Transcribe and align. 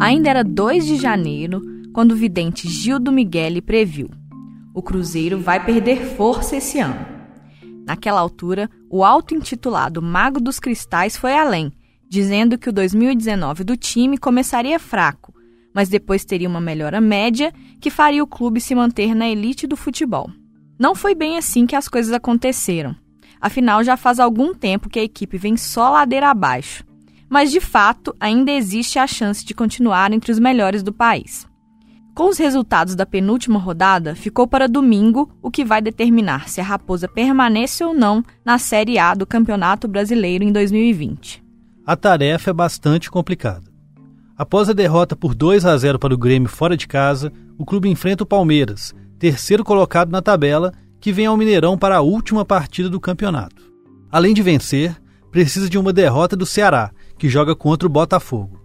Ainda 0.00 0.30
era 0.30 0.44
2 0.44 0.86
de 0.86 0.96
janeiro 0.96 1.60
quando 1.92 2.12
o 2.12 2.16
vidente 2.16 2.68
Gildo 2.68 3.10
Miguel 3.10 3.60
previu: 3.60 4.08
o 4.72 4.80
Cruzeiro 4.80 5.40
vai 5.40 5.64
perder 5.64 6.14
força 6.14 6.56
esse 6.56 6.78
ano. 6.78 7.04
Naquela 7.84 8.20
altura, 8.20 8.70
o 8.88 9.04
auto-intitulado 9.04 10.00
Mago 10.00 10.40
dos 10.40 10.60
Cristais 10.60 11.16
foi 11.16 11.34
além, 11.34 11.72
dizendo 12.08 12.56
que 12.56 12.68
o 12.68 12.72
2019 12.72 13.64
do 13.64 13.76
time 13.76 14.16
começaria 14.16 14.78
fraco, 14.78 15.34
mas 15.74 15.88
depois 15.88 16.24
teria 16.24 16.48
uma 16.48 16.60
melhora 16.60 17.00
média 17.00 17.52
que 17.80 17.90
faria 17.90 18.22
o 18.22 18.26
clube 18.26 18.60
se 18.60 18.76
manter 18.76 19.16
na 19.16 19.28
elite 19.28 19.66
do 19.66 19.76
futebol. 19.76 20.30
Não 20.78 20.94
foi 20.94 21.12
bem 21.12 21.36
assim 21.36 21.66
que 21.66 21.74
as 21.74 21.88
coisas 21.88 22.12
aconteceram. 22.12 22.94
Afinal, 23.40 23.82
já 23.82 23.96
faz 23.96 24.20
algum 24.20 24.54
tempo 24.54 24.88
que 24.88 25.00
a 25.00 25.04
equipe 25.04 25.36
vem 25.36 25.56
só 25.56 25.90
ladeira 25.90 26.30
abaixo. 26.30 26.84
Mas 27.28 27.50
de 27.50 27.60
fato, 27.60 28.14
ainda 28.18 28.50
existe 28.50 28.98
a 28.98 29.06
chance 29.06 29.44
de 29.44 29.54
continuar 29.54 30.12
entre 30.12 30.32
os 30.32 30.38
melhores 30.38 30.82
do 30.82 30.92
país. 30.92 31.46
Com 32.14 32.28
os 32.30 32.38
resultados 32.38 32.96
da 32.96 33.06
penúltima 33.06 33.60
rodada, 33.60 34.16
ficou 34.16 34.46
para 34.46 34.66
domingo 34.66 35.30
o 35.40 35.52
que 35.52 35.64
vai 35.64 35.80
determinar 35.80 36.48
se 36.48 36.60
a 36.60 36.64
Raposa 36.64 37.06
permanece 37.06 37.84
ou 37.84 37.94
não 37.94 38.24
na 38.44 38.58
Série 38.58 38.98
A 38.98 39.14
do 39.14 39.24
Campeonato 39.24 39.86
Brasileiro 39.86 40.42
em 40.42 40.50
2020. 40.50 41.44
A 41.86 41.94
tarefa 41.94 42.50
é 42.50 42.52
bastante 42.52 43.08
complicada. 43.08 43.70
Após 44.36 44.68
a 44.68 44.72
derrota 44.72 45.14
por 45.14 45.34
2 45.34 45.64
a 45.64 45.76
0 45.76 45.98
para 45.98 46.12
o 46.12 46.18
Grêmio 46.18 46.48
fora 46.48 46.76
de 46.76 46.88
casa, 46.88 47.32
o 47.56 47.64
clube 47.64 47.88
enfrenta 47.88 48.24
o 48.24 48.26
Palmeiras, 48.26 48.94
terceiro 49.18 49.62
colocado 49.62 50.10
na 50.10 50.20
tabela, 50.20 50.72
que 51.00 51.12
vem 51.12 51.26
ao 51.26 51.36
Mineirão 51.36 51.78
para 51.78 51.98
a 51.98 52.00
última 52.00 52.44
partida 52.44 52.88
do 52.88 53.00
campeonato. 53.00 53.62
Além 54.10 54.34
de 54.34 54.42
vencer, 54.42 55.00
precisa 55.30 55.68
de 55.68 55.78
uma 55.78 55.92
derrota 55.92 56.34
do 56.34 56.46
Ceará, 56.46 56.90
que 57.18 57.28
joga 57.28 57.54
contra 57.54 57.86
o 57.86 57.90
Botafogo. 57.90 58.58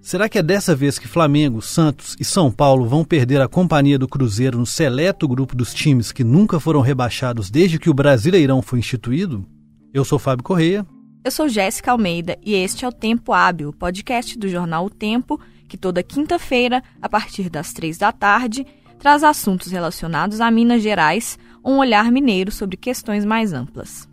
Será 0.00 0.28
que 0.28 0.38
é 0.38 0.42
dessa 0.42 0.74
vez 0.74 0.98
que 0.98 1.06
Flamengo, 1.06 1.60
Santos 1.60 2.16
e 2.18 2.24
São 2.24 2.50
Paulo 2.50 2.86
vão 2.86 3.04
perder 3.04 3.40
a 3.40 3.48
companhia 3.48 3.98
do 3.98 4.08
Cruzeiro 4.08 4.58
no 4.58 4.64
seleto 4.64 5.28
grupo 5.28 5.54
dos 5.54 5.74
times 5.74 6.10
que 6.10 6.24
nunca 6.24 6.58
foram 6.58 6.80
rebaixados 6.80 7.50
desde 7.50 7.78
que 7.78 7.90
o 7.90 7.94
Brasileirão 7.94 8.62
foi 8.62 8.78
instituído? 8.78 9.46
Eu 9.92 10.04
sou 10.04 10.18
Fábio 10.18 10.42
Correia. 10.42 10.86
Eu 11.22 11.30
sou 11.30 11.48
Jéssica 11.48 11.92
Almeida 11.92 12.38
e 12.42 12.54
este 12.54 12.86
é 12.86 12.88
o 12.88 12.92
Tempo 12.92 13.32
Hábil, 13.32 13.74
podcast 13.74 14.38
do 14.38 14.48
jornal 14.48 14.86
O 14.86 14.90
Tempo, 14.90 15.38
que 15.68 15.76
toda 15.76 16.02
quinta-feira, 16.02 16.82
a 17.00 17.08
partir 17.08 17.50
das 17.50 17.74
três 17.74 17.98
da 17.98 18.10
tarde, 18.10 18.66
traz 18.98 19.22
assuntos 19.22 19.70
relacionados 19.70 20.40
a 20.40 20.50
Minas 20.50 20.82
Gerais, 20.82 21.38
um 21.62 21.76
olhar 21.76 22.10
mineiro 22.10 22.50
sobre 22.50 22.78
questões 22.78 23.24
mais 23.24 23.52
amplas. 23.52 24.09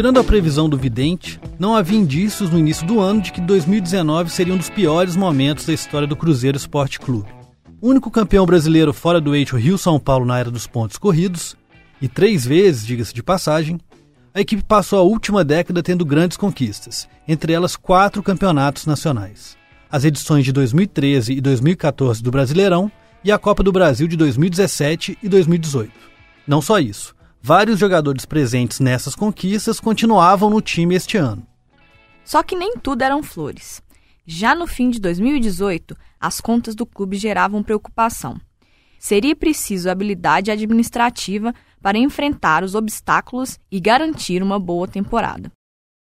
Tirando 0.00 0.18
a 0.18 0.24
previsão 0.24 0.66
do 0.66 0.78
vidente, 0.78 1.38
não 1.58 1.76
havia 1.76 1.98
indícios 1.98 2.48
no 2.48 2.58
início 2.58 2.86
do 2.86 3.00
ano 3.00 3.20
de 3.20 3.30
que 3.30 3.38
2019 3.38 4.30
seria 4.30 4.54
um 4.54 4.56
dos 4.56 4.70
piores 4.70 5.14
momentos 5.14 5.66
da 5.66 5.74
história 5.74 6.08
do 6.08 6.16
Cruzeiro 6.16 6.56
Esporte 6.56 6.98
Clube. 6.98 7.28
Único 7.82 8.10
campeão 8.10 8.46
brasileiro 8.46 8.94
fora 8.94 9.20
do 9.20 9.34
eixo 9.34 9.58
Rio-São 9.58 10.00
Paulo 10.00 10.24
na 10.24 10.38
era 10.38 10.50
dos 10.50 10.66
pontos 10.66 10.96
corridos, 10.96 11.54
e 12.00 12.08
três 12.08 12.46
vezes, 12.46 12.86
diga-se 12.86 13.12
de 13.12 13.22
passagem, 13.22 13.78
a 14.32 14.40
equipe 14.40 14.64
passou 14.64 14.98
a 14.98 15.02
última 15.02 15.44
década 15.44 15.82
tendo 15.82 16.02
grandes 16.02 16.38
conquistas, 16.38 17.06
entre 17.28 17.52
elas 17.52 17.76
quatro 17.76 18.22
campeonatos 18.22 18.86
nacionais. 18.86 19.54
As 19.92 20.02
edições 20.02 20.46
de 20.46 20.52
2013 20.52 21.34
e 21.34 21.42
2014 21.42 22.22
do 22.22 22.30
Brasileirão 22.30 22.90
e 23.22 23.30
a 23.30 23.36
Copa 23.36 23.62
do 23.62 23.70
Brasil 23.70 24.08
de 24.08 24.16
2017 24.16 25.18
e 25.22 25.28
2018. 25.28 25.92
Não 26.46 26.62
só 26.62 26.78
isso, 26.78 27.14
Vários 27.42 27.78
jogadores 27.78 28.26
presentes 28.26 28.80
nessas 28.80 29.14
conquistas 29.14 29.80
continuavam 29.80 30.50
no 30.50 30.60
time 30.60 30.94
este 30.94 31.16
ano. 31.16 31.46
Só 32.22 32.42
que 32.42 32.54
nem 32.54 32.76
tudo 32.76 33.00
eram 33.00 33.22
flores. 33.22 33.82
Já 34.26 34.54
no 34.54 34.66
fim 34.66 34.90
de 34.90 35.00
2018, 35.00 35.96
as 36.20 36.38
contas 36.38 36.74
do 36.74 36.84
clube 36.84 37.16
geravam 37.16 37.62
preocupação. 37.62 38.38
Seria 38.98 39.34
preciso 39.34 39.88
habilidade 39.88 40.50
administrativa 40.50 41.54
para 41.80 41.96
enfrentar 41.96 42.62
os 42.62 42.74
obstáculos 42.74 43.58
e 43.70 43.80
garantir 43.80 44.42
uma 44.42 44.58
boa 44.58 44.86
temporada. 44.86 45.50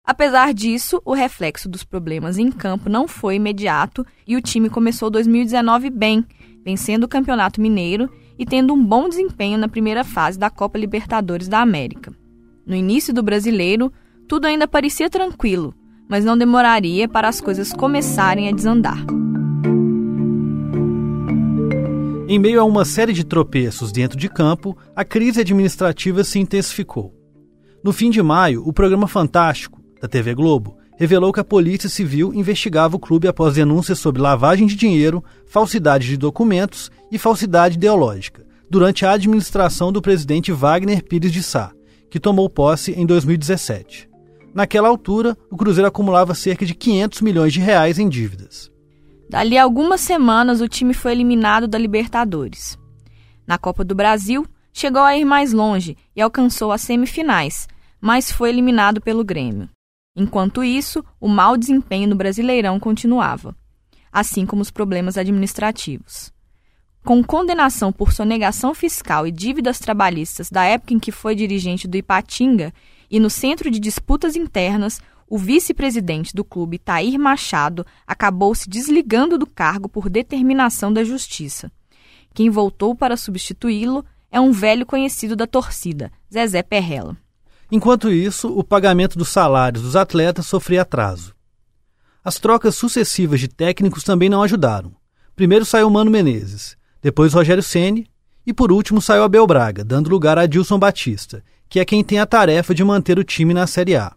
Apesar 0.03 0.55
disso, 0.55 0.99
o 1.05 1.13
reflexo 1.13 1.69
dos 1.69 1.83
problemas 1.83 2.39
em 2.39 2.51
campo 2.51 2.89
não 2.89 3.07
foi 3.07 3.35
imediato 3.35 4.03
e 4.25 4.35
o 4.35 4.41
time 4.41 4.71
começou 4.71 5.11
2019 5.11 5.91
bem, 5.91 6.25
vencendo 6.65 7.03
o 7.03 7.07
Campeonato 7.07 7.61
Mineiro 7.61 8.09
e 8.37 8.45
tendo 8.45 8.73
um 8.73 8.83
bom 8.83 9.09
desempenho 9.09 9.57
na 9.57 9.67
primeira 9.67 10.03
fase 10.03 10.37
da 10.37 10.49
Copa 10.49 10.77
Libertadores 10.77 11.47
da 11.47 11.59
América. 11.59 12.13
No 12.65 12.75
início 12.75 13.13
do 13.13 13.23
brasileiro, 13.23 13.91
tudo 14.27 14.45
ainda 14.45 14.67
parecia 14.67 15.09
tranquilo, 15.09 15.73
mas 16.07 16.23
não 16.23 16.37
demoraria 16.37 17.07
para 17.07 17.27
as 17.27 17.41
coisas 17.41 17.73
começarem 17.73 18.47
a 18.47 18.51
desandar. 18.51 19.05
Em 22.29 22.37
meio 22.37 22.59
a 22.59 22.65
uma 22.65 22.83
série 22.83 23.13
de 23.13 23.23
tropeços 23.23 23.91
dentro 23.91 24.17
de 24.17 24.27
campo, 24.27 24.77
a 24.93 25.05
crise 25.05 25.39
administrativa 25.39 26.23
se 26.25 26.37
intensificou. 26.37 27.13
No 27.81 27.93
fim 27.93 28.09
de 28.09 28.21
maio, 28.21 28.67
o 28.67 28.73
programa 28.73 29.07
Fantástico, 29.07 29.81
da 30.01 30.09
TV 30.09 30.35
Globo, 30.35 30.76
revelou 30.97 31.31
que 31.31 31.39
a 31.39 31.43
Polícia 31.43 31.87
Civil 31.87 32.33
investigava 32.33 32.95
o 32.95 32.99
clube 32.99 33.27
após 33.27 33.53
denúncias 33.53 33.99
sobre 33.99 34.21
lavagem 34.21 34.65
de 34.65 34.75
dinheiro, 34.75 35.23
falsidade 35.45 36.07
de 36.07 36.17
documentos 36.17 36.91
e 37.11 37.17
falsidade 37.17 37.75
ideológica, 37.75 38.45
durante 38.69 39.05
a 39.05 39.11
administração 39.11 39.93
do 39.93 40.01
presidente 40.01 40.51
Wagner 40.51 41.03
Pires 41.03 41.31
de 41.31 41.43
Sá, 41.43 41.71
que 42.09 42.19
tomou 42.19 42.49
posse 42.49 42.91
em 42.91 43.05
2017. 43.05 44.09
Naquela 44.53 44.87
altura, 44.87 45.37
o 45.51 45.55
Cruzeiro 45.55 45.87
acumulava 45.87 46.33
cerca 46.33 46.65
de 46.65 46.73
500 46.73 47.21
milhões 47.21 47.53
de 47.53 47.59
reais 47.59 47.99
em 47.99 48.09
dívidas. 48.09 48.71
Dali 49.29 49.57
a 49.57 49.63
algumas 49.63 50.01
semanas, 50.01 50.61
o 50.61 50.67
time 50.67 50.93
foi 50.93 51.11
eliminado 51.11 51.67
da 51.67 51.77
Libertadores. 51.77 52.77
Na 53.45 53.57
Copa 53.57 53.83
do 53.83 53.93
Brasil, 53.93 54.45
chegou 54.73 55.01
a 55.01 55.15
ir 55.15 55.25
mais 55.25 55.53
longe 55.53 55.95
e 56.15 56.21
alcançou 56.21 56.71
as 56.71 56.81
semifinais, 56.81 57.67
mas 58.01 58.31
foi 58.31 58.49
eliminado 58.49 58.99
pelo 58.99 59.23
Grêmio. 59.23 59.69
Enquanto 60.19 60.63
isso, 60.63 61.05
o 61.21 61.27
mau 61.27 61.55
desempenho 61.55 62.09
no 62.09 62.15
Brasileirão 62.15 62.79
continuava, 62.79 63.55
assim 64.11 64.47
como 64.47 64.63
os 64.63 64.71
problemas 64.71 65.15
administrativos. 65.15 66.33
Com 67.05 67.23
condenação 67.23 67.93
por 67.93 68.11
sonegação 68.11 68.73
fiscal 68.73 69.27
e 69.27 69.31
dívidas 69.31 69.77
trabalhistas 69.77 70.49
da 70.49 70.63
época 70.63 70.95
em 70.95 70.99
que 70.99 71.11
foi 71.11 71.35
dirigente 71.35 71.87
do 71.87 71.97
Ipatinga 71.97 72.73
e 73.11 73.19
no 73.19 73.29
centro 73.29 73.69
de 73.69 73.79
disputas 73.79 74.35
internas, 74.35 74.99
o 75.29 75.37
vice-presidente 75.37 76.33
do 76.33 76.43
clube, 76.43 76.79
Tair 76.79 77.19
Machado, 77.19 77.85
acabou 78.07 78.55
se 78.55 78.67
desligando 78.67 79.37
do 79.37 79.45
cargo 79.45 79.87
por 79.87 80.09
determinação 80.09 80.91
da 80.91 81.03
justiça. 81.03 81.71
Quem 82.33 82.49
voltou 82.49 82.95
para 82.95 83.15
substituí-lo 83.15 84.03
é 84.31 84.39
um 84.41 84.51
velho 84.51 84.85
conhecido 84.85 85.35
da 85.35 85.45
torcida, 85.45 86.11
Zezé 86.33 86.63
Perrella. 86.63 87.15
Enquanto 87.71 88.11
isso, 88.11 88.47
o 88.57 88.63
pagamento 88.63 89.17
dos 89.17 89.29
salários 89.29 89.83
dos 89.83 89.95
atletas 89.95 90.47
sofria 90.47 90.83
atraso. 90.83 91.35
As 92.23 92.39
trocas 92.39 92.75
sucessivas 92.75 93.39
de 93.39 93.47
técnicos 93.47 94.03
também 94.03 94.29
não 94.29 94.41
ajudaram. 94.41 94.93
Primeiro 95.35 95.65
saiu 95.65 95.89
Mano 95.89 96.09
Menezes, 96.09 96.77
depois 97.01 97.33
Rogério 97.33 97.63
Ceni 97.63 98.09
e 98.45 98.53
por 98.53 98.71
último 98.71 99.01
saiu 99.01 99.23
Abel 99.23 99.45
Braga, 99.45 99.83
dando 99.83 100.09
lugar 100.09 100.37
a 100.37 100.45
Dilson 100.45 100.79
Batista, 100.79 101.43
que 101.69 101.79
é 101.79 101.85
quem 101.85 102.03
tem 102.03 102.19
a 102.19 102.25
tarefa 102.25 102.73
de 102.73 102.83
manter 102.83 103.19
o 103.19 103.23
time 103.23 103.53
na 103.53 103.67
Série 103.67 103.97
A. 103.97 104.15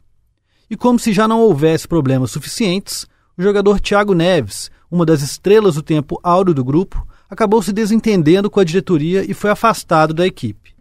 E 0.71 0.77
como 0.77 1.01
se 1.01 1.13
já 1.13 1.27
não 1.27 1.41
houvesse 1.41 1.89
problemas 1.89 2.31
suficientes, 2.31 3.07
o 3.37 3.43
jogador 3.43 3.81
Thiago 3.81 4.15
Neves, 4.15 4.71
uma 4.89 5.05
das 5.05 5.23
estrelas 5.23 5.75
do 5.75 5.83
tempo 5.83 6.21
áureo 6.23 6.55
do 6.55 6.65
grupo, 6.65 7.05
acabou 7.29 7.61
se 7.63 7.73
desentendendo 7.73 8.49
com 8.49 8.61
a 8.61 8.65
diretoria 8.65 9.29
e 9.29 9.35
foi 9.35 9.51
afastado 9.51 10.15
da 10.15 10.27
equipe. 10.27 10.75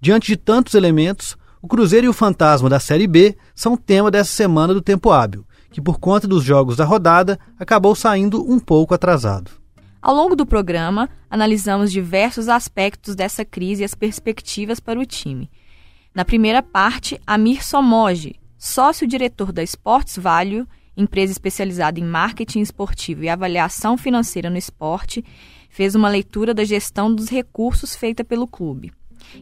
Diante 0.00 0.28
de 0.28 0.36
tantos 0.36 0.74
elementos, 0.74 1.36
o 1.62 1.68
Cruzeiro 1.68 2.06
e 2.06 2.08
o 2.08 2.12
Fantasma 2.12 2.68
da 2.68 2.78
Série 2.78 3.06
B 3.06 3.36
são 3.54 3.76
tema 3.76 4.10
dessa 4.10 4.30
semana 4.30 4.74
do 4.74 4.82
Tempo 4.82 5.10
Hábil, 5.10 5.44
que 5.70 5.80
por 5.80 5.98
conta 5.98 6.28
dos 6.28 6.44
jogos 6.44 6.76
da 6.76 6.84
rodada 6.84 7.38
acabou 7.58 7.94
saindo 7.94 8.42
um 8.50 8.58
pouco 8.58 8.94
atrasado. 8.94 9.50
Ao 10.00 10.14
longo 10.14 10.36
do 10.36 10.46
programa, 10.46 11.08
analisamos 11.28 11.90
diversos 11.90 12.48
aspectos 12.48 13.14
dessa 13.14 13.44
crise 13.44 13.82
e 13.82 13.84
as 13.84 13.94
perspectivas 13.94 14.78
para 14.78 15.00
o 15.00 15.06
time. 15.06 15.50
Na 16.14 16.24
primeira 16.24 16.62
parte, 16.62 17.20
Amir 17.26 17.66
Somoge, 17.66 18.36
sócio-diretor 18.56 19.52
da 19.52 19.62
Sports 19.62 20.16
Value, 20.16 20.66
empresa 20.96 21.32
especializada 21.32 22.00
em 22.00 22.04
marketing 22.04 22.60
esportivo 22.60 23.24
e 23.24 23.28
avaliação 23.28 23.98
financeira 23.98 24.48
no 24.48 24.56
esporte, 24.56 25.24
fez 25.68 25.94
uma 25.94 26.08
leitura 26.08 26.54
da 26.54 26.64
gestão 26.64 27.14
dos 27.14 27.28
recursos 27.28 27.94
feita 27.94 28.24
pelo 28.24 28.46
clube. 28.46 28.92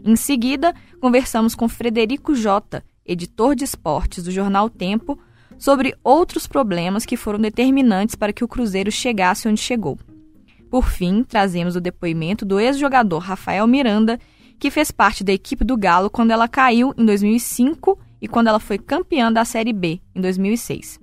Em 0.04 0.16
seguida, 0.16 0.74
conversamos 1.00 1.54
com 1.54 1.68
Frederico 1.68 2.34
Jota, 2.34 2.84
editor 3.04 3.54
de 3.54 3.64
esportes 3.64 4.24
do 4.24 4.30
jornal 4.30 4.68
Tempo, 4.68 5.18
sobre 5.58 5.94
outros 6.02 6.46
problemas 6.46 7.06
que 7.06 7.16
foram 7.16 7.38
determinantes 7.38 8.14
para 8.14 8.32
que 8.32 8.44
o 8.44 8.48
Cruzeiro 8.48 8.90
chegasse 8.90 9.48
onde 9.48 9.60
chegou. 9.60 9.98
Por 10.70 10.88
fim, 10.88 11.22
trazemos 11.22 11.76
o 11.76 11.80
depoimento 11.80 12.44
do 12.44 12.58
ex-jogador 12.58 13.18
Rafael 13.18 13.66
Miranda, 13.66 14.18
que 14.58 14.70
fez 14.70 14.90
parte 14.90 15.22
da 15.22 15.32
equipe 15.32 15.64
do 15.64 15.76
Galo 15.76 16.10
quando 16.10 16.30
ela 16.32 16.48
caiu 16.48 16.92
em 16.96 17.04
2005 17.04 17.98
e 18.20 18.26
quando 18.26 18.48
ela 18.48 18.58
foi 18.58 18.78
campeã 18.78 19.32
da 19.32 19.44
Série 19.44 19.72
B 19.72 20.00
em 20.14 20.20
2006. 20.20 20.98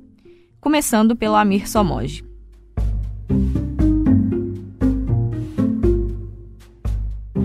Começando 0.59 1.15
pelo 1.15 1.35
Amir 1.35 1.69
Somoji. 1.69 2.23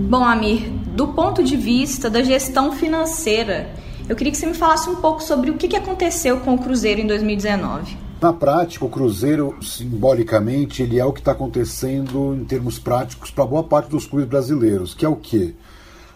Bom, 0.09 0.23
Amir, 0.23 0.69
do 0.95 1.09
ponto 1.09 1.43
de 1.43 1.57
vista 1.57 2.09
da 2.09 2.23
gestão 2.23 2.71
financeira, 2.71 3.69
eu 4.07 4.15
queria 4.15 4.31
que 4.31 4.37
você 4.37 4.45
me 4.45 4.53
falasse 4.53 4.89
um 4.89 4.95
pouco 4.95 5.21
sobre 5.21 5.51
o 5.51 5.55
que 5.55 5.75
aconteceu 5.75 6.39
com 6.39 6.55
o 6.55 6.57
Cruzeiro 6.57 7.01
em 7.01 7.07
2019. 7.07 7.97
Na 8.21 8.31
prática, 8.31 8.85
o 8.85 8.89
Cruzeiro, 8.89 9.57
simbolicamente, 9.61 10.81
ele 10.81 10.97
é 10.97 11.03
o 11.03 11.11
que 11.11 11.19
está 11.19 11.33
acontecendo 11.33 12.33
em 12.33 12.45
termos 12.45 12.79
práticos 12.79 13.31
para 13.31 13.45
boa 13.45 13.65
parte 13.65 13.89
dos 13.89 14.05
clubes 14.05 14.29
brasileiros, 14.29 14.93
que 14.93 15.05
é 15.05 15.09
o 15.09 15.15
quê? 15.17 15.53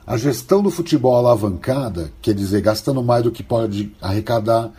A 0.08 0.16
gestão 0.16 0.64
do 0.64 0.72
futebol 0.72 1.18
alavancada, 1.18 2.14
quer 2.22 2.34
dizer, 2.34 2.62
gastando 2.62 3.04
mais 3.04 3.24
do 3.24 3.32
que 3.32 3.44
pode 3.44 3.94
arrecadar, 4.02 4.72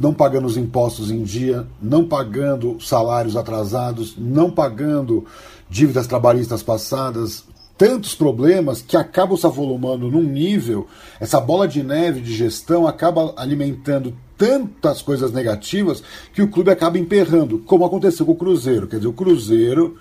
não 0.00 0.14
pagando 0.14 0.46
os 0.46 0.56
impostos 0.56 1.10
em 1.10 1.24
dia, 1.24 1.66
não 1.82 2.06
pagando 2.06 2.80
salários 2.80 3.36
atrasados, 3.36 4.14
não 4.16 4.52
pagando 4.52 5.26
dívidas 5.68 6.06
trabalhistas 6.06 6.62
passadas, 6.62 7.44
tantos 7.76 8.14
problemas 8.14 8.82
que 8.82 8.96
acabam 8.96 9.36
se 9.36 9.46
avolumando 9.46 10.10
num 10.10 10.22
nível, 10.22 10.86
essa 11.20 11.40
bola 11.40 11.66
de 11.66 11.82
neve 11.82 12.20
de 12.20 12.34
gestão 12.34 12.86
acaba 12.86 13.34
alimentando 13.36 14.14
tantas 14.36 15.00
coisas 15.00 15.32
negativas 15.32 16.02
que 16.32 16.42
o 16.42 16.48
clube 16.48 16.70
acaba 16.70 16.98
emperrando, 16.98 17.58
como 17.60 17.84
aconteceu 17.84 18.26
com 18.26 18.32
o 18.32 18.36
Cruzeiro. 18.36 18.86
Quer 18.86 18.96
dizer, 18.96 19.08
o 19.08 19.12
Cruzeiro 19.12 19.96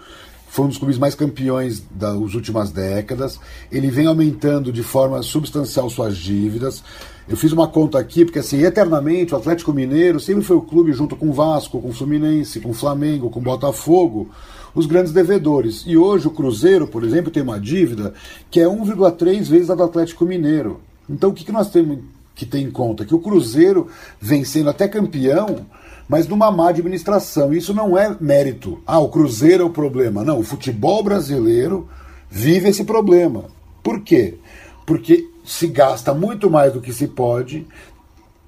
foi 0.51 0.65
um 0.65 0.67
dos 0.67 0.77
clubes 0.77 0.97
mais 0.97 1.15
campeões 1.15 1.81
das 1.89 2.33
últimas 2.33 2.71
décadas. 2.71 3.39
Ele 3.71 3.89
vem 3.89 4.05
aumentando 4.05 4.69
de 4.69 4.83
forma 4.83 5.23
substancial 5.23 5.89
suas 5.89 6.17
dívidas. 6.17 6.83
Eu 7.25 7.37
fiz 7.37 7.53
uma 7.53 7.69
conta 7.69 7.97
aqui, 7.97 8.25
porque 8.25 8.39
assim, 8.39 8.61
eternamente 8.61 9.33
o 9.33 9.37
Atlético 9.37 9.71
Mineiro 9.71 10.19
sempre 10.19 10.43
foi 10.43 10.57
o 10.57 10.61
clube 10.61 10.91
junto 10.91 11.15
com 11.15 11.29
o 11.29 11.33
Vasco, 11.33 11.79
com 11.79 11.87
o 11.87 11.93
Fluminense, 11.93 12.59
com 12.59 12.71
o 12.71 12.73
Flamengo, 12.73 13.29
com 13.29 13.39
o 13.39 13.43
Botafogo, 13.43 14.29
os 14.73 14.85
grandes 14.85 15.11
devedores. 15.11 15.83
E 15.85 15.97
hoje 15.97 16.27
o 16.27 16.31
Cruzeiro, 16.31 16.87
por 16.87 17.03
exemplo, 17.03 17.31
tem 17.31 17.43
uma 17.43 17.59
dívida 17.59 18.13
que 18.49 18.59
é 18.59 18.65
1,3 18.65 19.43
vezes 19.43 19.69
a 19.69 19.75
do 19.75 19.83
Atlético 19.83 20.25
Mineiro. 20.25 20.79
Então 21.09 21.29
o 21.29 21.33
que, 21.33 21.43
que 21.43 21.51
nós 21.51 21.69
temos 21.69 21.99
que 22.35 22.45
ter 22.45 22.59
em 22.59 22.71
conta? 22.71 23.05
Que 23.05 23.15
o 23.15 23.19
Cruzeiro 23.19 23.87
vem 24.19 24.43
sendo 24.43 24.69
até 24.69 24.87
campeão, 24.87 25.65
mas 26.07 26.27
numa 26.27 26.51
má 26.51 26.69
administração. 26.69 27.53
Isso 27.53 27.73
não 27.73 27.97
é 27.97 28.15
mérito. 28.19 28.81
Ah, 28.85 28.99
o 28.99 29.09
Cruzeiro 29.09 29.63
é 29.63 29.65
o 29.65 29.71
problema. 29.71 30.23
Não, 30.23 30.39
o 30.39 30.43
futebol 30.43 31.03
brasileiro 31.03 31.87
vive 32.29 32.69
esse 32.69 32.83
problema. 32.83 33.45
Por 33.83 34.01
quê? 34.01 34.37
Porque 34.85 35.27
se 35.43 35.67
gasta 35.67 36.13
muito 36.13 36.49
mais 36.49 36.73
do 36.73 36.81
que 36.81 36.93
se 36.93 37.07
pode, 37.07 37.67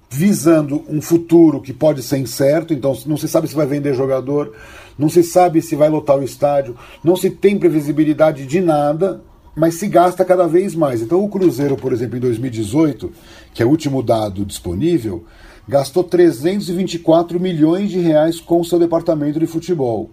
visando 0.10 0.84
um 0.88 1.02
futuro 1.02 1.60
que 1.60 1.74
pode 1.74 2.04
ser 2.04 2.18
incerto, 2.18 2.74
então 2.74 2.96
não 3.06 3.18
se 3.18 3.28
sabe 3.28 3.48
se 3.48 3.56
vai 3.56 3.66
vender 3.66 3.96
jogador, 3.96 4.54
não 4.98 5.10
se 5.10 5.24
sabe 5.24 5.62
se 5.62 5.76
vai 5.76 5.90
lotar 5.90 6.18
o 6.18 6.24
estádio, 6.24 6.76
não 7.04 7.16
se 7.16 7.30
tem 7.30 7.58
previsibilidade 7.58 8.46
de 8.46 8.62
nada, 8.62 9.22
mas 9.56 9.76
se 9.76 9.88
gasta 9.88 10.26
cada 10.26 10.48
vez 10.48 10.76
mais. 10.76 11.02
Então 11.02 11.24
o 11.24 11.30
Cruzeiro, 11.30 11.76
por 11.76 11.94
exemplo, 11.94 12.18
em 12.18 12.22
2018, 12.22 13.12
que 13.54 13.62
é 13.62 13.66
o 13.66 13.70
último 13.70 14.02
dado 14.02 14.46
disponível, 14.46 15.26
gastou 15.68 16.04
324 16.04 17.40
milhões 17.40 17.90
de 17.90 18.00
reais 18.00 18.40
com 18.40 18.60
o 18.60 18.66
seu 18.66 18.80
departamento 18.80 19.40
de 19.40 19.48
futebol, 19.48 20.10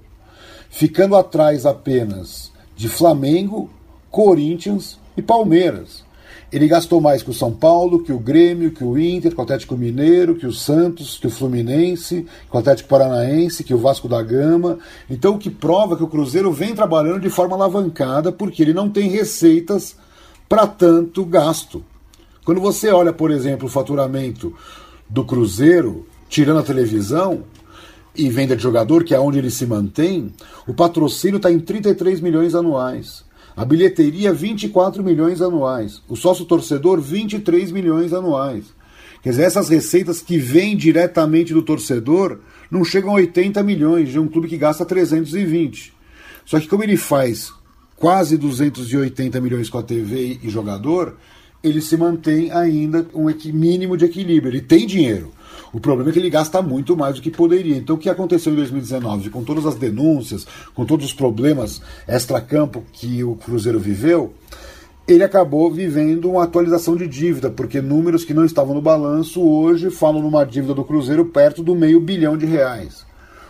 ficando 0.68 1.16
atrás 1.16 1.66
apenas 1.66 2.52
de 2.76 2.88
Flamengo, 2.88 3.70
Corinthians 4.10 4.98
e 5.16 5.22
Palmeiras. 5.22 6.04
Ele 6.52 6.66
gastou 6.66 7.00
mais 7.00 7.22
que 7.22 7.30
o 7.30 7.34
São 7.34 7.52
Paulo, 7.52 8.02
que 8.02 8.12
o 8.12 8.18
Grêmio, 8.18 8.72
que 8.72 8.82
o 8.82 8.98
Inter, 8.98 9.32
que 9.32 9.38
o 9.38 9.42
Atlético 9.42 9.76
Mineiro, 9.76 10.34
que 10.34 10.46
o 10.46 10.52
Santos, 10.52 11.16
que 11.16 11.28
o 11.28 11.30
Fluminense, 11.30 12.26
que 12.50 12.56
o 12.56 12.58
Atlético 12.58 12.88
Paranaense, 12.88 13.62
que 13.62 13.72
o 13.72 13.78
Vasco 13.78 14.08
da 14.08 14.20
Gama. 14.20 14.78
Então, 15.08 15.34
o 15.34 15.38
que 15.38 15.48
prova 15.48 15.96
que 15.96 16.02
o 16.02 16.08
Cruzeiro 16.08 16.50
vem 16.52 16.74
trabalhando 16.74 17.20
de 17.20 17.30
forma 17.30 17.54
alavancada 17.54 18.32
porque 18.32 18.62
ele 18.62 18.72
não 18.72 18.90
tem 18.90 19.08
receitas 19.08 19.96
para 20.48 20.66
tanto 20.66 21.24
gasto. 21.24 21.84
Quando 22.44 22.60
você 22.60 22.90
olha, 22.90 23.12
por 23.12 23.30
exemplo, 23.30 23.68
o 23.68 23.70
faturamento 23.70 24.52
do 25.08 25.24
Cruzeiro, 25.24 26.04
tirando 26.28 26.58
a 26.58 26.64
televisão 26.64 27.44
e 28.16 28.28
venda 28.28 28.56
de 28.56 28.62
jogador, 28.62 29.04
que 29.04 29.14
é 29.14 29.20
onde 29.20 29.38
ele 29.38 29.50
se 29.50 29.64
mantém, 29.66 30.32
o 30.66 30.74
patrocínio 30.74 31.36
está 31.36 31.50
em 31.50 31.60
33 31.60 32.20
milhões 32.20 32.56
anuais. 32.56 33.24
A 33.60 33.64
bilheteria, 33.66 34.32
24 34.32 35.04
milhões 35.04 35.42
anuais. 35.42 36.00
O 36.08 36.16
sócio 36.16 36.46
torcedor, 36.46 36.98
23 36.98 37.70
milhões 37.70 38.10
anuais. 38.14 38.72
Quer 39.22 39.28
dizer, 39.28 39.42
essas 39.42 39.68
receitas 39.68 40.22
que 40.22 40.38
vêm 40.38 40.74
diretamente 40.74 41.52
do 41.52 41.60
torcedor 41.60 42.38
não 42.70 42.82
chegam 42.82 43.10
a 43.10 43.16
80 43.16 43.62
milhões 43.62 44.08
de 44.08 44.18
um 44.18 44.26
clube 44.26 44.48
que 44.48 44.56
gasta 44.56 44.86
320. 44.86 45.92
Só 46.46 46.58
que 46.58 46.66
como 46.66 46.82
ele 46.82 46.96
faz 46.96 47.52
quase 47.96 48.38
280 48.38 49.38
milhões 49.42 49.68
com 49.68 49.76
a 49.76 49.82
TV 49.82 50.38
e 50.42 50.48
jogador, 50.48 51.18
ele 51.62 51.82
se 51.82 51.98
mantém 51.98 52.50
ainda 52.50 53.06
um 53.12 53.26
mínimo 53.52 53.94
de 53.94 54.06
equilíbrio. 54.06 54.52
Ele 54.52 54.62
tem 54.62 54.86
dinheiro. 54.86 55.32
O 55.72 55.80
problema 55.80 56.10
é 56.10 56.12
que 56.12 56.18
ele 56.18 56.30
gasta 56.30 56.60
muito 56.60 56.96
mais 56.96 57.16
do 57.16 57.22
que 57.22 57.30
poderia. 57.30 57.76
Então, 57.76 57.96
o 57.96 57.98
que 57.98 58.08
aconteceu 58.08 58.52
em 58.52 58.56
2019, 58.56 59.30
com 59.30 59.44
todas 59.44 59.66
as 59.66 59.76
denúncias, 59.76 60.46
com 60.74 60.84
todos 60.84 61.06
os 61.06 61.12
problemas 61.12 61.80
extra-campo 62.08 62.82
que 62.92 63.22
o 63.22 63.36
Cruzeiro 63.36 63.78
viveu, 63.78 64.32
ele 65.06 65.24
acabou 65.24 65.70
vivendo 65.70 66.30
uma 66.30 66.44
atualização 66.44 66.96
de 66.96 67.06
dívida, 67.06 67.50
porque 67.50 67.80
números 67.80 68.24
que 68.24 68.34
não 68.34 68.44
estavam 68.44 68.74
no 68.74 68.82
balanço 68.82 69.42
hoje 69.42 69.90
falam 69.90 70.22
numa 70.22 70.44
dívida 70.44 70.74
do 70.74 70.84
Cruzeiro 70.84 71.24
perto 71.24 71.62
do 71.62 71.74
meio 71.74 72.00
bilhão 72.00 72.36
de 72.36 72.46
reais. 72.46 73.04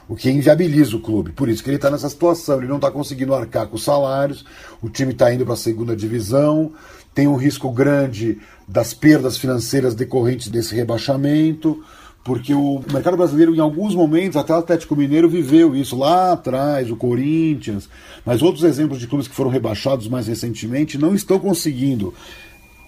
O 0.09 0.17
que 0.17 0.29
inviabiliza 0.29 0.97
o 0.97 1.01
clube. 1.01 1.31
Por 1.31 1.49
isso 1.49 1.63
que 1.63 1.71
ele 1.71 1.77
está 1.77 1.89
nessa 1.89 2.09
situação. 2.09 2.59
Ele 2.59 2.67
não 2.67 2.77
está 2.77 2.91
conseguindo 2.91 3.33
arcar 3.33 3.69
com 3.69 3.77
os 3.77 3.85
salários, 3.85 4.45
o 4.83 4.89
time 4.89 5.13
está 5.13 5.33
indo 5.33 5.45
para 5.45 5.55
a 5.55 5.57
segunda 5.57 5.95
divisão, 5.95 6.73
tem 7.15 7.29
um 7.29 7.37
risco 7.37 7.71
grande 7.71 8.41
das 8.71 8.95
perdas 8.95 9.37
financeiras 9.37 9.95
decorrentes 9.95 10.49
desse 10.49 10.75
rebaixamento 10.75 11.83
porque 12.23 12.53
o 12.53 12.83
mercado 12.93 13.17
brasileiro, 13.17 13.55
em 13.55 13.61
alguns 13.61 13.95
momentos, 13.95 14.37
até 14.37 14.53
o 14.53 14.59
Atlético 14.59 14.95
Mineiro 14.95 15.29
viveu 15.29 15.75
isso 15.75 15.97
lá 15.97 16.33
atrás, 16.33 16.91
o 16.91 16.97
Corinthians, 16.97 17.89
mas 18.27 18.43
outros 18.43 18.63
exemplos 18.63 19.01
de 19.01 19.07
clubes 19.07 19.27
que 19.27 19.35
foram 19.35 19.51
rebaixados 19.51 20.07
mais 20.07 20.27
recentemente 20.27 20.99
não 20.99 21.15
estão 21.15 21.39
conseguindo 21.39 22.13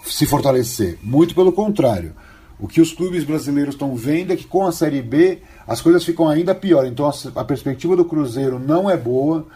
se 0.04 0.26
fortalecer. 0.26 0.98
Muito 1.02 1.34
pelo 1.34 1.52
contrário. 1.52 2.12
O 2.58 2.68
que 2.68 2.80
os 2.80 2.92
clubes 2.92 3.24
brasileiros 3.24 3.74
estão 3.74 3.96
vendo 3.96 4.32
é 4.32 4.36
que 4.36 4.44
com 4.44 4.66
a 4.66 4.72
Série 4.72 5.00
B 5.00 5.38
as 5.66 5.80
coisas 5.80 6.04
ficam 6.04 6.28
ainda 6.28 6.54
pior. 6.54 6.84
Então 6.86 7.10
a 7.34 7.44
perspectiva 7.44 7.96
do 7.96 8.04
Cruzeiro 8.04 8.58
não 8.58 8.88
é 8.88 8.96
boa, 8.96 9.46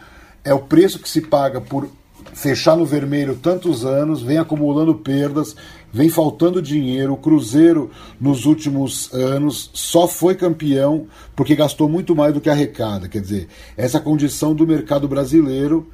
é 0.43 0.53
o 0.53 0.59
preço 0.59 0.99
que 0.99 1.07
se 1.07 1.21
paga 1.21 1.61
por 1.61 1.87
fechar 2.33 2.75
no 2.75 2.85
vermelho 2.85 3.35
tantos 3.35 3.85
anos, 3.85 4.21
vem 4.21 4.37
acumulando 4.37 4.95
perdas, 4.95 5.55
vem 5.91 6.09
faltando 6.09 6.61
dinheiro. 6.61 7.13
O 7.13 7.17
Cruzeiro, 7.17 7.89
nos 8.19 8.45
últimos 8.45 9.13
anos, 9.13 9.69
só 9.73 10.07
foi 10.07 10.35
campeão 10.35 11.07
porque 11.35 11.55
gastou 11.55 11.89
muito 11.89 12.15
mais 12.15 12.33
do 12.33 12.41
que 12.41 12.49
arrecada. 12.49 13.07
Quer 13.07 13.21
dizer, 13.21 13.47
essa 13.75 13.99
condição 13.99 14.53
do 14.53 14.67
mercado 14.67 15.07
brasileiro 15.07 15.87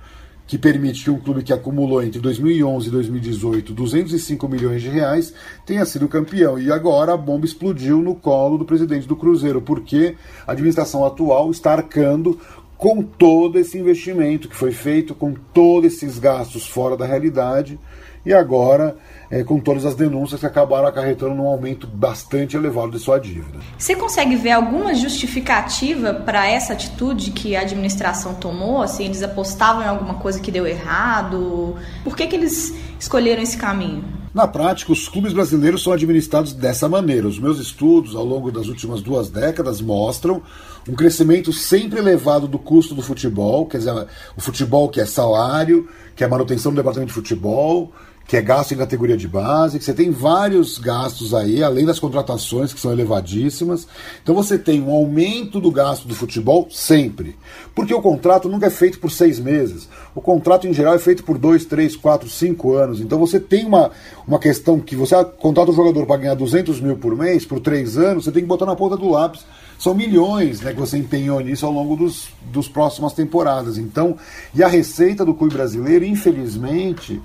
que 0.46 0.58
permite 0.58 1.04
que 1.04 1.10
um 1.10 1.20
clube 1.20 1.42
que 1.42 1.54
acumulou 1.54 2.04
entre 2.04 2.20
2011 2.20 2.88
e 2.88 2.92
2018 2.92 3.74
205 3.74 4.48
milhões 4.48 4.82
de 4.82 4.90
reais 4.90 5.34
tenha 5.66 5.86
sido 5.86 6.08
campeão. 6.08 6.60
E 6.60 6.72
agora 6.72 7.14
a 7.14 7.18
bomba 7.18 7.46
explodiu 7.46 8.02
no 8.02 8.16
colo 8.16 8.58
do 8.58 8.66
presidente 8.66 9.08
do 9.08 9.16
Cruzeiro, 9.16 9.62
porque 9.62 10.16
a 10.46 10.52
administração 10.52 11.06
atual 11.06 11.50
está 11.50 11.72
arcando 11.72 12.40
com 12.84 13.02
todo 13.02 13.58
esse 13.58 13.78
investimento 13.78 14.50
que 14.50 14.56
foi 14.58 14.74
feito, 14.74 15.16
com 15.16 15.34
todos 15.54 15.94
esses 15.94 16.20
gastos 16.20 16.68
fora 16.68 16.98
da 16.98 17.06
realidade, 17.06 17.80
e 18.26 18.34
agora 18.34 18.98
é, 19.32 19.42
com 19.42 19.58
todas 19.58 19.86
as 19.86 19.96
denúncias 19.96 20.42
que 20.42 20.46
acabaram 20.46 20.86
acarretando 20.86 21.34
num 21.34 21.48
aumento 21.48 21.88
bastante 21.88 22.58
elevado 22.58 22.92
de 22.92 23.00
sua 23.00 23.20
dívida. 23.20 23.60
Você 23.78 23.96
consegue 23.96 24.36
ver 24.36 24.52
alguma 24.52 24.94
justificativa 24.94 26.14
para 26.14 26.46
essa 26.46 26.74
atitude 26.74 27.32
que 27.32 27.56
a 27.56 27.62
administração 27.62 28.34
tomou? 28.34 28.82
Assim, 28.82 29.06
eles 29.06 29.24
apostavam 29.24 29.82
em 29.82 29.88
alguma 29.88 30.16
coisa 30.16 30.42
que 30.42 30.52
deu 30.52 30.68
errado? 30.68 31.78
Por 32.04 32.18
que, 32.18 32.28
que 32.28 32.36
eles 32.36 32.76
escolheram 33.00 33.42
esse 33.42 33.56
caminho? 33.56 34.04
Na 34.34 34.48
prática, 34.48 34.92
os 34.92 35.08
clubes 35.08 35.32
brasileiros 35.32 35.84
são 35.84 35.94
administrados 35.94 36.54
dessa 36.54 36.90
maneira. 36.90 37.28
Os 37.28 37.40
meus 37.40 37.60
estudos 37.60 38.16
ao 38.16 38.26
longo 38.26 38.52
das 38.52 38.68
últimas 38.68 39.02
duas 39.02 39.30
décadas 39.30 39.80
mostram 39.80 40.42
um 40.88 40.96
crescimento 40.96 41.54
sempre 41.54 42.00
elevado 42.00 42.48
do 42.48 42.60
custo 42.60 42.94
do 42.94 43.02
futebol, 43.02 43.66
quer 43.66 43.78
dizer, 43.78 44.08
o 44.36 44.42
futebol 44.42 44.90
que 44.90 45.00
é 45.00 45.06
salário, 45.06 45.88
que 46.16 46.24
é 46.24 46.28
manutenção 46.28 46.72
do 46.72 46.76
departamento 46.76 47.08
de 47.10 47.14
futebol, 47.14 47.92
que 48.26 48.38
é 48.38 48.42
gasto 48.42 48.74
em 48.74 48.78
categoria 48.78 49.18
de 49.18 49.28
base, 49.28 49.78
que 49.78 49.84
você 49.84 49.94
tem 49.94 50.10
vários 50.10 50.78
gastos 50.78 51.34
aí, 51.34 51.62
além 51.62 51.86
das 51.86 52.00
contratações 52.00 52.74
que 52.74 52.80
são 52.80 52.92
elevadíssimas. 52.92 53.86
Então 54.22 54.34
você 54.34 54.58
tem 54.58 54.82
um 54.82 54.92
aumento 54.92 55.60
do 55.60 55.70
gasto 55.70 56.08
do 56.08 56.16
futebol 56.16 56.68
sempre. 56.72 57.36
Porque 57.76 57.94
o 57.94 58.02
contrato 58.02 58.48
nunca 58.48 58.68
é 58.68 58.70
feito 58.70 59.00
por 59.00 59.12
seis 59.12 59.40
meses. 59.40 59.90
O 60.16 60.22
contrato, 60.22 60.68
em 60.68 60.74
geral, 60.74 60.96
é 60.96 61.00
feito 61.00 61.24
por 61.24 61.38
dois, 61.38 61.66
três, 61.66 61.96
quatro, 61.96 62.30
cinco 62.30 62.74
anos. 62.74 63.02
Então 63.02 63.20
você 63.20 63.40
tem 63.40 63.66
uma, 63.66 63.92
uma 64.26 64.40
questão 64.40 64.80
que 64.80 64.96
você 64.96 65.22
contrata 65.38 65.72
um 65.72 65.76
jogador 65.76 66.06
para 66.06 66.18
ganhar 66.18 66.36
200 66.36 66.80
mil 66.80 66.98
por 66.98 67.16
mês, 67.18 67.46
por 67.46 67.60
três 67.60 67.98
anos, 67.98 68.24
você 68.24 68.32
tem 68.32 68.42
que 68.42 68.48
botar 68.48 68.66
na 68.66 68.76
ponta 68.76 68.96
do 68.96 69.10
lápis. 69.10 69.46
São 69.78 69.94
milhões 69.94 70.62
né, 70.62 70.74
que 70.74 70.80
você 70.80 70.98
empenhou 70.98 71.40
nisso 71.40 71.66
ao 71.66 71.72
longo 71.72 71.96
dos, 71.96 72.30
dos 72.52 72.68
próximas 72.68 73.14
temporadas. 73.14 73.78
Então, 73.78 74.18
e 74.54 74.64
a 74.64 74.68
receita 74.68 75.26
do 75.26 75.34
clube 75.34 75.54
brasileiro, 75.54 76.06
infelizmente, 76.06 77.22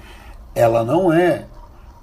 ela 0.55 0.85
não 0.85 1.12
é 1.12 1.47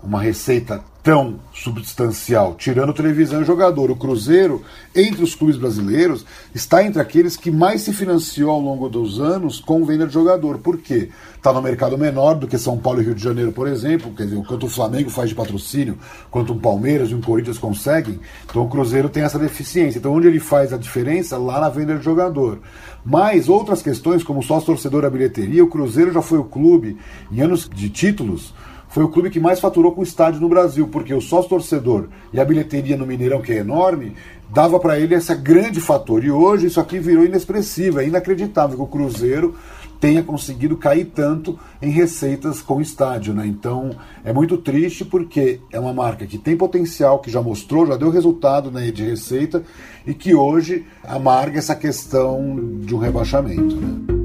uma 0.06 0.22
receita 0.22 0.84
tão 1.06 1.36
substancial, 1.54 2.56
tirando 2.56 2.92
televisão 2.92 3.40
e 3.40 3.46
jogador. 3.46 3.92
O 3.92 3.96
Cruzeiro, 3.96 4.64
entre 4.96 5.24
os 5.24 5.36
clubes 5.36 5.56
brasileiros, 5.56 6.26
está 6.54 6.84
entre 6.84 7.00
aqueles 7.00 7.38
que 7.38 7.52
mais 7.52 7.82
se 7.82 7.94
financiou 7.94 8.50
ao 8.50 8.60
longo 8.60 8.90
dos 8.90 9.20
anos 9.20 9.60
com 9.60 9.86
venda 9.86 10.08
de 10.08 10.14
jogador. 10.14 10.58
Por 10.58 10.80
quê? 10.80 11.10
Está 11.36 11.54
no 11.54 11.62
mercado 11.62 11.96
menor 11.96 12.34
do 12.34 12.48
que 12.48 12.58
São 12.58 12.76
Paulo 12.76 13.04
e 13.04 13.06
Rio 13.06 13.14
de 13.14 13.24
Janeiro, 13.24 13.52
por 13.52 13.68
exemplo, 13.68 14.12
quer 14.18 14.24
dizer, 14.24 14.44
quanto 14.48 14.66
o 14.66 14.70
Flamengo 14.70 15.12
faz 15.12 15.30
de 15.30 15.36
patrocínio, 15.36 15.96
quanto 16.32 16.54
o 16.54 16.60
Palmeiras 16.60 17.12
e 17.12 17.14
o 17.14 17.22
Corinthians 17.22 17.60
conseguem, 17.60 18.20
então 18.44 18.64
o 18.64 18.68
Cruzeiro 18.68 19.08
tem 19.08 19.22
essa 19.22 19.38
deficiência. 19.38 20.00
Então 20.00 20.12
onde 20.12 20.26
ele 20.26 20.40
faz 20.40 20.74
a 20.74 20.78
diferença? 20.78 21.38
Lá 21.38 21.60
na 21.60 21.70
venda 21.70 21.96
de 21.96 22.04
jogador. 22.04 22.58
Mas 23.06 23.48
outras 23.48 23.84
questões, 23.84 24.24
como 24.24 24.42
sócio 24.42 24.66
torcedor 24.66 25.06
a 25.06 25.10
bilheteria, 25.12 25.64
o 25.64 25.70
Cruzeiro 25.70 26.12
já 26.12 26.24
foi 26.24 26.40
o 26.40 26.46
clube, 26.46 26.98
em 27.32 27.42
anos 27.42 27.70
de 27.72 27.92
títulos, 27.92 28.56
foi 28.96 29.04
o 29.04 29.10
clube 29.10 29.30
que 29.30 29.42
mais 29.42 29.60
faturou 29.60 29.92
com 29.92 30.02
estádio 30.02 30.40
no 30.40 30.48
Brasil, 30.48 30.88
porque 30.88 31.14
o 31.14 31.20
sócio 31.20 31.50
torcedor 31.50 32.08
e 32.32 32.40
a 32.40 32.46
bilheteria 32.46 32.96
no 32.96 33.06
Mineirão, 33.06 33.42
que 33.42 33.52
é 33.52 33.58
enorme, 33.58 34.14
dava 34.50 34.80
para 34.80 34.98
ele 34.98 35.14
esse 35.14 35.36
grande 35.36 35.82
fator. 35.82 36.24
E 36.24 36.32
hoje 36.32 36.68
isso 36.68 36.80
aqui 36.80 36.98
virou 36.98 37.26
inexpressivo, 37.26 38.00
é 38.00 38.08
inacreditável 38.08 38.78
que 38.78 38.84
o 38.84 38.88
Cruzeiro 38.88 39.54
tenha 40.00 40.24
conseguido 40.24 40.78
cair 40.78 41.12
tanto 41.14 41.60
em 41.82 41.90
receitas 41.90 42.62
com 42.62 42.80
estádio. 42.80 43.34
Né? 43.34 43.46
Então 43.46 43.98
é 44.24 44.32
muito 44.32 44.56
triste 44.56 45.04
porque 45.04 45.60
é 45.74 45.80
uma 45.80 45.92
marca 45.92 46.26
que 46.26 46.38
tem 46.38 46.56
potencial, 46.56 47.20
que 47.20 47.30
já 47.30 47.42
mostrou, 47.42 47.86
já 47.86 47.98
deu 47.98 48.10
resultado 48.10 48.72
né, 48.72 48.92
de 48.92 49.04
receita 49.04 49.62
e 50.08 50.14
que 50.14 50.34
hoje 50.34 50.86
amarga 51.04 51.60
essa 51.60 51.76
questão 51.76 52.80
de 52.80 52.96
um 52.96 52.98
rebaixamento. 52.98 53.76
Né? 53.76 54.25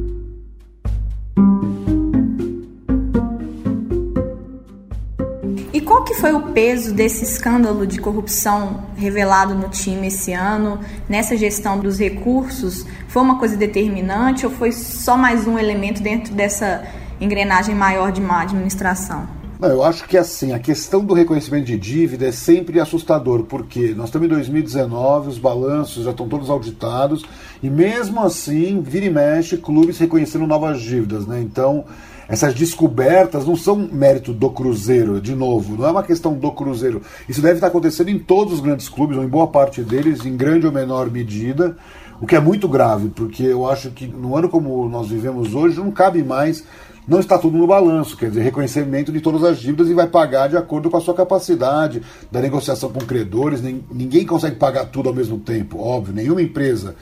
Foi 6.20 6.34
o 6.34 6.52
peso 6.52 6.92
desse 6.92 7.24
escândalo 7.24 7.86
de 7.86 7.98
corrupção 7.98 8.84
revelado 8.94 9.54
no 9.54 9.70
time 9.70 10.08
esse 10.08 10.34
ano, 10.34 10.78
nessa 11.08 11.34
gestão 11.34 11.78
dos 11.78 11.98
recursos? 11.98 12.84
Foi 13.08 13.22
uma 13.22 13.38
coisa 13.38 13.56
determinante 13.56 14.44
ou 14.44 14.52
foi 14.52 14.70
só 14.70 15.16
mais 15.16 15.46
um 15.46 15.58
elemento 15.58 16.02
dentro 16.02 16.34
dessa 16.34 16.84
engrenagem 17.18 17.74
maior 17.74 18.12
de 18.12 18.20
má 18.20 18.42
administração? 18.42 19.26
Não, 19.58 19.70
eu 19.70 19.82
acho 19.82 20.06
que 20.06 20.18
assim, 20.18 20.52
a 20.52 20.58
questão 20.58 21.02
do 21.02 21.14
reconhecimento 21.14 21.64
de 21.64 21.78
dívida 21.78 22.26
é 22.26 22.32
sempre 22.32 22.78
assustador, 22.78 23.44
porque 23.44 23.94
nós 23.94 24.08
estamos 24.08 24.26
em 24.26 24.30
2019, 24.30 25.30
os 25.30 25.38
balanços 25.38 26.04
já 26.04 26.10
estão 26.10 26.28
todos 26.28 26.50
auditados, 26.50 27.24
e 27.62 27.70
mesmo 27.70 28.20
assim, 28.20 28.82
vira 28.82 29.06
e 29.06 29.10
mexe, 29.10 29.56
clubes 29.56 29.98
reconhecendo 29.98 30.46
novas 30.46 30.82
dívidas, 30.82 31.26
né? 31.26 31.40
Então, 31.40 31.86
essas 32.30 32.54
descobertas 32.54 33.44
não 33.44 33.56
são 33.56 33.74
mérito 33.76 34.32
do 34.32 34.48
Cruzeiro, 34.50 35.20
de 35.20 35.34
novo, 35.34 35.76
não 35.76 35.84
é 35.84 35.90
uma 35.90 36.02
questão 36.04 36.32
do 36.32 36.52
Cruzeiro. 36.52 37.02
Isso 37.28 37.42
deve 37.42 37.54
estar 37.54 37.66
acontecendo 37.66 38.08
em 38.08 38.20
todos 38.20 38.54
os 38.54 38.60
grandes 38.60 38.88
clubes, 38.88 39.18
ou 39.18 39.24
em 39.24 39.28
boa 39.28 39.48
parte 39.48 39.82
deles, 39.82 40.24
em 40.24 40.36
grande 40.36 40.64
ou 40.64 40.72
menor 40.72 41.10
medida, 41.10 41.76
o 42.20 42.26
que 42.26 42.36
é 42.36 42.40
muito 42.40 42.68
grave, 42.68 43.08
porque 43.08 43.42
eu 43.42 43.68
acho 43.68 43.90
que 43.90 44.06
no 44.06 44.36
ano 44.36 44.48
como 44.48 44.88
nós 44.88 45.08
vivemos 45.08 45.56
hoje, 45.56 45.78
não 45.78 45.90
cabe 45.90 46.22
mais 46.22 46.64
não 47.08 47.18
está 47.18 47.36
tudo 47.36 47.58
no 47.58 47.66
balanço, 47.66 48.16
quer 48.16 48.28
dizer, 48.28 48.42
reconhecimento 48.42 49.10
de 49.10 49.20
todas 49.20 49.42
as 49.42 49.58
dívidas 49.58 49.88
e 49.88 49.94
vai 49.94 50.06
pagar 50.06 50.48
de 50.48 50.56
acordo 50.56 50.88
com 50.88 50.96
a 50.96 51.00
sua 51.00 51.14
capacidade 51.14 52.00
da 52.30 52.40
negociação 52.40 52.92
com 52.92 53.00
credores. 53.00 53.60
Ninguém 53.60 54.24
consegue 54.24 54.54
pagar 54.54 54.84
tudo 54.84 55.08
ao 55.08 55.14
mesmo 55.14 55.36
tempo, 55.36 55.80
óbvio. 55.80 56.14
Nenhuma 56.14 56.40
empresa 56.40 56.94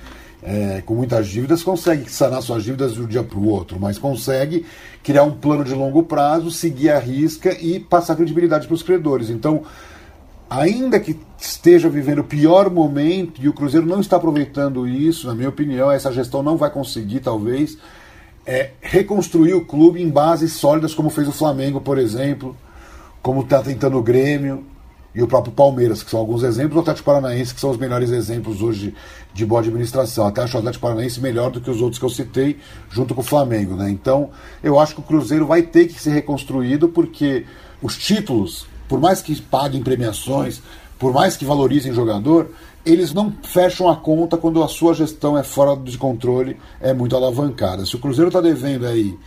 é, 0.42 0.82
com 0.84 0.94
muitas 0.94 1.26
dívidas 1.26 1.62
consegue 1.62 2.10
sanar 2.10 2.42
suas 2.42 2.62
dívidas 2.62 2.94
de 2.94 3.02
um 3.02 3.06
dia 3.06 3.22
para 3.22 3.38
o 3.38 3.48
outro, 3.48 3.78
mas 3.80 3.98
consegue 3.98 4.64
criar 5.02 5.24
um 5.24 5.32
plano 5.32 5.64
de 5.64 5.74
longo 5.74 6.02
prazo, 6.02 6.50
seguir 6.50 6.90
a 6.90 6.98
risca 6.98 7.52
e 7.60 7.80
passar 7.80 8.16
credibilidade 8.16 8.66
para 8.66 8.74
os 8.74 8.82
credores. 8.82 9.30
Então, 9.30 9.62
ainda 10.48 11.00
que 11.00 11.18
esteja 11.38 11.88
vivendo 11.88 12.20
o 12.20 12.24
pior 12.24 12.70
momento 12.70 13.40
e 13.42 13.48
o 13.48 13.52
Cruzeiro 13.52 13.86
não 13.86 14.00
está 14.00 14.16
aproveitando 14.16 14.86
isso, 14.86 15.26
na 15.26 15.34
minha 15.34 15.48
opinião, 15.48 15.90
essa 15.90 16.12
gestão 16.12 16.42
não 16.42 16.56
vai 16.56 16.70
conseguir, 16.70 17.20
talvez, 17.20 17.76
é, 18.46 18.70
reconstruir 18.80 19.54
o 19.54 19.64
clube 19.64 20.00
em 20.00 20.08
bases 20.08 20.52
sólidas, 20.52 20.94
como 20.94 21.10
fez 21.10 21.28
o 21.28 21.32
Flamengo, 21.32 21.80
por 21.80 21.98
exemplo, 21.98 22.56
como 23.20 23.42
está 23.42 23.60
tentando 23.60 23.98
o 23.98 24.02
Grêmio 24.02 24.64
e 25.18 25.22
o 25.22 25.26
próprio 25.26 25.52
Palmeiras, 25.52 26.00
que 26.00 26.12
são 26.12 26.20
alguns 26.20 26.44
exemplos, 26.44 26.76
o 26.76 26.80
Atlético 26.80 27.06
Paranaense, 27.06 27.52
que 27.52 27.60
são 27.60 27.70
os 27.70 27.76
melhores 27.76 28.12
exemplos 28.12 28.62
hoje 28.62 28.94
de 29.34 29.44
boa 29.44 29.60
administração. 29.60 30.28
Até 30.28 30.42
acho 30.42 30.56
o 30.56 30.60
Atlético 30.60 30.82
Paranaense 30.82 31.20
melhor 31.20 31.50
do 31.50 31.60
que 31.60 31.68
os 31.68 31.82
outros 31.82 31.98
que 31.98 32.04
eu 32.04 32.08
citei, 32.08 32.60
junto 32.88 33.16
com 33.16 33.20
o 33.20 33.24
Flamengo. 33.24 33.74
Né? 33.74 33.90
Então, 33.90 34.30
eu 34.62 34.78
acho 34.78 34.94
que 34.94 35.00
o 35.00 35.02
Cruzeiro 35.02 35.44
vai 35.44 35.62
ter 35.62 35.88
que 35.88 36.00
ser 36.00 36.12
reconstruído, 36.12 36.88
porque 36.88 37.44
os 37.82 37.98
títulos, 37.98 38.68
por 38.88 39.00
mais 39.00 39.20
que 39.20 39.34
paguem 39.42 39.82
premiações, 39.82 40.62
por 41.00 41.12
mais 41.12 41.36
que 41.36 41.44
valorizem 41.44 41.92
jogador, 41.92 42.52
eles 42.86 43.12
não 43.12 43.34
fecham 43.42 43.88
a 43.88 43.96
conta 43.96 44.36
quando 44.36 44.62
a 44.62 44.68
sua 44.68 44.94
gestão 44.94 45.36
é 45.36 45.42
fora 45.42 45.76
de 45.76 45.98
controle, 45.98 46.56
é 46.80 46.94
muito 46.94 47.16
alavancada. 47.16 47.84
Se 47.84 47.96
o 47.96 47.98
Cruzeiro 47.98 48.28
está 48.28 48.40
devendo 48.40 48.86
aí 48.86 49.18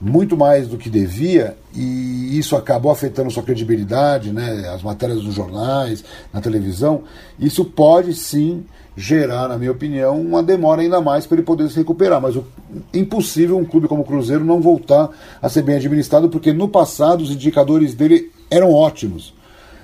muito 0.00 0.36
mais 0.36 0.66
do 0.66 0.78
que 0.78 0.88
devia 0.88 1.56
e 1.74 2.38
isso 2.38 2.56
acabou 2.56 2.90
afetando 2.90 3.30
sua 3.30 3.42
credibilidade, 3.42 4.32
né, 4.32 4.70
as 4.74 4.82
matérias 4.82 5.22
dos 5.22 5.34
jornais, 5.34 6.02
na 6.32 6.40
televisão, 6.40 7.02
isso 7.38 7.64
pode 7.64 8.14
sim 8.14 8.64
gerar, 8.96 9.48
na 9.48 9.58
minha 9.58 9.70
opinião, 9.70 10.20
uma 10.20 10.42
demora 10.42 10.82
ainda 10.82 11.00
mais 11.00 11.26
para 11.26 11.36
ele 11.36 11.44
poder 11.44 11.68
se 11.68 11.76
recuperar. 11.76 12.20
Mas 12.20 12.36
o, 12.36 12.44
impossível 12.92 13.56
um 13.56 13.64
clube 13.64 13.88
como 13.88 14.02
o 14.02 14.04
Cruzeiro 14.04 14.44
não 14.44 14.60
voltar 14.60 15.10
a 15.40 15.48
ser 15.48 15.62
bem 15.62 15.76
administrado, 15.76 16.28
porque 16.28 16.52
no 16.52 16.68
passado 16.68 17.22
os 17.22 17.30
indicadores 17.30 17.94
dele 17.94 18.30
eram 18.50 18.72
ótimos. 18.72 19.34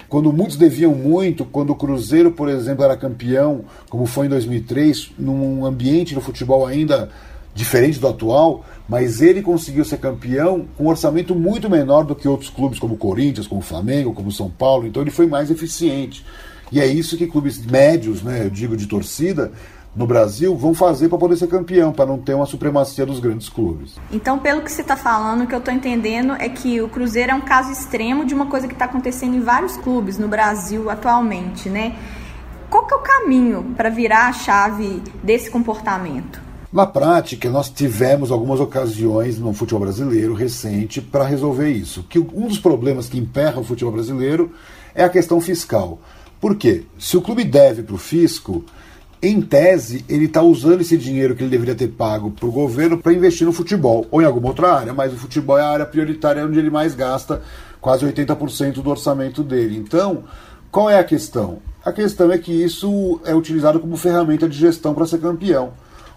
Quando 0.08 0.32
muitos 0.32 0.56
deviam 0.56 0.94
muito, 0.94 1.44
quando 1.44 1.70
o 1.70 1.74
Cruzeiro, 1.74 2.30
por 2.30 2.48
exemplo, 2.48 2.84
era 2.84 2.96
campeão, 2.96 3.64
como 3.88 4.06
foi 4.06 4.26
em 4.26 4.30
2003, 4.30 5.12
num 5.18 5.64
ambiente 5.64 6.14
no 6.14 6.20
futebol 6.20 6.64
ainda 6.64 7.10
diferente 7.56 7.98
do 7.98 8.06
atual, 8.06 8.64
mas 8.86 9.22
ele 9.22 9.40
conseguiu 9.40 9.84
ser 9.84 9.96
campeão 9.96 10.66
com 10.76 10.84
um 10.84 10.88
orçamento 10.88 11.34
muito 11.34 11.70
menor 11.70 12.04
do 12.04 12.14
que 12.14 12.28
outros 12.28 12.50
clubes, 12.50 12.78
como 12.78 12.94
o 12.94 12.98
Corinthians, 12.98 13.46
como 13.46 13.62
o 13.62 13.64
Flamengo, 13.64 14.12
como 14.12 14.28
o 14.28 14.32
São 14.32 14.50
Paulo, 14.50 14.86
então 14.86 15.02
ele 15.02 15.10
foi 15.10 15.26
mais 15.26 15.50
eficiente. 15.50 16.24
E 16.70 16.78
é 16.80 16.86
isso 16.86 17.16
que 17.16 17.26
clubes 17.26 17.64
médios, 17.64 18.22
né, 18.22 18.44
eu 18.44 18.50
digo 18.50 18.76
de 18.76 18.86
torcida, 18.86 19.52
no 19.94 20.06
Brasil 20.06 20.54
vão 20.54 20.74
fazer 20.74 21.08
para 21.08 21.16
poder 21.16 21.36
ser 21.36 21.46
campeão, 21.46 21.90
para 21.90 22.04
não 22.04 22.18
ter 22.18 22.34
uma 22.34 22.44
supremacia 22.44 23.06
dos 23.06 23.18
grandes 23.18 23.48
clubes. 23.48 23.96
Então, 24.12 24.38
pelo 24.38 24.60
que 24.60 24.70
você 24.70 24.82
está 24.82 24.94
falando, 24.94 25.44
o 25.44 25.46
que 25.46 25.54
eu 25.54 25.58
estou 25.58 25.72
entendendo 25.72 26.34
é 26.34 26.50
que 26.50 26.82
o 26.82 26.88
Cruzeiro 26.90 27.32
é 27.32 27.34
um 27.34 27.40
caso 27.40 27.72
extremo 27.72 28.26
de 28.26 28.34
uma 28.34 28.46
coisa 28.46 28.68
que 28.68 28.74
está 28.74 28.84
acontecendo 28.84 29.34
em 29.34 29.40
vários 29.40 29.78
clubes 29.78 30.18
no 30.18 30.28
Brasil 30.28 30.90
atualmente, 30.90 31.70
né? 31.70 31.96
Qual 32.68 32.86
que 32.86 32.92
é 32.92 32.96
o 32.96 33.00
caminho 33.00 33.74
para 33.74 33.88
virar 33.88 34.26
a 34.26 34.32
chave 34.34 35.02
desse 35.22 35.48
comportamento? 35.48 36.45
Na 36.72 36.84
prática, 36.84 37.48
nós 37.48 37.70
tivemos 37.70 38.32
algumas 38.32 38.58
ocasiões 38.58 39.38
no 39.38 39.52
futebol 39.52 39.82
brasileiro 39.82 40.34
recente 40.34 41.00
para 41.00 41.24
resolver 41.24 41.70
isso. 41.70 42.04
Que 42.08 42.18
um 42.18 42.48
dos 42.48 42.58
problemas 42.58 43.08
que 43.08 43.18
emperra 43.18 43.60
o 43.60 43.64
futebol 43.64 43.92
brasileiro 43.92 44.52
é 44.94 45.04
a 45.04 45.08
questão 45.08 45.40
fiscal. 45.40 46.00
Por 46.40 46.56
quê? 46.56 46.82
Se 46.98 47.16
o 47.16 47.22
clube 47.22 47.44
deve 47.44 47.84
para 47.84 47.94
o 47.94 47.98
fisco, 47.98 48.64
em 49.22 49.40
tese, 49.40 50.04
ele 50.08 50.24
está 50.24 50.42
usando 50.42 50.80
esse 50.80 50.98
dinheiro 50.98 51.36
que 51.36 51.42
ele 51.42 51.50
deveria 51.50 51.74
ter 51.74 51.88
pago 51.88 52.32
para 52.32 52.46
o 52.46 52.52
governo 52.52 52.98
para 52.98 53.12
investir 53.12 53.46
no 53.46 53.52
futebol 53.52 54.04
ou 54.10 54.20
em 54.20 54.24
alguma 54.24 54.48
outra 54.48 54.72
área, 54.72 54.92
mas 54.92 55.12
o 55.12 55.16
futebol 55.16 55.56
é 55.56 55.62
a 55.62 55.70
área 55.70 55.86
prioritária 55.86 56.44
onde 56.44 56.58
ele 56.58 56.68
mais 56.68 56.94
gasta 56.94 57.42
quase 57.80 58.04
80% 58.04 58.82
do 58.82 58.90
orçamento 58.90 59.42
dele. 59.42 59.76
Então, 59.78 60.24
qual 60.70 60.90
é 60.90 60.98
a 60.98 61.04
questão? 61.04 61.58
A 61.84 61.92
questão 61.92 62.30
é 62.32 62.38
que 62.38 62.52
isso 62.52 63.20
é 63.24 63.34
utilizado 63.34 63.78
como 63.78 63.96
ferramenta 63.96 64.48
de 64.48 64.58
gestão 64.58 64.92
para 64.92 65.06
ser 65.06 65.18
campeão 65.18 65.72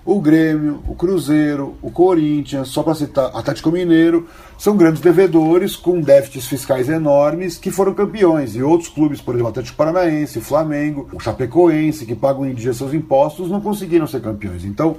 o 0.06 0.20
Grêmio, 0.20 0.82
o 0.88 0.96
Cruzeiro, 0.96 1.76
o 1.82 1.92
Corinthians, 1.92 2.70
só 2.70 2.82
para 2.82 2.96
citar 2.96 3.32
Atlético 3.36 3.72
Mineiro, 3.72 4.28
são 4.58 4.76
grandes 4.76 5.02
devedores 5.02 5.76
com 5.76 6.02
déficits 6.02 6.48
fiscais 6.48 6.90
enormes 6.90 7.58
que 7.58 7.70
foram 7.70 7.94
campeões. 7.94 8.56
E 8.56 8.64
outros 8.64 8.90
clubes, 8.90 9.22
por 9.22 9.36
exemplo, 9.36 9.50
Atlético 9.50 9.78
Paranaense, 9.78 10.42
Flamengo, 10.42 11.10
o 11.14 11.20
Chapecoense, 11.20 12.06
que 12.06 12.16
pagam 12.16 12.46
em 12.46 12.54
dia 12.54 12.74
seus 12.74 12.94
impostos, 12.94 13.50
não 13.50 13.62
conseguiram 13.62 14.08
ser 14.08 14.22
campeões. 14.22 14.66
Então, 14.66 14.98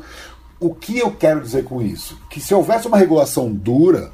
o 0.61 0.75
que 0.75 0.99
eu 0.99 1.11
quero 1.11 1.41
dizer 1.41 1.65
com 1.65 1.81
isso? 1.81 2.19
Que 2.29 2.39
se 2.39 2.55
houvesse 2.55 2.87
uma 2.87 2.99
regulação 2.99 3.51
dura, 3.51 4.13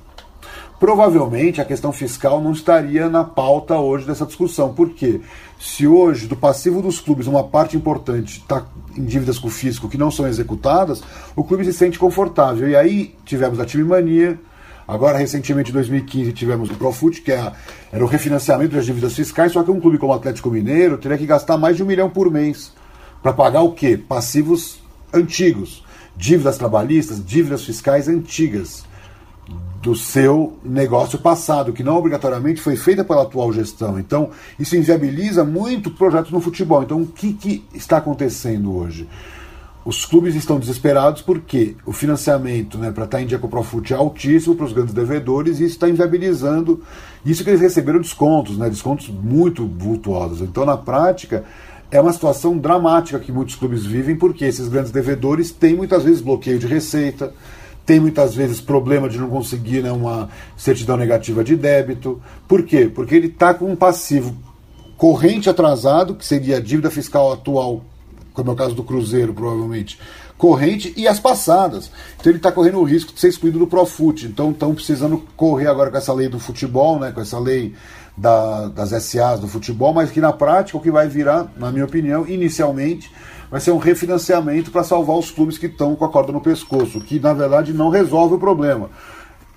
provavelmente 0.78 1.61
a 1.61 1.64
questão 1.64 1.92
fiscal 1.92 2.40
não 2.40 2.52
estaria 2.52 3.09
na 3.09 3.25
pauta 3.25 3.78
hoje 3.78 4.06
dessa 4.06 4.26
discussão. 4.26 4.73
Por 4.73 4.90
quê? 4.90 5.21
Se 5.59 5.87
hoje, 5.87 6.26
do 6.26 6.37
passivo 6.37 6.83
dos 6.83 7.00
clubes, 7.00 7.26
uma 7.26 7.45
parte 7.45 7.76
importante 7.76 8.40
está 8.40 8.66
em 8.97 9.04
dívidas 9.04 9.38
com 9.38 9.49
o 9.49 9.50
fisco 9.50 9.88
que 9.88 9.99
não 9.99 10.11
são 10.11 10.26
executadas, 10.26 11.02
o 11.35 11.42
clube 11.42 11.64
se 11.64 11.73
sente 11.73 11.99
confortável. 11.99 12.68
E 12.68 12.76
aí 12.76 13.14
tivemos 13.25 13.59
a 13.59 13.64
time 13.64 13.85
mania. 13.85 14.38
Agora, 14.87 15.18
recentemente, 15.18 15.71
em 15.71 15.75
2015, 15.75 16.33
tivemos 16.33 16.71
o 16.71 16.75
Profut, 16.75 17.21
que 17.21 17.33
é 17.33 17.52
era 17.90 18.04
o 18.04 18.06
refinanciamento 18.06 18.76
das 18.76 18.87
dívidas 18.87 19.14
fiscais, 19.14 19.52
só 19.52 19.64
que 19.64 19.71
um 19.71 19.80
clube 19.80 19.99
como 19.99 20.12
o 20.12 20.14
Atlético 20.14 20.50
Mineiro 20.50 20.97
teria 20.97 21.18
que 21.18 21.26
gastar 21.26 21.56
mais 21.56 21.76
de 21.76 21.83
um 21.83 21.87
milhão 21.87 22.09
por 22.09 22.30
mês 22.30 22.73
para 23.21 23.33
pagar 23.33 23.62
o 23.62 23.73
quê? 23.73 23.97
Passivos 23.97 24.80
antigos, 25.12 25.83
dívidas 26.16 26.56
trabalhistas, 26.56 27.25
dívidas 27.25 27.64
fiscais 27.64 28.06
antigas 28.06 28.86
do 29.87 29.95
seu 29.95 30.59
negócio 30.64 31.16
passado, 31.16 31.73
que 31.73 31.85
não 31.85 31.97
obrigatoriamente 31.97 32.61
foi 32.61 32.75
feita 32.75 33.05
pela 33.05 33.23
atual 33.23 33.52
gestão. 33.52 34.00
Então, 34.00 34.31
isso 34.59 34.75
inviabiliza 34.75 35.45
muito 35.45 35.93
projetos 35.93 36.33
no 36.33 36.40
futebol. 36.40 36.83
Então, 36.83 37.02
o 37.02 37.07
que, 37.07 37.33
que 37.33 37.64
está 37.73 37.99
acontecendo 37.99 38.76
hoje? 38.76 39.09
Os 39.85 40.05
clubes 40.05 40.35
estão 40.35 40.59
desesperados 40.59 41.23
porque 41.23 41.76
o 41.87 41.93
financiamento 41.93 42.76
né, 42.76 42.90
para 42.90 43.05
estar 43.05 43.23
em 43.23 43.26
dia 43.26 43.38
com 43.38 43.47
o 43.47 43.50
Profut 43.50 43.93
é 43.93 43.97
altíssimo 43.97 44.57
para 44.57 44.66
os 44.66 44.73
grandes 44.73 44.93
devedores 44.93 45.61
e 45.61 45.64
isso 45.66 45.75
está 45.75 45.88
inviabilizando. 45.88 46.83
Isso 47.25 47.45
que 47.45 47.50
eles 47.50 47.61
receberam 47.61 48.00
descontos, 48.00 48.59
né, 48.59 48.69
descontos 48.69 49.09
muito 49.09 49.64
vultuosos. 49.64 50.40
Então, 50.40 50.66
na 50.66 50.76
prática, 50.76 51.45
é 51.93 52.00
uma 52.00 52.12
situação 52.12 52.59
dramática 52.59 53.21
que 53.21 53.31
muitos 53.31 53.55
clubes 53.55 53.87
vivem 53.87 54.16
porque 54.16 54.47
esses 54.47 54.66
grandes 54.66 54.90
devedores 54.90 55.52
têm 55.52 55.76
muitas 55.76 56.02
vezes 56.02 56.21
bloqueio 56.21 56.59
de 56.59 56.66
receita, 56.66 57.33
tem 57.87 58.00
muitas 58.00 58.35
vezes 58.35 58.61
problema 58.61 59.09
de 59.09 59.16
não 59.16 59.31
conseguir 59.31 59.81
né, 59.81 59.93
uma 59.93 60.28
certidão 60.57 60.97
negativa 60.97 61.45
de 61.45 61.55
débito. 61.55 62.21
Por 62.49 62.64
quê? 62.64 62.90
Porque 62.93 63.14
ele 63.14 63.28
está 63.28 63.55
com 63.55 63.71
um 63.71 63.76
passivo 63.76 64.35
corrente 64.97 65.49
atrasado, 65.49 66.16
que 66.16 66.26
seria 66.26 66.57
a 66.57 66.61
dívida 66.61 66.90
fiscal 66.90 67.33
atual, 67.33 67.85
como 68.35 68.50
é 68.50 68.52
o 68.52 68.57
caso 68.57 68.75
do 68.75 68.83
Cruzeiro, 68.83 69.33
provavelmente, 69.33 70.00
corrente, 70.37 70.93
e 70.97 71.07
as 71.07 71.21
passadas. 71.21 71.90
Então 72.19 72.31
ele 72.31 72.38
está 72.38 72.50
correndo 72.50 72.81
o 72.81 72.85
risco 72.85 73.12
de 73.12 73.21
ser 73.21 73.28
excluído 73.28 73.61
do 73.61 73.69
Profut. 73.69 74.26
Então 74.26 74.50
estão 74.50 74.75
precisando 74.75 75.23
correr 75.37 75.69
agora 75.69 75.90
com 75.90 75.97
essa 75.97 76.12
lei 76.12 76.28
do 76.28 76.40
futebol, 76.40 76.99
né, 76.99 77.12
com 77.12 77.21
essa 77.21 77.38
lei 77.38 77.73
da, 78.16 78.66
das 78.69 78.90
SAs 79.05 79.38
do 79.38 79.47
futebol, 79.47 79.95
mas 79.95 80.11
que 80.11 80.21
na 80.21 80.33
prática 80.33 80.76
o 80.76 80.81
que 80.81 80.90
vai 80.90 81.07
virar, 81.07 81.52
na 81.57 81.71
minha 81.71 81.85
opinião, 81.85 82.26
inicialmente, 82.26 83.12
vai 83.50 83.61
ser 83.61 83.71
um 83.71 83.79
refinanciamento 83.79 84.71
para 84.71 84.85
salvar 84.85 85.17
os 85.17 85.31
clubes 85.31 85.59
que 85.59 85.67
estão 85.67 85.95
com 85.95 86.05
a 86.05 86.09
corda 86.09 86.33
no 86.33 86.41
pescoço, 86.41 87.00
que 87.00 87.19
na 87.21 87.33
verdade 87.33 87.73
não 87.73 87.88
resolve 87.88 88.35
o 88.35 88.38
problema. 88.38 88.91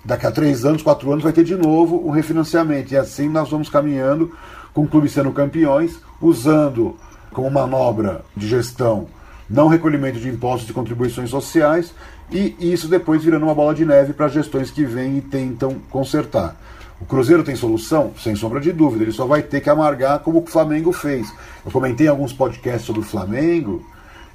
Daqui 0.04 0.26
a 0.26 0.30
três 0.30 0.64
anos, 0.64 0.82
quatro 0.82 1.10
anos, 1.12 1.22
vai 1.22 1.32
ter 1.32 1.44
de 1.44 1.56
novo 1.56 2.06
um 2.06 2.10
refinanciamento. 2.10 2.94
E 2.94 2.96
assim 2.96 3.28
nós 3.28 3.50
vamos 3.50 3.68
caminhando 3.68 4.32
com 4.72 4.86
clubes 4.86 5.12
sendo 5.12 5.30
campeões, 5.32 6.00
usando 6.20 6.96
como 7.32 7.50
manobra 7.50 8.22
de 8.36 8.48
gestão 8.48 9.08
não 9.50 9.66
recolhimento 9.66 10.20
de 10.20 10.28
impostos 10.28 10.70
e 10.70 10.72
contribuições 10.72 11.28
sociais, 11.28 11.92
e 12.30 12.54
isso 12.60 12.86
depois 12.86 13.24
virando 13.24 13.44
uma 13.44 13.54
bola 13.54 13.74
de 13.74 13.84
neve 13.84 14.12
para 14.12 14.28
gestões 14.28 14.70
que 14.70 14.84
vêm 14.84 15.18
e 15.18 15.20
tentam 15.20 15.74
consertar. 15.90 16.56
O 17.00 17.06
Cruzeiro 17.06 17.42
tem 17.42 17.56
solução? 17.56 18.12
Sem 18.18 18.36
sombra 18.36 18.60
de 18.60 18.72
dúvida, 18.72 19.04
ele 19.04 19.12
só 19.12 19.26
vai 19.26 19.42
ter 19.42 19.60
que 19.60 19.70
amargar 19.70 20.18
como 20.18 20.40
o 20.40 20.46
Flamengo 20.46 20.92
fez. 20.92 21.32
Eu 21.64 21.70
comentei 21.70 22.06
em 22.06 22.10
alguns 22.10 22.32
podcasts 22.32 22.84
sobre 22.84 23.00
o 23.00 23.04
Flamengo, 23.04 23.82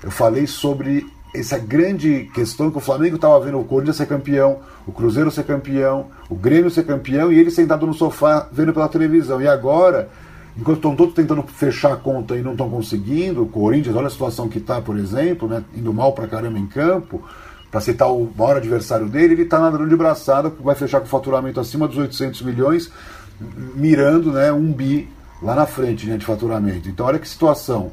eu 0.03 0.09
falei 0.09 0.47
sobre 0.47 1.05
essa 1.33 1.57
grande 1.59 2.29
questão 2.33 2.71
que 2.71 2.77
o 2.77 2.81
Flamengo 2.81 3.17
estava 3.17 3.39
vendo 3.39 3.59
o 3.59 3.63
Corinthians 3.65 3.97
ser 3.97 4.07
campeão, 4.07 4.59
o 4.87 4.91
Cruzeiro 4.91 5.29
ser 5.29 5.43
campeão, 5.43 6.07
o 6.29 6.35
Grêmio 6.35 6.71
ser 6.71 6.85
campeão 6.85 7.31
e 7.31 7.37
ele 7.37 7.51
sentado 7.51 7.85
no 7.85 7.93
sofá 7.93 8.47
vendo 8.51 8.73
pela 8.73 8.87
televisão. 8.87 9.41
E 9.41 9.47
agora, 9.47 10.09
enquanto 10.57 10.77
estão 10.77 10.95
todos 10.95 11.13
tentando 11.13 11.43
fechar 11.43 11.93
a 11.93 11.97
conta 11.97 12.35
e 12.35 12.41
não 12.41 12.53
estão 12.53 12.69
conseguindo, 12.69 13.43
o 13.43 13.47
Corinthians, 13.47 13.95
olha 13.95 14.07
a 14.07 14.11
situação 14.11 14.47
que 14.47 14.57
está, 14.57 14.81
por 14.81 14.97
exemplo, 14.97 15.47
né, 15.47 15.63
indo 15.75 15.93
mal 15.93 16.13
pra 16.13 16.27
caramba 16.27 16.57
em 16.57 16.65
campo, 16.65 17.21
para 17.75 17.81
citar 17.81 18.09
o 18.09 18.31
maior 18.37 18.55
adversário 18.55 19.09
dele, 19.09 19.33
ele 19.33 19.41
está 19.41 19.59
nadando 19.59 19.85
de 19.85 19.97
braçada, 19.97 20.49
vai 20.61 20.75
fechar 20.75 21.01
com 21.01 21.07
faturamento 21.07 21.59
acima 21.59 21.89
dos 21.89 21.97
800 21.97 22.41
milhões, 22.43 22.89
mirando 23.75 24.31
né, 24.31 24.49
um 24.49 24.71
bi 24.71 25.09
lá 25.41 25.55
na 25.55 25.65
frente 25.65 26.07
né, 26.07 26.15
de 26.15 26.25
faturamento. 26.25 26.87
Então, 26.87 27.05
olha 27.05 27.19
que 27.19 27.27
situação. 27.27 27.91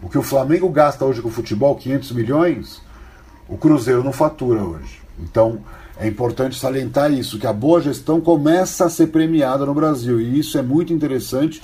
O 0.00 0.08
que 0.08 0.16
o 0.16 0.22
Flamengo 0.22 0.68
gasta 0.68 1.04
hoje 1.04 1.20
com 1.20 1.30
o 1.30 1.32
futebol, 1.32 1.74
500 1.74 2.12
milhões, 2.12 2.80
o 3.48 3.58
Cruzeiro 3.58 4.04
não 4.04 4.12
fatura 4.12 4.62
hoje. 4.62 5.02
Então, 5.18 5.58
é 5.98 6.06
importante 6.06 6.56
salientar 6.56 7.12
isso, 7.12 7.36
que 7.36 7.46
a 7.48 7.52
boa 7.52 7.80
gestão 7.80 8.20
começa 8.20 8.84
a 8.84 8.88
ser 8.88 9.08
premiada 9.08 9.66
no 9.66 9.74
Brasil. 9.74 10.20
E 10.20 10.38
isso 10.38 10.56
é 10.58 10.62
muito 10.62 10.92
interessante 10.92 11.60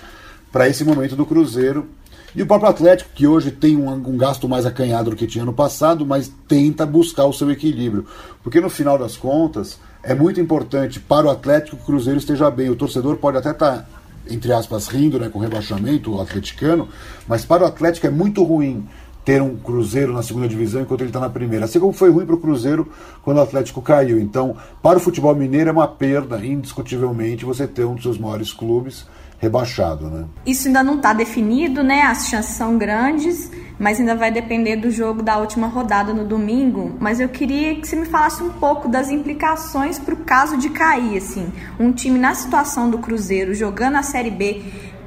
para 0.50 0.68
esse 0.68 0.82
momento 0.82 1.14
do 1.14 1.24
Cruzeiro 1.24 1.86
e 2.34 2.42
o 2.42 2.46
próprio 2.46 2.70
Atlético, 2.70 3.10
que 3.14 3.26
hoje 3.26 3.50
tem 3.50 3.76
um, 3.76 3.90
um, 3.90 4.16
gasto 4.16 4.48
mais 4.48 4.64
acanhado 4.64 5.10
do 5.10 5.16
que 5.16 5.26
tinha 5.26 5.44
no 5.44 5.52
passado, 5.52 6.06
mas 6.06 6.32
tenta 6.46 6.86
buscar 6.86 7.24
o 7.24 7.32
seu 7.32 7.50
equilíbrio. 7.50 8.06
Porque 8.42 8.60
no 8.60 8.70
final 8.70 8.96
das 8.96 9.16
contas, 9.16 9.78
é 10.02 10.14
muito 10.14 10.40
importante 10.40 11.00
para 11.00 11.26
o 11.26 11.30
Atlético 11.30 11.76
que 11.76 11.82
o 11.82 11.86
Cruzeiro 11.86 12.18
esteja 12.18 12.50
bem. 12.50 12.70
O 12.70 12.76
torcedor 12.76 13.16
pode 13.16 13.36
até 13.36 13.50
estar, 13.50 13.78
tá, 13.78 13.86
entre 14.28 14.52
aspas, 14.52 14.86
rindo 14.86 15.18
né, 15.18 15.28
com 15.28 15.38
o 15.38 15.42
rebaixamento, 15.42 16.14
o 16.14 16.20
atleticano, 16.20 16.88
mas 17.26 17.44
para 17.44 17.64
o 17.64 17.66
Atlético 17.66 18.06
é 18.06 18.10
muito 18.10 18.42
ruim 18.44 18.86
ter 19.24 19.42
um 19.42 19.56
Cruzeiro 19.56 20.12
na 20.12 20.22
segunda 20.22 20.48
divisão 20.48 20.82
enquanto 20.82 21.02
ele 21.02 21.10
está 21.10 21.20
na 21.20 21.30
primeira. 21.30 21.64
Assim 21.64 21.78
como 21.78 21.92
foi 21.92 22.10
ruim 22.10 22.26
para 22.26 22.34
o 22.34 22.38
Cruzeiro 22.38 22.88
quando 23.22 23.38
o 23.38 23.42
Atlético 23.42 23.82
caiu. 23.82 24.18
Então, 24.18 24.56
para 24.82 24.98
o 24.98 25.00
futebol 25.00 25.34
mineiro 25.34 25.70
é 25.70 25.72
uma 25.72 25.88
perda, 25.88 26.44
indiscutivelmente, 26.44 27.44
você 27.44 27.66
ter 27.66 27.84
um 27.84 27.94
dos 27.94 28.02
seus 28.02 28.18
maiores 28.18 28.52
clubes 28.52 29.06
rebaixado, 29.40 30.10
né? 30.10 30.26
Isso 30.44 30.68
ainda 30.68 30.82
não 30.82 30.96
está 30.96 31.14
definido, 31.14 31.82
né? 31.82 32.02
As 32.02 32.28
chances 32.28 32.54
são 32.54 32.76
grandes, 32.76 33.50
mas 33.78 33.98
ainda 33.98 34.14
vai 34.14 34.30
depender 34.30 34.76
do 34.76 34.90
jogo 34.90 35.22
da 35.22 35.38
última 35.38 35.66
rodada 35.66 36.12
no 36.12 36.26
domingo. 36.26 36.94
Mas 37.00 37.20
eu 37.20 37.28
queria 37.28 37.74
que 37.76 37.88
você 37.88 37.96
me 37.96 38.04
falasse 38.04 38.42
um 38.42 38.50
pouco 38.50 38.86
das 38.86 39.10
implicações 39.10 39.98
para 39.98 40.12
o 40.12 40.18
caso 40.18 40.58
de 40.58 40.68
cair, 40.68 41.16
assim, 41.16 41.50
um 41.78 41.90
time 41.90 42.18
na 42.18 42.34
situação 42.34 42.90
do 42.90 42.98
Cruzeiro 42.98 43.54
jogando 43.54 43.96
a 43.96 44.02
Série 44.02 44.30
B 44.30 44.62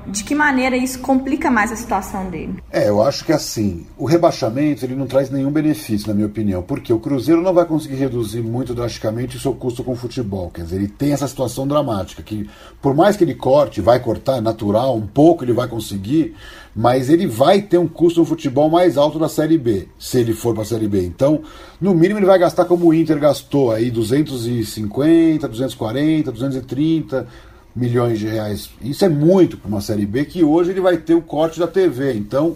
de 0.08 0.24
que 0.24 0.36
maneira 0.36 0.76
isso 0.76 1.00
complica 1.00 1.50
mais 1.50 1.72
a 1.72 1.76
situação 1.76 2.30
dele? 2.30 2.56
É, 2.72 2.90
eu 2.90 3.02
acho 3.02 3.26
que 3.26 3.32
assim, 3.32 3.86
o 3.98 4.06
rebaixamento 4.06 4.86
ele 4.86 4.96
não 4.96 5.08
traz 5.08 5.30
nenhum 5.30 5.52
benefício, 5.52 6.08
na 6.08 6.14
minha 6.14 6.28
opinião, 6.28 6.62
porque 6.62 6.92
o 6.92 7.00
Cruzeiro 7.00 7.42
não 7.42 7.54
vai 7.54 7.66
conseguir 7.66 7.96
reduzir 7.96 8.42
muito 8.42 8.74
drasticamente 8.74 9.38
o 9.38 9.40
seu 9.40 9.54
custo 9.54 9.84
com 9.84 9.94
o 9.94 9.96
futebol. 9.96 10.50
Quer 10.50 10.64
dizer, 10.64 10.76
ele 10.78 10.88
tem 10.88 11.14
essa 11.14 11.28
situação 11.28 11.68
dramática 11.68 12.22
que, 12.22 12.50
por 12.82 12.96
mais 12.96 13.16
que 13.16 13.24
ele 13.24 13.36
corte, 13.36 13.82
vai 13.82 14.00
cortar, 14.00 14.38
é 14.38 14.42
natural, 14.42 14.96
um 14.96 15.08
pouco 15.08 15.44
ele 15.44 15.54
vai 15.54 15.68
conseguir, 15.68 16.36
mas 16.76 17.10
ele 17.10 17.28
vai 17.28 17.62
ter 17.62 17.78
um 17.78 17.88
custo 17.88 18.20
no 18.20 18.26
futebol 18.26 18.70
mais 18.70 18.98
alto 18.98 19.20
da 19.20 19.30
Série 19.30 19.58
B, 19.58 19.88
se 19.98 20.20
ele 20.20 20.34
for 20.34 20.54
para 20.54 20.64
a 20.64 20.66
Série 20.66 20.88
B. 20.88 21.06
Então, 21.06 21.42
no 21.80 21.94
mínimo 21.94 22.20
ele 22.20 22.26
vai 22.26 22.40
gastar 22.40 22.66
como 22.66 22.88
o 22.88 22.94
Inter 22.94 23.20
gastou 23.20 23.72
aí 23.72 23.92
250, 23.92 25.48
240, 25.48 26.32
230 26.32 27.28
milhões 27.76 28.20
de 28.20 28.28
reais. 28.28 28.70
Isso 28.82 29.04
é 29.04 29.10
muito 29.10 29.58
para 29.58 29.68
uma 29.68 29.82
Série 29.82 30.06
B, 30.06 30.26
que 30.26 30.44
hoje 30.44 30.72
ele 30.72 30.82
vai 30.82 30.98
ter 30.98 31.16
o 31.16 31.22
corte 31.22 31.60
da 31.60 31.68
TV. 31.68 32.14
Então, 32.14 32.56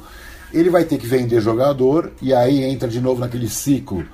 ele 0.54 0.70
vai 0.70 0.84
ter 0.84 0.98
que 0.98 1.08
vender 1.08 1.42
jogador, 1.42 2.12
e 2.22 2.34
aí 2.34 2.64
entra 2.64 2.88
de 2.88 3.02
novo 3.02 3.20
naquele 3.20 3.50
ciclo. 3.50 4.06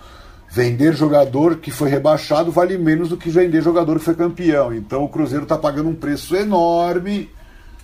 Vender 0.49 0.93
jogador 0.93 1.57
que 1.57 1.71
foi 1.71 1.89
rebaixado 1.89 2.51
vale 2.51 2.77
menos 2.77 3.09
do 3.09 3.17
que 3.17 3.29
vender 3.29 3.61
jogador 3.61 3.97
que 3.97 4.05
foi 4.05 4.13
campeão. 4.13 4.71
Então 4.71 5.03
o 5.03 5.09
Cruzeiro 5.09 5.43
está 5.43 5.57
pagando 5.57 5.89
um 5.89 5.95
preço 5.95 6.35
enorme 6.35 7.27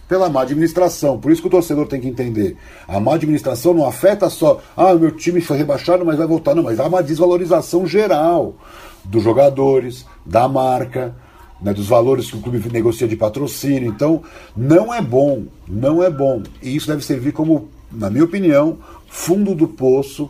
pela 0.07 0.29
má 0.29 0.43
administração. 0.43 1.19
Por 1.19 1.31
isso 1.31 1.41
que 1.41 1.47
o 1.47 1.51
torcedor 1.51 1.87
tem 1.87 1.99
que 1.99 2.07
entender. 2.07 2.57
A 2.87 2.99
má 2.99 3.15
administração 3.15 3.73
não 3.73 3.87
afeta 3.87 4.29
só, 4.29 4.61
ah, 4.77 4.93
meu 4.93 5.09
time 5.11 5.41
foi 5.41 5.57
rebaixado, 5.57 6.05
mas 6.05 6.17
vai 6.17 6.27
voltar. 6.27 6.53
Não, 6.53 6.61
mas 6.61 6.79
há 6.79 6.85
uma 6.85 7.01
desvalorização 7.01 7.87
geral 7.87 8.55
dos 9.03 9.23
jogadores, 9.23 10.05
da 10.23 10.47
marca, 10.47 11.15
né, 11.61 11.73
dos 11.73 11.87
valores 11.87 12.29
que 12.29 12.37
o 12.37 12.41
clube 12.41 12.61
negocia 12.71 13.07
de 13.07 13.15
patrocínio. 13.15 13.89
Então, 13.89 14.23
não 14.55 14.93
é 14.93 15.01
bom, 15.01 15.45
não 15.67 16.03
é 16.03 16.09
bom. 16.09 16.43
E 16.61 16.75
isso 16.75 16.87
deve 16.87 17.03
servir 17.03 17.31
como, 17.31 17.69
na 17.91 18.09
minha 18.09 18.23
opinião, 18.23 18.77
fundo 19.07 19.53
do 19.53 19.67
poço 19.67 20.29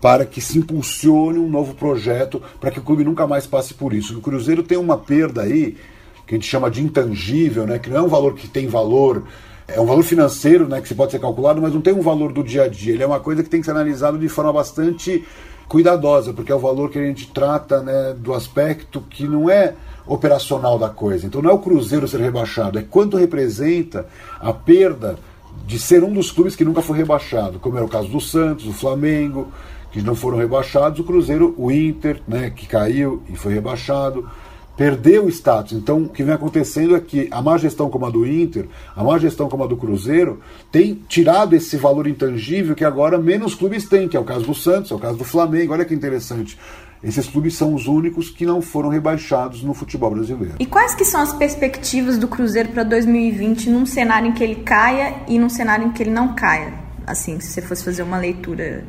para 0.00 0.24
que 0.24 0.40
se 0.40 0.58
impulsione 0.58 1.38
um 1.38 1.48
novo 1.48 1.74
projeto, 1.74 2.42
para 2.58 2.70
que 2.70 2.78
o 2.78 2.82
clube 2.82 3.04
nunca 3.04 3.26
mais 3.26 3.46
passe 3.46 3.74
por 3.74 3.92
isso. 3.92 4.18
O 4.18 4.22
Cruzeiro 4.22 4.62
tem 4.62 4.78
uma 4.78 4.96
perda 4.96 5.42
aí, 5.42 5.76
que 6.26 6.34
a 6.34 6.38
gente 6.38 6.48
chama 6.48 6.70
de 6.70 6.82
intangível, 6.82 7.66
né, 7.66 7.78
que 7.78 7.90
não 7.90 7.98
é 7.98 8.02
um 8.02 8.08
valor 8.08 8.34
que 8.34 8.48
tem 8.48 8.66
valor, 8.66 9.24
é 9.68 9.78
um 9.78 9.84
valor 9.84 10.02
financeiro 10.02 10.66
né, 10.66 10.80
que 10.80 10.88
se 10.88 10.94
pode 10.94 11.12
ser 11.12 11.18
calculado, 11.18 11.60
mas 11.60 11.74
não 11.74 11.80
tem 11.80 11.92
um 11.92 12.00
valor 12.00 12.32
do 12.32 12.42
dia 12.42 12.64
a 12.64 12.68
dia. 12.68 12.94
Ele 12.94 13.02
é 13.02 13.06
uma 13.06 13.20
coisa 13.20 13.42
que 13.42 13.50
tem 13.50 13.60
que 13.60 13.66
ser 13.66 13.72
analisado 13.72 14.18
de 14.18 14.28
forma 14.28 14.52
bastante 14.52 15.24
cuidadosa, 15.68 16.32
porque 16.32 16.50
é 16.50 16.54
o 16.54 16.58
valor 16.58 16.90
que 16.90 16.98
a 16.98 17.04
gente 17.04 17.30
trata 17.30 17.82
né, 17.82 18.14
do 18.16 18.32
aspecto 18.32 19.02
que 19.02 19.28
não 19.28 19.50
é 19.50 19.74
operacional 20.06 20.78
da 20.78 20.88
coisa. 20.88 21.26
Então 21.26 21.42
não 21.42 21.50
é 21.50 21.52
o 21.52 21.58
Cruzeiro 21.58 22.08
ser 22.08 22.20
rebaixado, 22.20 22.78
é 22.78 22.82
quanto 22.82 23.16
representa 23.16 24.06
a 24.40 24.52
perda 24.52 25.18
de 25.66 25.78
ser 25.78 26.02
um 26.02 26.12
dos 26.12 26.30
clubes 26.30 26.56
que 26.56 26.64
nunca 26.64 26.82
foi 26.82 26.98
rebaixado, 26.98 27.58
como 27.58 27.76
era 27.76 27.84
o 27.84 27.88
caso 27.88 28.08
do 28.08 28.20
Santos, 28.20 28.64
do 28.64 28.72
Flamengo, 28.72 29.48
que 29.92 30.00
não 30.02 30.14
foram 30.14 30.38
rebaixados, 30.38 31.00
o 31.00 31.04
Cruzeiro, 31.04 31.54
o 31.56 31.70
Inter, 31.70 32.20
né, 32.26 32.50
que 32.50 32.66
caiu 32.66 33.22
e 33.28 33.36
foi 33.36 33.54
rebaixado, 33.54 34.28
perdeu 34.76 35.26
o 35.26 35.28
status. 35.28 35.72
Então, 35.72 36.04
o 36.04 36.08
que 36.08 36.22
vem 36.22 36.32
acontecendo 36.32 36.96
é 36.96 37.00
que 37.00 37.28
a 37.30 37.42
má 37.42 37.58
gestão 37.58 37.90
como 37.90 38.06
a 38.06 38.10
do 38.10 38.26
Inter, 38.26 38.66
a 38.96 39.04
má 39.04 39.18
gestão 39.18 39.48
como 39.48 39.64
a 39.64 39.66
do 39.66 39.76
Cruzeiro, 39.76 40.40
tem 40.72 40.94
tirado 41.08 41.54
esse 41.54 41.76
valor 41.76 42.06
intangível 42.06 42.74
que 42.74 42.84
agora 42.84 43.18
menos 43.18 43.54
clubes 43.54 43.86
têm, 43.88 44.08
que 44.08 44.16
é 44.16 44.20
o 44.20 44.24
caso 44.24 44.46
do 44.46 44.54
Santos, 44.54 44.90
é 44.90 44.94
o 44.94 44.98
caso 44.98 45.18
do 45.18 45.24
Flamengo. 45.24 45.72
Olha 45.72 45.84
que 45.84 45.92
interessante. 45.92 46.56
Esses 47.02 47.26
clubes 47.26 47.56
são 47.56 47.74
os 47.74 47.86
únicos 47.86 48.28
que 48.28 48.44
não 48.44 48.60
foram 48.60 48.90
rebaixados 48.90 49.62
no 49.62 49.72
futebol 49.72 50.10
brasileiro. 50.10 50.56
E 50.58 50.66
quais 50.66 50.94
que 50.94 51.04
são 51.04 51.20
as 51.20 51.32
perspectivas 51.32 52.18
do 52.18 52.28
Cruzeiro 52.28 52.68
para 52.68 52.82
2020 52.82 53.70
num 53.70 53.86
cenário 53.86 54.28
em 54.28 54.32
que 54.32 54.44
ele 54.44 54.56
caia 54.56 55.16
e 55.26 55.38
num 55.38 55.48
cenário 55.48 55.86
em 55.86 55.92
que 55.92 56.02
ele 56.02 56.10
não 56.10 56.34
caia? 56.34 56.74
Assim, 57.06 57.40
se 57.40 57.48
você 57.48 57.62
fosse 57.62 57.82
fazer 57.82 58.02
uma 58.02 58.18
leitura, 58.18 58.84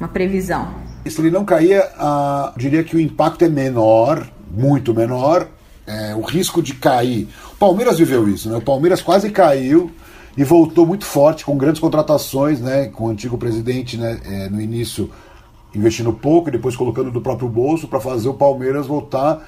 uma 0.00 0.08
previsão. 0.08 0.74
Se 1.06 1.20
ele 1.20 1.30
não 1.30 1.44
cair, 1.44 1.80
uh, 1.80 2.56
diria 2.56 2.82
que 2.82 2.96
o 2.96 3.00
impacto 3.00 3.44
é 3.44 3.48
menor, 3.48 4.26
muito 4.50 4.94
menor. 4.94 5.48
É, 5.84 6.14
o 6.14 6.20
risco 6.20 6.62
de 6.62 6.74
cair. 6.74 7.28
O 7.52 7.56
Palmeiras 7.56 7.98
viveu 7.98 8.28
isso, 8.28 8.48
né? 8.48 8.56
O 8.56 8.62
Palmeiras 8.62 9.02
quase 9.02 9.30
caiu 9.30 9.90
e 10.36 10.44
voltou 10.44 10.86
muito 10.86 11.04
forte 11.04 11.44
com 11.44 11.56
grandes 11.56 11.80
contratações, 11.80 12.60
né? 12.60 12.86
Com 12.86 13.06
o 13.06 13.08
antigo 13.08 13.36
presidente, 13.36 13.96
né? 13.96 14.20
É, 14.24 14.48
no 14.48 14.60
início 14.60 15.10
investindo 15.74 16.12
pouco 16.12 16.48
e 16.48 16.52
depois 16.52 16.76
colocando 16.76 17.10
do 17.10 17.20
próprio 17.20 17.48
bolso 17.48 17.88
para 17.88 18.00
fazer 18.00 18.28
o 18.28 18.34
Palmeiras 18.34 18.86
voltar. 18.86 19.46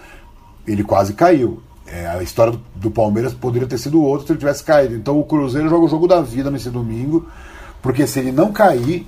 Ele 0.67 0.83
quase 0.83 1.13
caiu. 1.13 1.61
É, 1.87 2.07
a 2.07 2.23
história 2.23 2.59
do, 2.75 2.91
Palmeiras 2.91 3.35
poderia 3.35 3.69
ter 3.69 3.77
sido 3.77 4.03
outra 4.03 4.27
se 4.27 4.33
ele 4.33 4.39
tivesse 4.39 4.65
caído. 4.65 4.95
Então 4.95 5.19
o 5.19 5.25
Cruzeiro 5.25 5.69
joga 5.69 5.85
o 5.85 5.89
jogo 5.89 6.09
da 6.09 6.23
vida 6.23 6.51
nesse 6.51 6.71
domingo, 6.71 7.27
porque 7.83 8.07
se 8.07 8.19
ele 8.19 8.33
não 8.33 8.53
cair, 8.53 9.07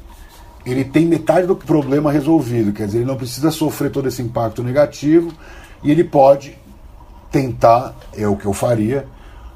ele 0.64 0.84
tem 0.84 1.06
metade 1.06 1.46
do 1.46 1.56
problema 1.56 2.12
resolvido. 2.12 2.72
Quer 2.72 2.86
dizer, 2.86 2.98
ele 2.98 3.06
não 3.06 3.16
precisa 3.16 3.50
sofrer 3.50 3.90
todo 3.90 4.08
esse 4.08 4.20
impacto 4.20 4.62
negativo 4.62 5.32
e 5.82 5.90
ele 5.90 6.04
pode 6.04 6.58
tentar, 7.30 7.94
é 8.16 8.28
o 8.28 8.36
que 8.36 8.46
eu 8.46 8.52
faria, 8.52 9.06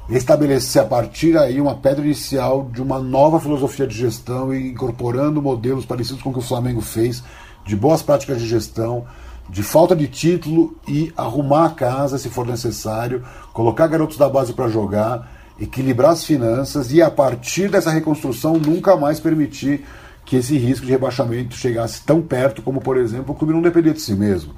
estabelecer 0.09 0.81
a 0.81 0.85
partir 0.85 1.33
daí 1.33 1.61
uma 1.61 1.75
pedra 1.75 2.03
inicial 2.03 2.69
de 2.71 2.81
uma 2.81 2.99
nova 2.99 3.39
filosofia 3.39 3.87
de 3.87 3.95
gestão 3.95 4.53
e 4.53 4.71
incorporando 4.71 5.41
modelos 5.41 5.85
parecidos 5.85 6.21
com 6.21 6.31
o 6.31 6.33
que 6.33 6.39
o 6.39 6.43
Flamengo 6.43 6.81
fez, 6.81 7.23
de 7.65 7.75
boas 7.75 8.01
práticas 8.01 8.39
de 8.39 8.47
gestão, 8.47 9.05
de 9.49 9.63
falta 9.63 9.95
de 9.95 10.07
título 10.07 10.75
e 10.87 11.11
arrumar 11.15 11.65
a 11.65 11.69
casa 11.69 12.17
se 12.17 12.29
for 12.29 12.45
necessário, 12.45 13.23
colocar 13.53 13.87
garotos 13.87 14.17
da 14.17 14.29
base 14.29 14.53
para 14.53 14.69
jogar, 14.69 15.31
equilibrar 15.59 16.11
as 16.11 16.23
finanças 16.23 16.91
e 16.91 17.01
a 17.01 17.11
partir 17.11 17.69
dessa 17.69 17.91
reconstrução 17.91 18.53
nunca 18.53 18.95
mais 18.95 19.19
permitir 19.19 19.85
que 20.25 20.37
esse 20.37 20.57
risco 20.57 20.85
de 20.85 20.91
rebaixamento 20.91 21.55
chegasse 21.55 22.01
tão 22.03 22.21
perto 22.21 22.61
como, 22.61 22.79
por 22.79 22.97
exemplo, 22.97 23.33
o 23.33 23.37
clube 23.37 23.53
não 23.53 23.61
depender 23.61 23.93
de 23.93 24.01
si 24.01 24.13
mesmo 24.13 24.53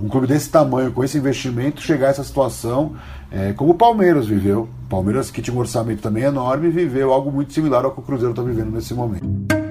um 0.00 0.08
clube 0.08 0.26
desse 0.26 0.48
tamanho, 0.48 0.92
com 0.92 1.02
esse 1.02 1.18
investimento, 1.18 1.82
chegar 1.82 2.06
a 2.06 2.10
essa 2.10 2.22
situação, 2.22 2.94
é, 3.32 3.52
como 3.52 3.72
o 3.72 3.74
Palmeiras 3.74 4.26
viveu. 4.26 4.68
Palmeiras, 4.88 5.30
que 5.30 5.42
tinha 5.42 5.54
um 5.54 5.58
orçamento 5.58 6.00
também 6.00 6.22
enorme, 6.22 6.68
viveu 6.68 7.12
algo 7.12 7.32
muito 7.32 7.52
similar 7.52 7.84
ao 7.84 7.90
que 7.90 8.00
o 8.00 8.02
Cruzeiro 8.02 8.30
está 8.30 8.42
vivendo 8.42 8.70
nesse 8.70 8.94
momento. 8.94 9.67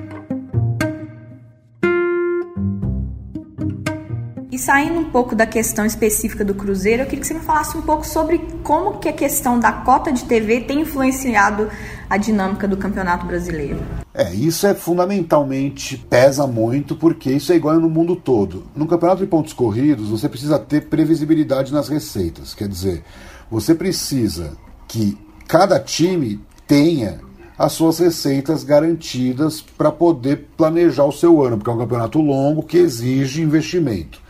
E 4.58 4.60
saindo 4.60 5.00
um 5.00 5.04
pouco 5.04 5.36
da 5.36 5.46
questão 5.46 5.86
específica 5.86 6.43
do 6.43 6.56
Cruzeiro, 6.56 7.04
eu 7.04 7.06
queria 7.06 7.20
que 7.22 7.28
você 7.28 7.36
me 7.36 7.41
falasse 7.41 7.78
um 7.78 7.82
pouco 7.84 8.04
sobre 8.04 8.39
como 8.63 8.98
que 8.98 9.08
a 9.08 9.13
questão 9.13 9.60
da 9.60 9.72
cota 9.72 10.12
de 10.12 10.24
TV 10.24 10.62
tem 10.62 10.82
influenciado 10.82 11.70
a 12.10 12.17
dinâmica 12.17 12.67
do 12.67 12.76
Campeonato 12.76 13.28
Brasileiro. 13.28 13.78
É, 14.15 14.34
isso 14.34 14.65
é 14.65 14.74
fundamentalmente, 14.74 15.96
pesa 16.10 16.48
muito, 16.48 16.96
porque 16.96 17.32
isso 17.32 17.54
é 17.54 17.56
igual 17.56 17.80
no 17.80 17.88
mundo 17.88 18.15
todo. 18.15 18.63
No 18.76 18.88
campeonato 18.88 19.22
de 19.22 19.28
pontos 19.28 19.54
corridos, 19.54 20.10
você 20.10 20.28
precisa 20.28 20.58
ter 20.58 20.88
previsibilidade 20.88 21.72
nas 21.72 21.88
receitas. 21.88 22.56
Quer 22.56 22.67
dizer, 22.67 23.04
você 23.52 23.76
precisa 23.76 24.58
que 24.88 25.15
cada 25.48 25.80
time 25.80 26.41
tenha 26.65 27.20
as 27.60 27.74
suas 27.74 28.00
receitas 28.00 28.63
garantidas 28.63 29.62
para 29.62 29.91
poder 29.91 30.48
planejar 30.58 31.06
o 31.06 31.12
seu 31.12 31.43
ano, 31.43 31.58
porque 31.58 31.70
é 31.70 31.74
um 31.74 31.78
campeonato 31.78 32.20
longo 32.20 32.63
que 32.63 32.80
exige 32.80 33.43
investimento. 33.43 34.26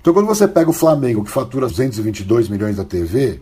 Então, 0.00 0.14
quando 0.14 0.26
você 0.26 0.48
pega 0.48 0.70
o 0.70 0.72
Flamengo, 0.72 1.24
que 1.24 1.30
fatura 1.30 1.66
222 1.66 2.48
milhões 2.48 2.76
da 2.76 2.84
TV, 2.84 3.40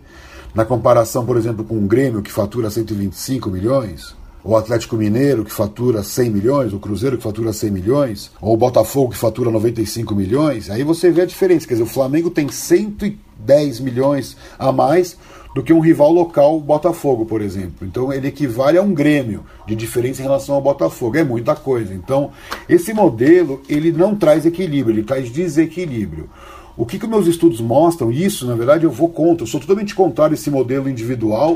na 0.53 0.65
comparação, 0.65 1.25
por 1.25 1.37
exemplo, 1.37 1.63
com 1.63 1.77
o 1.77 1.87
Grêmio, 1.87 2.21
que 2.21 2.31
fatura 2.31 2.69
125 2.69 3.49
milhões, 3.49 4.15
o 4.49 4.57
Atlético 4.57 4.95
Mineiro, 4.95 5.45
que 5.45 5.51
fatura 5.51 6.01
100 6.01 6.29
milhões, 6.31 6.73
o 6.73 6.79
Cruzeiro, 6.79 7.17
que 7.17 7.23
fatura 7.23 7.53
100 7.53 7.69
milhões, 7.69 8.31
ou 8.41 8.55
o 8.55 8.57
Botafogo, 8.57 9.11
que 9.11 9.17
fatura 9.17 9.51
95 9.51 10.15
milhões, 10.15 10.71
aí 10.71 10.83
você 10.83 11.11
vê 11.11 11.21
a 11.21 11.25
diferença. 11.25 11.67
Quer 11.67 11.75
dizer, 11.75 11.83
o 11.83 11.87
Flamengo 11.87 12.31
tem 12.31 12.49
110 12.49 13.79
milhões 13.79 14.35
a 14.57 14.71
mais 14.71 15.15
do 15.53 15.61
que 15.61 15.71
um 15.71 15.79
rival 15.79 16.11
local, 16.11 16.57
o 16.57 16.61
Botafogo, 16.61 17.27
por 17.27 17.41
exemplo. 17.41 17.85
Então 17.85 18.11
ele 18.11 18.27
equivale 18.27 18.79
a 18.79 18.81
um 18.81 18.91
Grêmio 18.91 19.43
de 19.67 19.75
diferença 19.75 20.21
em 20.21 20.23
relação 20.23 20.55
ao 20.55 20.61
Botafogo. 20.61 21.15
É 21.15 21.23
muita 21.23 21.55
coisa. 21.55 21.93
Então, 21.93 22.31
esse 22.67 22.91
modelo, 22.91 23.61
ele 23.69 23.91
não 23.91 24.15
traz 24.15 24.47
equilíbrio, 24.47 24.95
ele 24.95 25.03
traz 25.03 25.31
desequilíbrio. 25.31 26.27
O 26.75 26.87
que, 26.87 26.97
que 26.97 27.05
meus 27.05 27.27
estudos 27.27 27.61
mostram, 27.61 28.11
isso, 28.11 28.47
na 28.47 28.55
verdade, 28.55 28.83
eu 28.83 28.91
vou 28.91 29.09
contra. 29.09 29.43
Eu 29.43 29.47
sou 29.47 29.59
totalmente 29.59 29.93
contrário 29.93 30.33
a 30.33 30.35
esse 30.35 30.49
modelo 30.49 30.89
individual 30.89 31.55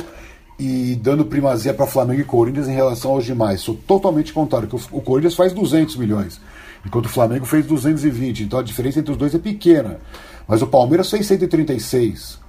e 0.58 0.96
dando 0.96 1.26
primazia 1.26 1.74
para 1.74 1.88
Flamengo 1.88 2.22
e 2.22 2.26
Corinthians 2.26 2.68
em 2.68 2.74
relação 2.74 3.12
aos 3.12 3.26
demais. 3.26 3.62
Sou 3.62 3.76
totalmente 3.76 4.32
contrário, 4.32 4.68
que 4.68 4.76
o 4.76 5.02
Corinthians 5.02 5.36
faz 5.36 5.52
200 5.54 5.96
milhões, 5.98 6.40
enquanto 6.86 7.06
o 7.06 7.10
Flamengo 7.10 7.46
fez 7.46 7.66
220. 7.66 8.44
Então 8.44 8.60
a 8.60 8.64
diferença 8.64 9.00
entre 9.00 9.12
os 9.12 9.18
dois 9.18 9.34
é 9.34 9.40
pequena. 9.40 10.00
Mas 10.48 10.62
o 10.62 10.68
Palmeiras 10.68 11.10
fez 11.10 11.26
136. 11.26 12.40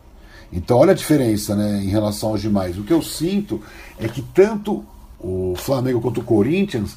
Então 0.52 0.78
olha 0.78 0.92
a 0.92 0.94
diferença 0.94 1.54
né, 1.56 1.82
em 1.82 1.88
relação 1.88 2.30
aos 2.30 2.40
demais. 2.40 2.78
O 2.78 2.82
que 2.82 2.92
eu 2.92 3.02
sinto 3.02 3.60
é 3.98 4.06
que 4.08 4.22
tanto 4.22 4.84
o 5.18 5.54
Flamengo 5.56 6.00
quanto 6.00 6.20
o 6.20 6.24
Corinthians 6.24 6.96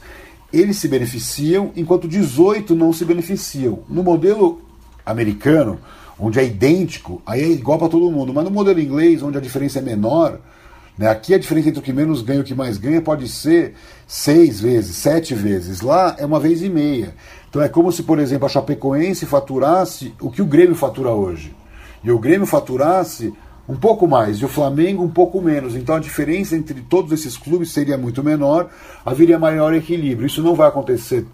eles 0.51 0.77
se 0.77 0.87
beneficiam, 0.87 1.71
enquanto 1.75 2.07
18 2.07 2.75
não 2.75 2.93
se 2.93 3.03
beneficiam. 3.03 3.79
No 3.89 4.03
modelo 4.03 4.61
americano, 5.05 5.79
onde 6.19 6.39
é 6.39 6.45
idêntico, 6.45 7.21
aí 7.25 7.41
é 7.41 7.47
igual 7.47 7.77
para 7.77 7.89
todo 7.89 8.11
mundo. 8.11 8.33
Mas 8.33 8.43
no 8.45 8.51
modelo 8.51 8.79
inglês, 8.79 9.21
onde 9.21 9.37
a 9.37 9.41
diferença 9.41 9.79
é 9.79 9.81
menor, 9.81 10.39
né? 10.97 11.10
Aqui 11.10 11.33
a 11.33 11.38
diferença 11.38 11.69
entre 11.69 11.79
o 11.79 11.83
que 11.83 11.93
menos 11.93 12.21
ganha 12.21 12.39
e 12.39 12.41
o 12.41 12.45
que 12.45 12.55
mais 12.55 12.77
ganha 12.77 13.01
pode 13.01 13.27
ser 13.29 13.75
seis 14.07 14.60
vezes, 14.60 14.95
sete 14.95 15.36
vezes. 15.36 15.81
Lá 15.81 16.15
é 16.17 16.25
uma 16.25 16.39
vez 16.39 16.62
e 16.62 16.69
meia. 16.69 17.13
Então 17.49 17.62
é 17.62 17.69
como 17.69 17.91
se, 17.91 18.03
por 18.03 18.19
exemplo, 18.19 18.45
a 18.45 18.49
Chapecoense 18.49 19.25
faturasse 19.25 20.13
o 20.19 20.31
que 20.31 20.41
o 20.41 20.45
Grêmio 20.45 20.75
fatura 20.75 21.12
hoje. 21.12 21.55
E 22.03 22.12
o 22.12 22.19
Grêmio 22.19 22.47
faturasse 22.47 23.33
um 23.67 23.75
pouco 23.75 24.07
mais 24.07 24.38
e 24.38 24.45
o 24.45 24.47
Flamengo 24.47 25.03
um 25.03 25.10
pouco 25.10 25.41
menos. 25.41 25.75
Então 25.75 25.95
a 25.95 25.99
diferença 25.99 26.55
entre 26.55 26.81
todos 26.81 27.12
esses 27.12 27.38
clubes 27.38 27.71
seria 27.71 27.97
muito 27.97 28.23
menor, 28.23 28.69
haveria 29.05 29.38
maior 29.38 29.73
equilíbrio. 29.73 30.25
Isso 30.25 30.41
não 30.41 30.55
vai 30.55 30.67
acontecer 30.67 31.25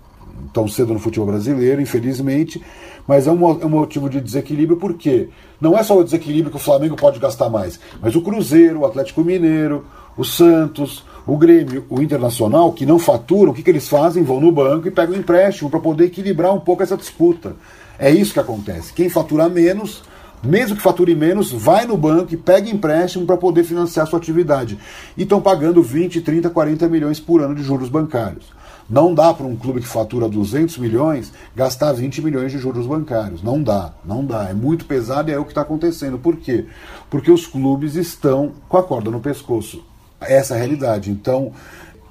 tão 0.52 0.68
cedo 0.68 0.94
no 0.94 1.00
futebol 1.00 1.28
brasileiro, 1.28 1.82
infelizmente, 1.82 2.62
mas 3.08 3.28
é 3.28 3.32
um, 3.32 3.62
é 3.62 3.66
um 3.66 3.70
motivo 3.70 4.10
de 4.10 4.20
desequilíbrio 4.20 4.78
porque 4.78 5.30
não 5.64 5.78
é 5.78 5.82
só 5.82 5.98
o 5.98 6.04
desequilíbrio 6.04 6.52
que 6.52 6.58
o 6.58 6.60
Flamengo 6.60 6.98
pode 6.98 7.20
gastar 7.20 7.50
mais, 7.50 7.80
mas 8.02 8.14
o 8.18 8.22
Cruzeiro, 8.22 8.82
o 8.82 8.86
Atlético 8.86 9.24
Mineiro, 9.24 9.86
o 10.18 10.26
Santos, 10.26 11.06
o 11.26 11.38
Grêmio, 11.38 11.86
o 11.90 12.02
Internacional, 12.02 12.74
que 12.74 12.86
não 12.86 13.00
faturam, 13.00 13.54
o 13.54 13.56
que, 13.56 13.64
que 13.64 13.70
eles 13.70 13.88
fazem? 13.88 14.24
Vão 14.24 14.42
no 14.42 14.52
banco 14.52 14.90
e 14.90 14.92
pegam 14.92 15.16
empréstimo 15.16 15.70
para 15.70 15.80
poder 15.80 16.08
equilibrar 16.08 16.54
um 16.54 16.60
pouco 16.60 16.84
essa 16.84 16.98
disputa. 16.98 17.56
É 17.98 18.12
isso 18.12 18.34
que 18.34 18.42
acontece. 18.42 18.92
Quem 18.92 19.08
faturar 19.08 19.50
menos, 19.50 20.04
mesmo 20.44 20.76
que 20.76 20.82
fature 20.82 21.16
menos, 21.16 21.50
vai 21.50 21.86
no 21.86 21.96
banco 21.96 22.34
e 22.34 22.38
pega 22.38 22.70
empréstimo 22.70 23.26
para 23.26 23.38
poder 23.38 23.64
financiar 23.64 24.06
sua 24.06 24.20
atividade. 24.20 24.78
E 25.16 25.24
estão 25.24 25.40
pagando 25.40 25.82
20, 25.82 26.20
30, 26.20 26.50
40 26.50 26.90
milhões 26.90 27.22
por 27.22 27.42
ano 27.42 27.56
de 27.56 27.64
juros 27.64 27.88
bancários. 27.88 28.48
Não 28.90 29.14
dá 29.14 29.34
para 29.34 29.46
um 29.46 29.56
clube 29.56 29.80
que 29.80 29.88
fatura 29.88 30.28
200 30.28 30.78
milhões 30.78 31.32
gastar 31.56 31.94
20 31.94 32.22
milhões 32.22 32.52
de 32.52 32.58
juros 32.58 32.86
bancários. 32.86 33.42
Não 33.42 33.62
dá, 33.62 33.94
não 34.04 34.26
dá. 34.26 34.50
É 34.50 34.54
muito 34.54 34.86
pesado 34.86 35.30
e 35.30 35.34
é 35.34 35.40
o 35.40 35.46
que 35.46 35.52
está 35.52 35.62
acontecendo. 35.62 36.18
Por 36.18 36.38
quê? 36.38 36.66
Porque 37.10 37.32
os 37.32 37.48
clubes 37.48 37.96
estão 37.96 38.52
com 38.68 38.78
a 38.78 38.84
corda 38.84 39.10
no 39.10 39.20
pescoço. 39.20 39.84
Essa 40.20 40.54
é 40.54 40.58
a 40.58 40.60
realidade. 40.60 41.10
Então, 41.10 41.54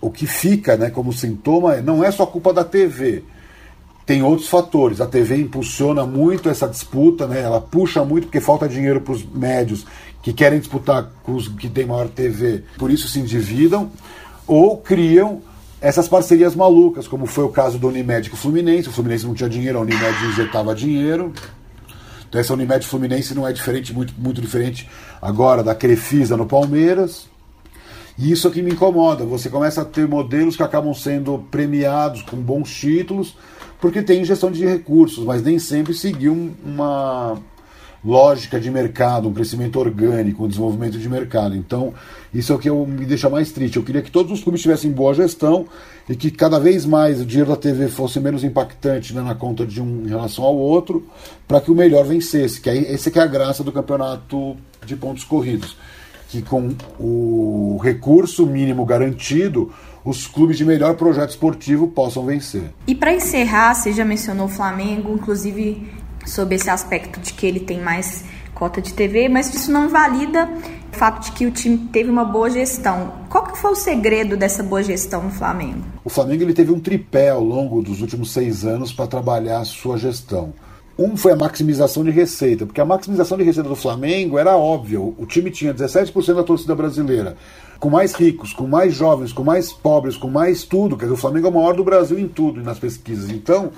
o 0.01 0.11
que 0.11 0.27
fica 0.27 0.77
né, 0.77 0.91
como 0.91 1.13
sintoma 1.13 1.77
é, 1.77 1.83
não 1.83 2.03
é 2.03 2.11
só 2.11 2.27
culpa 2.27 2.53
da 2.53 2.65
TV. 2.65 3.23
Tem 4.05 4.23
outros 4.23 4.49
fatores. 4.49 5.01
A 5.01 5.07
TV 5.07 5.37
impulsiona 5.37 6.05
muito 6.05 6.49
essa 6.49 6.67
disputa, 6.67 7.27
né? 7.27 7.41
ela 7.43 7.61
puxa 7.61 8.05
muito 8.05 8.25
porque 8.25 8.41
falta 8.41 8.69
dinheiro 8.69 9.01
para 9.01 9.13
os 9.13 9.25
médios 9.25 9.87
que 10.23 10.33
querem 10.33 10.59
disputar 10.59 11.11
com 11.23 11.35
os 11.35 11.49
que 11.49 11.69
têm 11.69 11.87
maior 11.87 12.09
TV, 12.09 12.63
por 12.79 12.91
isso 12.91 13.09
se 13.09 13.19
endividam, 13.19 13.91
ou 14.47 14.79
criam 14.79 15.43
essas 15.83 16.09
parcerias 16.09 16.55
malucas, 16.55 17.09
como 17.09 17.27
foi 17.27 17.43
o 17.43 17.49
caso 17.49 17.77
do 17.77 17.89
Unimed 17.89 18.31
com 18.31 18.37
o 18.37 18.39
Fluminense. 18.39 18.89
O 18.89 18.93
Fluminense 18.93 19.27
não 19.27 19.35
tinha 19.35 19.49
dinheiro, 19.49 19.79
a 19.79 19.81
Unimed 19.83 20.27
injetava 20.27 20.75
dinheiro. 20.77 21.33
Então 22.29 22.41
essa 22.41 22.55
Unimed 22.55 22.87
Fluminense 22.87 23.35
não 23.35 23.47
é 23.47 23.53
diferente, 23.53 23.93
muito, 23.93 24.15
muito 24.17 24.41
diferente 24.41 24.89
agora 25.21 25.63
da 25.63 25.75
Crefisa 25.75 26.37
no 26.37 26.47
Palmeiras. 26.47 27.27
E 28.17 28.31
isso 28.31 28.47
aqui 28.47 28.63
me 28.63 28.71
incomoda. 28.71 29.25
Você 29.25 29.51
começa 29.51 29.83
a 29.83 29.85
ter 29.85 30.07
modelos 30.07 30.57
que 30.57 30.63
acabam 30.63 30.95
sendo 30.95 31.45
premiados 31.51 32.23
com 32.23 32.37
bons 32.37 32.73
títulos, 32.73 33.37
porque 33.81 34.03
tem 34.03 34.25
gestão 34.25 34.53
de 34.53 34.65
recursos, 34.65 35.25
mas 35.25 35.43
nem 35.43 35.59
sempre 35.59 35.93
seguiu 35.95 36.53
uma, 36.65 37.39
lógica 38.05 38.59
de 38.59 38.71
mercado, 38.71 39.29
um 39.29 39.33
crescimento 39.33 39.79
orgânico, 39.79 40.45
um 40.45 40.49
desenvolvimento 40.49 40.99
de 40.99 41.09
mercado. 41.09 41.57
Então, 41.57 41.95
isso 42.35 42.53
é 42.53 42.57
o 42.57 42.59
que 42.59 42.69
eu, 42.69 42.85
me 42.87 43.07
deixa 43.07 43.29
mais 43.29 43.53
triste. 43.53 43.77
Eu 43.77 43.83
queria 43.83 44.03
que 44.03 44.11
todos 44.11 44.33
os 44.33 44.43
clubes 44.43 44.61
tivessem 44.61 44.91
boa 44.91 45.15
gestão 45.15 45.67
e 46.09 46.17
que 46.17 46.31
cada 46.31 46.59
vez 46.59 46.85
mais 46.85 47.21
o 47.21 47.25
dinheiro 47.25 47.51
da 47.51 47.57
TV 47.57 47.89
fosse 47.89 48.19
menos 48.19 48.43
impactante 48.43 49.15
né, 49.15 49.23
na 49.23 49.35
conta 49.35 49.65
de 49.65 49.81
um 49.81 50.05
em 50.05 50.09
relação 50.09 50.45
ao 50.45 50.57
outro, 50.57 51.07
para 51.47 51.61
que 51.61 51.71
o 51.71 51.75
melhor 51.75 52.05
vencesse. 52.05 52.61
Que 52.61 52.71
é, 52.71 52.93
essa 52.93 53.11
que 53.11 53.19
é 53.19 53.23
a 53.23 53.27
graça 53.27 53.63
do 53.63 53.71
campeonato 53.71 54.57
de 54.85 54.97
pontos 54.97 55.23
corridos. 55.23 55.77
Que 56.29 56.43
com 56.43 56.75
o 56.99 57.79
recurso 57.83 58.47
mínimo 58.47 58.87
garantido, 58.87 59.71
os 60.05 60.27
clubes 60.27 60.57
de 60.57 60.65
melhor 60.65 60.95
projeto 60.97 61.31
esportivo 61.31 61.89
possam 61.89 62.25
vencer. 62.25 62.65
E 62.87 62.95
para 62.95 63.13
encerrar, 63.13 63.75
você 63.75 63.93
já 63.93 64.05
mencionou 64.05 64.47
o 64.47 64.49
Flamengo, 64.49 65.15
inclusive 65.15 65.87
sobre 66.27 66.57
esse 66.57 66.71
aspecto 66.71 67.21
de 67.21 67.33
que 67.33 67.47
ele 67.47 67.61
tem 67.61 67.81
mais 67.81 68.25
cota 68.55 68.81
de 68.81 68.93
TV, 68.93 69.29
mas 69.29 69.53
isso 69.53 69.73
não 69.73 69.87
invalida 69.87 70.49
o 70.93 70.97
fato 70.97 71.25
de 71.25 71.33
que 71.33 71.47
o 71.47 71.51
time 71.51 71.79
teve 71.93 72.11
uma 72.11 72.25
boa 72.25 72.51
gestão. 72.51 73.13
Qual 73.29 73.45
que 73.45 73.59
foi 73.59 73.73
o 73.73 73.75
segredo 73.75 74.37
dessa 74.37 74.63
boa 74.63 74.83
gestão 74.83 75.23
no 75.23 75.31
Flamengo? 75.31 75.83
O 76.05 76.11
Flamengo 76.11 76.43
ele 76.43 76.55
teve 76.55 76.71
um 76.71 76.79
tripé 76.79 77.31
ao 77.31 77.43
longo 77.43 77.83
dos 77.83 78.01
últimos 78.01 78.31
seis 78.31 78.65
anos 78.65 78.93
para 78.93 79.07
trabalhar 79.07 79.61
a 79.61 79.65
sua 79.65 79.97
gestão. 79.97 80.53
Um 80.99 81.17
foi 81.17 81.33
a 81.33 81.37
maximização 81.37 82.05
de 82.05 82.11
receita, 82.11 82.67
porque 82.67 82.81
a 82.81 82.85
maximização 82.85 83.39
de 83.39 83.45
receita 83.45 83.69
do 83.69 83.75
Flamengo 83.75 84.39
era 84.39 84.57
óbvia. 84.57 85.01
O 85.01 85.25
time 85.27 85.51
tinha 85.51 85.73
17% 85.73 86.35
da 86.35 86.45
torcida 86.45 86.75
brasileira, 86.75 87.37
com 87.81 87.89
mais 87.89 88.13
ricos, 88.15 88.53
com 88.53 88.67
mais 88.67 88.95
jovens, 88.95 89.33
com 89.33 89.43
mais 89.43 89.73
pobres, 89.73 90.17
com 90.17 90.29
mais 90.29 90.65
tudo. 90.65 90.97
Quer 90.97 91.07
dizer, 91.07 91.15
o 91.15 91.21
Flamengo 91.21 91.47
é 91.47 91.51
o 91.51 91.55
maior 91.55 91.75
do 91.75 91.83
Brasil 91.83 92.19
em 92.19 92.29
tudo, 92.29 92.63
nas 92.63 92.79
pesquisas. 92.79 93.31
Então, 93.31 93.71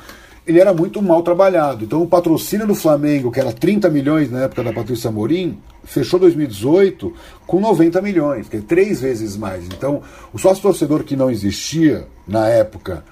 ele 0.47 0.61
era 0.61 0.75
muito 0.75 1.01
mal 1.01 1.23
trabalhado. 1.23 1.85
Então 1.85 2.03
o 2.03 2.07
patrocínio 2.07 2.67
do 2.67 2.75
Flamengo, 2.75 3.31
que 3.31 3.41
era 3.41 3.53
30 3.53 3.89
milhões 3.89 4.31
na 4.31 4.43
época 4.43 4.63
da 4.63 4.73
Patrícia 4.73 5.11
Morim, 5.11 5.59
fechou 5.85 6.21
2018 6.21 7.13
com 7.47 7.61
90 7.61 8.03
milhões, 8.03 8.49
que 8.49 8.59
é 8.59 8.61
três 8.61 9.01
vezes 9.01 9.37
mais. 9.37 9.65
Então 9.67 10.03
o 10.33 10.39
sócio 10.39 10.63
torcedor 10.63 11.03
que 11.05 11.17
não 11.17 11.31
existia 11.31 12.07
na 12.29 12.47
época 12.49 13.05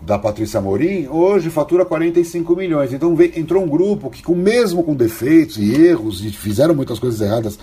da 0.00 0.18
Patrícia 0.18 0.60
Morim, 0.60 1.06
hoje 1.08 1.50
fatura 1.50 1.84
45 1.84 2.56
milhões. 2.56 2.92
Então 2.92 3.14
veio, 3.14 3.38
entrou 3.38 3.62
um 3.62 3.68
grupo 3.68 4.08
que, 4.08 4.22
com, 4.22 4.34
mesmo 4.34 4.82
com 4.82 4.94
defeitos 4.94 5.58
e 5.58 5.74
erros, 5.74 6.24
e 6.24 6.30
fizeram 6.30 6.74
muitas 6.74 6.98
coisas 6.98 7.20
erradas 7.20 7.58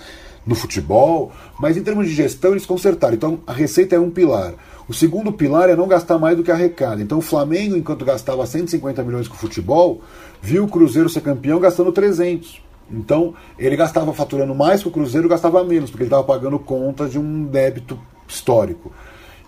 no 0.46 0.54
futebol, 0.54 1.32
mas 1.58 1.76
em 1.76 1.82
termos 1.82 2.06
de 2.06 2.14
gestão 2.14 2.52
eles 2.52 2.64
consertaram. 2.64 3.14
Então 3.14 3.40
a 3.46 3.52
receita 3.52 3.96
é 3.96 3.98
um 3.98 4.10
pilar. 4.10 4.54
O 4.88 4.94
segundo 4.94 5.30
pilar 5.30 5.68
é 5.68 5.76
não 5.76 5.86
gastar 5.86 6.18
mais 6.18 6.34
do 6.34 6.42
que 6.42 6.50
arrecada. 6.50 7.02
Então 7.02 7.18
o 7.18 7.22
Flamengo, 7.22 7.76
enquanto 7.76 8.06
gastava 8.06 8.46
150 8.46 9.02
milhões 9.02 9.28
com 9.28 9.34
futebol, 9.34 10.00
viu 10.40 10.64
o 10.64 10.68
Cruzeiro 10.68 11.10
ser 11.10 11.20
campeão 11.20 11.60
gastando 11.60 11.92
300. 11.92 12.62
Então 12.90 13.34
ele 13.58 13.76
gastava 13.76 14.14
faturando 14.14 14.54
mais 14.54 14.80
que 14.80 14.88
o 14.88 14.90
Cruzeiro, 14.90 15.28
gastava 15.28 15.62
menos, 15.62 15.90
porque 15.90 16.04
ele 16.04 16.08
estava 16.08 16.24
pagando 16.24 16.58
conta 16.58 17.06
de 17.06 17.18
um 17.18 17.44
débito 17.44 18.00
histórico. 18.26 18.90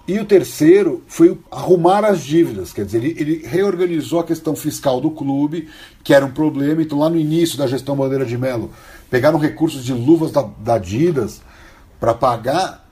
E 0.06 0.18
o 0.18 0.26
terceiro 0.26 1.02
foi 1.06 1.38
arrumar 1.50 2.04
as 2.04 2.20
dívidas, 2.20 2.72
quer 2.72 2.84
dizer, 2.84 2.98
ele, 2.98 3.14
ele, 3.16 3.46
reorganizou 3.46 4.18
a 4.18 4.24
questão 4.24 4.56
fiscal 4.56 5.00
do 5.00 5.10
clube, 5.10 5.68
que 6.02 6.12
era 6.12 6.26
um 6.26 6.32
problema. 6.32 6.82
Então, 6.82 6.98
lá 6.98 7.08
no 7.08 7.16
início 7.16 7.56
da 7.56 7.66
gestão 7.66 7.94
Bandeira 7.94 8.26
de 8.26 8.36
Melo, 8.36 8.70
pegaram 9.08 9.38
recursos 9.38 9.84
de 9.84 9.92
luvas 9.92 10.32
da, 10.32 10.42
da 10.42 10.74
Adidas 10.74 11.40
para 12.00 12.12
pagar 12.12 12.89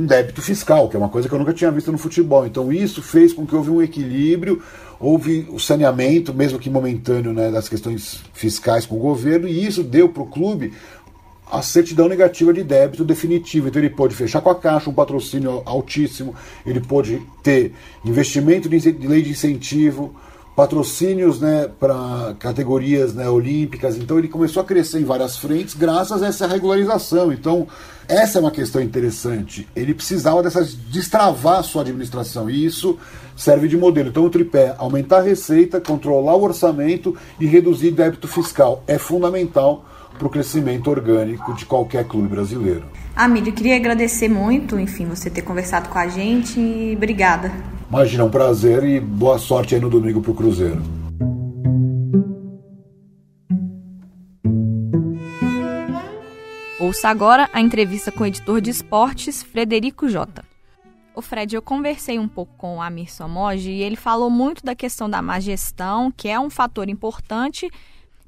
um 0.00 0.06
débito 0.06 0.40
fiscal, 0.40 0.88
que 0.88 0.96
é 0.96 0.98
uma 0.98 1.08
coisa 1.08 1.28
que 1.28 1.34
eu 1.34 1.38
nunca 1.38 1.52
tinha 1.52 1.70
visto 1.70 1.92
no 1.92 1.98
futebol. 1.98 2.46
Então 2.46 2.72
isso 2.72 3.02
fez 3.02 3.32
com 3.32 3.46
que 3.46 3.54
houve 3.54 3.70
um 3.70 3.82
equilíbrio, 3.82 4.62
houve 4.98 5.46
o 5.50 5.58
saneamento, 5.58 6.32
mesmo 6.32 6.58
que 6.58 6.70
momentâneo, 6.70 7.32
né, 7.32 7.50
das 7.50 7.68
questões 7.68 8.22
fiscais 8.32 8.86
com 8.86 8.96
o 8.96 9.00
governo, 9.00 9.46
e 9.46 9.66
isso 9.66 9.82
deu 9.82 10.08
para 10.08 10.22
o 10.22 10.26
clube 10.26 10.72
a 11.50 11.62
certidão 11.62 12.08
negativa 12.08 12.52
de 12.52 12.62
débito 12.62 13.04
definitiva. 13.04 13.68
Então 13.68 13.82
ele 13.82 13.90
pôde 13.90 14.14
fechar 14.14 14.40
com 14.40 14.50
a 14.50 14.54
Caixa 14.54 14.88
um 14.88 14.94
patrocínio 14.94 15.62
altíssimo, 15.66 16.34
ele 16.64 16.80
pôde 16.80 17.20
ter 17.42 17.72
investimento 18.04 18.68
de 18.68 19.06
lei 19.06 19.22
de 19.22 19.30
incentivo, 19.30 20.14
patrocínios 20.60 21.40
né, 21.40 21.70
para 21.80 22.34
categorias 22.38 23.14
né, 23.14 23.26
olímpicas. 23.30 23.96
Então 23.96 24.18
ele 24.18 24.28
começou 24.28 24.62
a 24.62 24.64
crescer 24.66 25.00
em 25.00 25.04
várias 25.04 25.38
frentes 25.38 25.74
graças 25.74 26.22
a 26.22 26.26
essa 26.26 26.46
regularização. 26.46 27.32
Então 27.32 27.66
essa 28.06 28.36
é 28.36 28.40
uma 28.42 28.50
questão 28.50 28.82
interessante. 28.82 29.66
Ele 29.74 29.94
precisava 29.94 30.42
dessas 30.42 30.74
destravar 30.74 31.60
a 31.60 31.62
sua 31.62 31.80
administração 31.80 32.50
e 32.50 32.62
isso 32.62 32.98
serve 33.34 33.68
de 33.68 33.76
modelo. 33.78 34.10
Então 34.10 34.22
o 34.22 34.28
tripé, 34.28 34.74
aumentar 34.76 35.20
a 35.20 35.22
receita, 35.22 35.80
controlar 35.80 36.36
o 36.36 36.42
orçamento 36.42 37.16
e 37.40 37.46
reduzir 37.46 37.92
débito 37.92 38.28
fiscal 38.28 38.84
é 38.86 38.98
fundamental 38.98 39.86
para 40.20 40.26
o 40.26 40.30
crescimento 40.30 40.90
orgânico 40.90 41.54
de 41.54 41.64
qualquer 41.64 42.04
clube 42.06 42.28
brasileiro. 42.28 42.84
Amílio, 43.16 43.54
queria 43.54 43.74
agradecer 43.76 44.28
muito, 44.28 44.78
enfim, 44.78 45.06
você 45.06 45.30
ter 45.30 45.40
conversado 45.40 45.88
com 45.88 45.98
a 45.98 46.08
gente 46.08 46.60
e 46.60 46.94
obrigada. 46.94 47.50
Imagina, 47.88 48.24
um 48.24 48.30
prazer 48.30 48.84
e 48.84 49.00
boa 49.00 49.38
sorte 49.38 49.74
aí 49.74 49.80
no 49.80 49.88
domingo 49.88 50.20
para 50.20 50.30
o 50.30 50.34
Cruzeiro. 50.34 50.82
Ouça 56.78 57.08
agora 57.08 57.48
a 57.52 57.60
entrevista 57.60 58.12
com 58.12 58.24
o 58.24 58.26
editor 58.26 58.60
de 58.60 58.68
esportes, 58.68 59.42
Frederico 59.42 60.06
Jota. 60.06 60.44
O 61.14 61.22
Fred, 61.22 61.54
eu 61.54 61.62
conversei 61.62 62.18
um 62.18 62.28
pouco 62.28 62.52
com 62.56 62.76
o 62.76 62.82
Amir 62.82 63.12
Somoji 63.12 63.70
e 63.70 63.82
ele 63.82 63.96
falou 63.96 64.28
muito 64.28 64.64
da 64.64 64.74
questão 64.74 65.08
da 65.08 65.22
má 65.22 65.40
gestão, 65.40 66.12
que 66.14 66.28
é 66.28 66.38
um 66.38 66.50
fator 66.50 66.88
importante, 66.88 67.68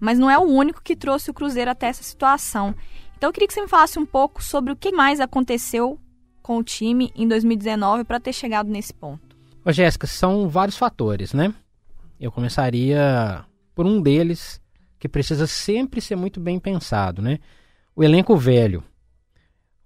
mas 0.02 0.18
não 0.18 0.28
é 0.28 0.38
o 0.38 0.42
único 0.42 0.82
que 0.82 0.96
trouxe 0.96 1.30
o 1.30 1.34
Cruzeiro 1.34 1.70
até 1.70 1.86
essa 1.86 2.02
situação. 2.02 2.74
Então 3.16 3.28
eu 3.28 3.32
queria 3.32 3.46
que 3.46 3.54
você 3.54 3.62
me 3.62 3.68
falasse 3.68 3.98
um 3.98 4.04
pouco 4.04 4.42
sobre 4.42 4.72
o 4.72 4.76
que 4.76 4.92
mais 4.92 5.20
aconteceu 5.20 5.98
com 6.42 6.58
o 6.58 6.64
time 6.64 7.12
em 7.14 7.26
2019 7.28 8.04
para 8.04 8.18
ter 8.20 8.32
chegado 8.32 8.68
nesse 8.68 8.92
ponto. 8.92 9.36
Ô 9.64 9.70
Jéssica, 9.70 10.06
são 10.06 10.48
vários 10.48 10.76
fatores, 10.76 11.32
né? 11.32 11.54
Eu 12.18 12.32
começaria 12.32 13.44
por 13.74 13.86
um 13.86 14.02
deles 14.02 14.60
que 14.98 15.08
precisa 15.08 15.46
sempre 15.46 16.00
ser 16.00 16.16
muito 16.16 16.40
bem 16.40 16.58
pensado, 16.58 17.22
né? 17.22 17.38
o 17.94 18.02
elenco 18.02 18.36
velho. 18.36 18.82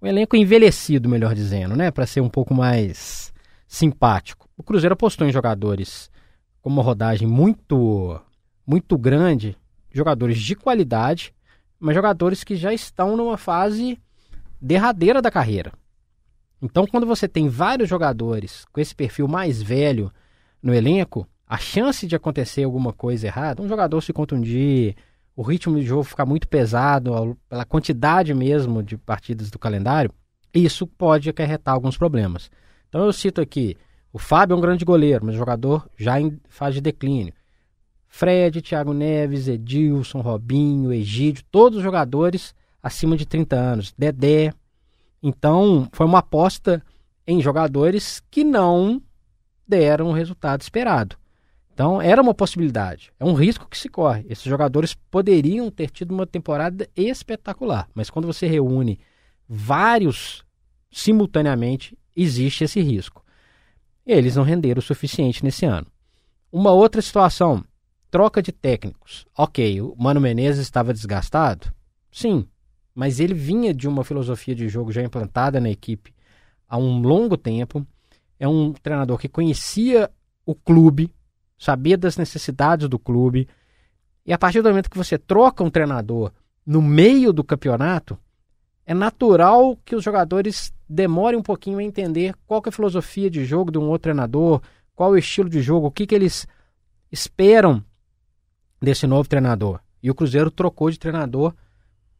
O 0.00 0.06
elenco 0.06 0.36
envelhecido, 0.36 1.08
melhor 1.08 1.34
dizendo, 1.34 1.74
né? 1.74 1.90
Para 1.90 2.06
ser 2.06 2.20
um 2.20 2.28
pouco 2.28 2.54
mais 2.54 3.32
simpático. 3.66 4.48
O 4.56 4.62
Cruzeiro 4.62 4.92
apostou 4.92 5.26
em 5.26 5.32
jogadores 5.32 6.10
com 6.60 6.70
uma 6.70 6.82
rodagem 6.82 7.26
muito, 7.26 8.20
muito 8.66 8.96
grande, 8.96 9.56
jogadores 9.96 10.38
de 10.38 10.54
qualidade, 10.54 11.34
mas 11.78 11.94
jogadores 11.94 12.44
que 12.44 12.54
já 12.56 12.72
estão 12.72 13.16
numa 13.16 13.36
fase 13.36 13.98
derradeira 14.60 15.20
da 15.20 15.30
carreira. 15.30 15.72
Então, 16.60 16.86
quando 16.86 17.06
você 17.06 17.28
tem 17.28 17.48
vários 17.48 17.88
jogadores 17.88 18.64
com 18.72 18.80
esse 18.80 18.94
perfil 18.94 19.28
mais 19.28 19.62
velho 19.62 20.10
no 20.62 20.74
elenco, 20.74 21.28
a 21.46 21.58
chance 21.58 22.06
de 22.06 22.16
acontecer 22.16 22.64
alguma 22.64 22.92
coisa 22.92 23.26
errada, 23.26 23.62
um 23.62 23.68
jogador 23.68 24.00
se 24.00 24.12
contundir, 24.12 24.96
o 25.34 25.42
ritmo 25.42 25.78
de 25.78 25.86
jogo 25.86 26.02
ficar 26.02 26.24
muito 26.24 26.48
pesado, 26.48 27.36
pela 27.48 27.64
quantidade 27.64 28.32
mesmo 28.32 28.82
de 28.82 28.96
partidas 28.96 29.50
do 29.50 29.58
calendário, 29.58 30.10
isso 30.52 30.86
pode 30.86 31.28
acarretar 31.28 31.74
alguns 31.74 31.96
problemas. 31.96 32.50
Então 32.88 33.04
eu 33.04 33.12
cito 33.12 33.40
aqui, 33.40 33.76
o 34.12 34.18
Fábio 34.18 34.54
é 34.54 34.56
um 34.56 34.60
grande 34.60 34.84
goleiro, 34.84 35.26
mas 35.26 35.34
jogador 35.34 35.88
já 35.96 36.18
em 36.18 36.40
fase 36.48 36.76
de 36.76 36.80
declínio. 36.80 37.34
Fred, 38.16 38.62
Thiago 38.62 38.94
Neves, 38.94 39.46
Edilson, 39.46 40.22
Robinho, 40.22 40.90
Egídio, 40.90 41.44
todos 41.50 41.76
os 41.76 41.84
jogadores 41.84 42.54
acima 42.82 43.14
de 43.14 43.26
30 43.26 43.54
anos. 43.54 43.92
Dedé. 43.92 44.54
Então, 45.22 45.86
foi 45.92 46.06
uma 46.06 46.20
aposta 46.20 46.82
em 47.26 47.42
jogadores 47.42 48.22
que 48.30 48.42
não 48.42 49.02
deram 49.68 50.08
o 50.08 50.12
resultado 50.14 50.62
esperado. 50.62 51.18
Então, 51.74 52.00
era 52.00 52.22
uma 52.22 52.32
possibilidade. 52.32 53.12
É 53.20 53.24
um 53.26 53.34
risco 53.34 53.68
que 53.68 53.76
se 53.76 53.86
corre. 53.86 54.24
Esses 54.30 54.44
jogadores 54.44 54.94
poderiam 54.94 55.70
ter 55.70 55.90
tido 55.90 56.12
uma 56.12 56.26
temporada 56.26 56.88
espetacular, 56.96 57.86
mas 57.94 58.08
quando 58.08 58.24
você 58.24 58.46
reúne 58.46 58.98
vários 59.46 60.42
simultaneamente, 60.90 61.98
existe 62.16 62.64
esse 62.64 62.80
risco. 62.80 63.22
Eles 64.06 64.36
não 64.36 64.42
renderam 64.42 64.78
o 64.78 64.82
suficiente 64.82 65.44
nesse 65.44 65.66
ano. 65.66 65.88
Uma 66.50 66.70
outra 66.70 67.02
situação, 67.02 67.62
troca 68.10 68.42
de 68.42 68.52
técnicos. 68.52 69.26
Ok, 69.36 69.80
o 69.80 69.94
Mano 69.98 70.20
Menezes 70.20 70.62
estava 70.62 70.92
desgastado? 70.92 71.72
Sim, 72.10 72.48
mas 72.94 73.20
ele 73.20 73.34
vinha 73.34 73.74
de 73.74 73.86
uma 73.86 74.04
filosofia 74.04 74.54
de 74.54 74.68
jogo 74.68 74.92
já 74.92 75.02
implantada 75.02 75.60
na 75.60 75.68
equipe 75.68 76.14
há 76.68 76.76
um 76.76 77.00
longo 77.00 77.36
tempo. 77.36 77.86
É 78.38 78.46
um 78.46 78.72
treinador 78.72 79.18
que 79.18 79.28
conhecia 79.28 80.10
o 80.44 80.54
clube, 80.54 81.12
sabia 81.58 81.96
das 81.96 82.16
necessidades 82.16 82.88
do 82.88 82.98
clube. 82.98 83.48
E 84.24 84.32
a 84.32 84.38
partir 84.38 84.62
do 84.62 84.68
momento 84.68 84.90
que 84.90 84.98
você 84.98 85.18
troca 85.18 85.64
um 85.64 85.70
treinador 85.70 86.32
no 86.64 86.82
meio 86.82 87.32
do 87.32 87.44
campeonato, 87.44 88.18
é 88.84 88.94
natural 88.94 89.76
que 89.84 89.96
os 89.96 90.04
jogadores 90.04 90.72
demorem 90.88 91.38
um 91.38 91.42
pouquinho 91.42 91.78
a 91.78 91.82
entender 91.82 92.34
qual 92.46 92.62
é 92.64 92.68
a 92.68 92.72
filosofia 92.72 93.28
de 93.28 93.44
jogo 93.44 93.70
de 93.70 93.78
um 93.78 93.88
outro 93.88 94.04
treinador, 94.04 94.62
qual 94.94 95.10
é 95.12 95.16
o 95.16 95.18
estilo 95.18 95.48
de 95.48 95.60
jogo, 95.60 95.88
o 95.88 95.90
que, 95.90 96.06
que 96.06 96.14
eles 96.14 96.46
esperam 97.10 97.84
desse 98.86 99.04
novo 99.04 99.28
treinador. 99.28 99.80
E 100.00 100.08
o 100.08 100.14
Cruzeiro 100.14 100.48
trocou 100.48 100.88
de 100.88 100.98
treinador 100.98 101.52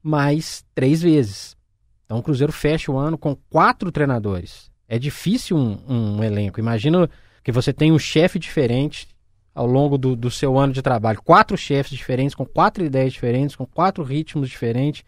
mais 0.02 0.64
três 0.74 1.00
vezes. 1.00 1.56
Então 2.04 2.18
o 2.18 2.22
Cruzeiro 2.22 2.52
fecha 2.52 2.90
o 2.90 2.98
ano 2.98 3.16
com 3.16 3.36
quatro 3.48 3.92
treinadores. 3.92 4.68
É 4.88 4.98
difícil 4.98 5.56
um, 5.56 5.78
um 5.88 6.24
elenco. 6.24 6.58
Imagina 6.58 7.08
que 7.44 7.52
você 7.52 7.72
tem 7.72 7.92
um 7.92 7.98
chefe 8.00 8.40
diferente 8.40 9.06
ao 9.54 9.64
longo 9.64 9.96
do, 9.96 10.16
do 10.16 10.28
seu 10.28 10.58
ano 10.58 10.72
de 10.72 10.82
trabalho. 10.82 11.22
Quatro 11.22 11.56
chefes 11.56 11.96
diferentes, 11.96 12.34
com 12.34 12.44
quatro 12.44 12.84
ideias 12.84 13.12
diferentes, 13.12 13.54
com 13.54 13.64
quatro 13.64 14.02
ritmos 14.02 14.50
diferentes, 14.50 15.04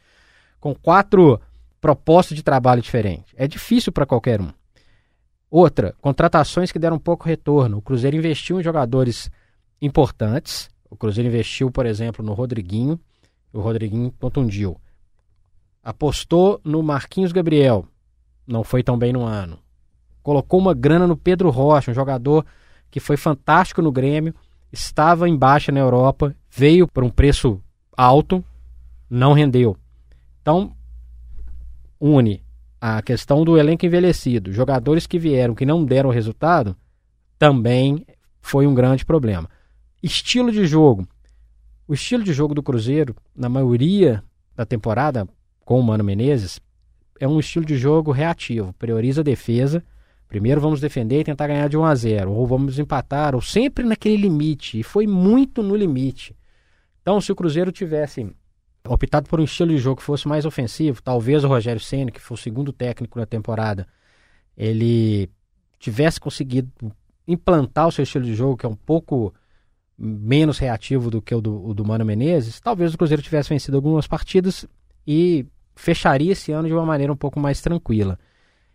com 0.60 0.72
quatro 0.76 1.40
propostas 1.80 2.36
de 2.36 2.42
trabalho 2.44 2.80
diferentes. 2.80 3.34
É 3.36 3.48
difícil 3.48 3.90
para 3.90 4.06
qualquer 4.06 4.40
um. 4.40 4.52
Outra, 5.50 5.92
contratações 6.00 6.70
que 6.70 6.78
deram 6.78 7.00
pouco 7.00 7.26
retorno. 7.26 7.78
O 7.78 7.82
Cruzeiro 7.82 8.16
investiu 8.16 8.60
em 8.60 8.62
jogadores 8.62 9.28
importantes. 9.82 10.70
O 10.90 10.96
Cruzeiro 10.96 11.28
investiu, 11.28 11.70
por 11.70 11.86
exemplo, 11.86 12.24
no 12.24 12.32
Rodriguinho. 12.32 12.98
O 13.52 13.60
Rodriguinho 13.60 14.12
contundiu. 14.18 14.80
Apostou 15.82 16.60
no 16.64 16.82
Marquinhos 16.82 17.32
Gabriel. 17.32 17.86
Não 18.46 18.64
foi 18.64 18.82
tão 18.82 18.98
bem 18.98 19.12
no 19.12 19.22
ano. 19.22 19.58
Colocou 20.22 20.60
uma 20.60 20.74
grana 20.74 21.06
no 21.06 21.16
Pedro 21.16 21.50
Rocha, 21.50 21.90
um 21.90 21.94
jogador 21.94 22.44
que 22.90 23.00
foi 23.00 23.16
fantástico 23.16 23.82
no 23.82 23.92
Grêmio, 23.92 24.34
estava 24.72 25.28
em 25.28 25.36
baixa 25.36 25.70
na 25.70 25.80
Europa, 25.80 26.34
veio 26.50 26.86
por 26.86 27.04
um 27.04 27.10
preço 27.10 27.60
alto, 27.96 28.44
não 29.08 29.32
rendeu. 29.32 29.76
Então, 30.40 30.72
une 32.00 32.42
a 32.80 33.02
questão 33.02 33.44
do 33.44 33.58
elenco 33.58 33.84
envelhecido, 33.84 34.52
jogadores 34.52 35.06
que 35.06 35.18
vieram 35.18 35.54
que 35.54 35.66
não 35.66 35.84
deram 35.84 36.10
resultado, 36.10 36.76
também 37.38 38.06
foi 38.40 38.66
um 38.66 38.74
grande 38.74 39.04
problema. 39.04 39.48
Estilo 40.00 40.52
de 40.52 40.64
jogo. 40.64 41.08
O 41.86 41.92
estilo 41.92 42.22
de 42.22 42.32
jogo 42.32 42.54
do 42.54 42.62
Cruzeiro, 42.62 43.16
na 43.34 43.48
maioria 43.48 44.22
da 44.54 44.64
temporada, 44.64 45.26
com 45.64 45.80
o 45.80 45.82
Mano 45.82 46.04
Menezes, 46.04 46.60
é 47.18 47.26
um 47.26 47.40
estilo 47.40 47.64
de 47.64 47.76
jogo 47.76 48.12
reativo, 48.12 48.72
prioriza 48.74 49.22
a 49.22 49.24
defesa. 49.24 49.82
Primeiro 50.28 50.60
vamos 50.60 50.80
defender 50.80 51.20
e 51.20 51.24
tentar 51.24 51.48
ganhar 51.48 51.68
de 51.68 51.76
1 51.76 51.84
a 51.84 51.94
0, 51.96 52.30
ou 52.30 52.46
vamos 52.46 52.78
empatar, 52.78 53.34
ou 53.34 53.40
sempre 53.40 53.84
naquele 53.84 54.16
limite, 54.16 54.78
e 54.78 54.84
foi 54.84 55.04
muito 55.04 55.64
no 55.64 55.74
limite. 55.74 56.36
Então, 57.02 57.20
se 57.20 57.32
o 57.32 57.36
Cruzeiro 57.36 57.72
tivesse 57.72 58.30
optado 58.86 59.28
por 59.28 59.40
um 59.40 59.44
estilo 59.44 59.70
de 59.70 59.78
jogo 59.78 59.96
que 59.96 60.06
fosse 60.06 60.28
mais 60.28 60.46
ofensivo, 60.46 61.02
talvez 61.02 61.42
o 61.42 61.48
Rogério 61.48 61.80
Ceni, 61.80 62.12
que 62.12 62.20
foi 62.20 62.36
o 62.36 62.38
segundo 62.38 62.72
técnico 62.72 63.18
na 63.18 63.26
temporada, 63.26 63.84
ele 64.56 65.28
tivesse 65.76 66.20
conseguido 66.20 66.70
implantar 67.26 67.88
o 67.88 67.92
seu 67.92 68.04
estilo 68.04 68.24
de 68.24 68.34
jogo, 68.34 68.56
que 68.56 68.66
é 68.66 68.68
um 68.68 68.76
pouco 68.76 69.34
menos 69.98 70.58
reativo 70.58 71.10
do 71.10 71.20
que 71.20 71.34
o 71.34 71.40
do, 71.40 71.66
o 71.66 71.74
do 71.74 71.84
Mano 71.84 72.04
Menezes, 72.04 72.60
talvez 72.60 72.94
o 72.94 72.98
Cruzeiro 72.98 73.22
tivesse 73.22 73.48
vencido 73.48 73.76
algumas 73.76 74.06
partidas 74.06 74.64
e 75.06 75.44
fecharia 75.74 76.32
esse 76.32 76.52
ano 76.52 76.68
de 76.68 76.74
uma 76.74 76.86
maneira 76.86 77.12
um 77.12 77.16
pouco 77.16 77.40
mais 77.40 77.60
tranquila. 77.60 78.18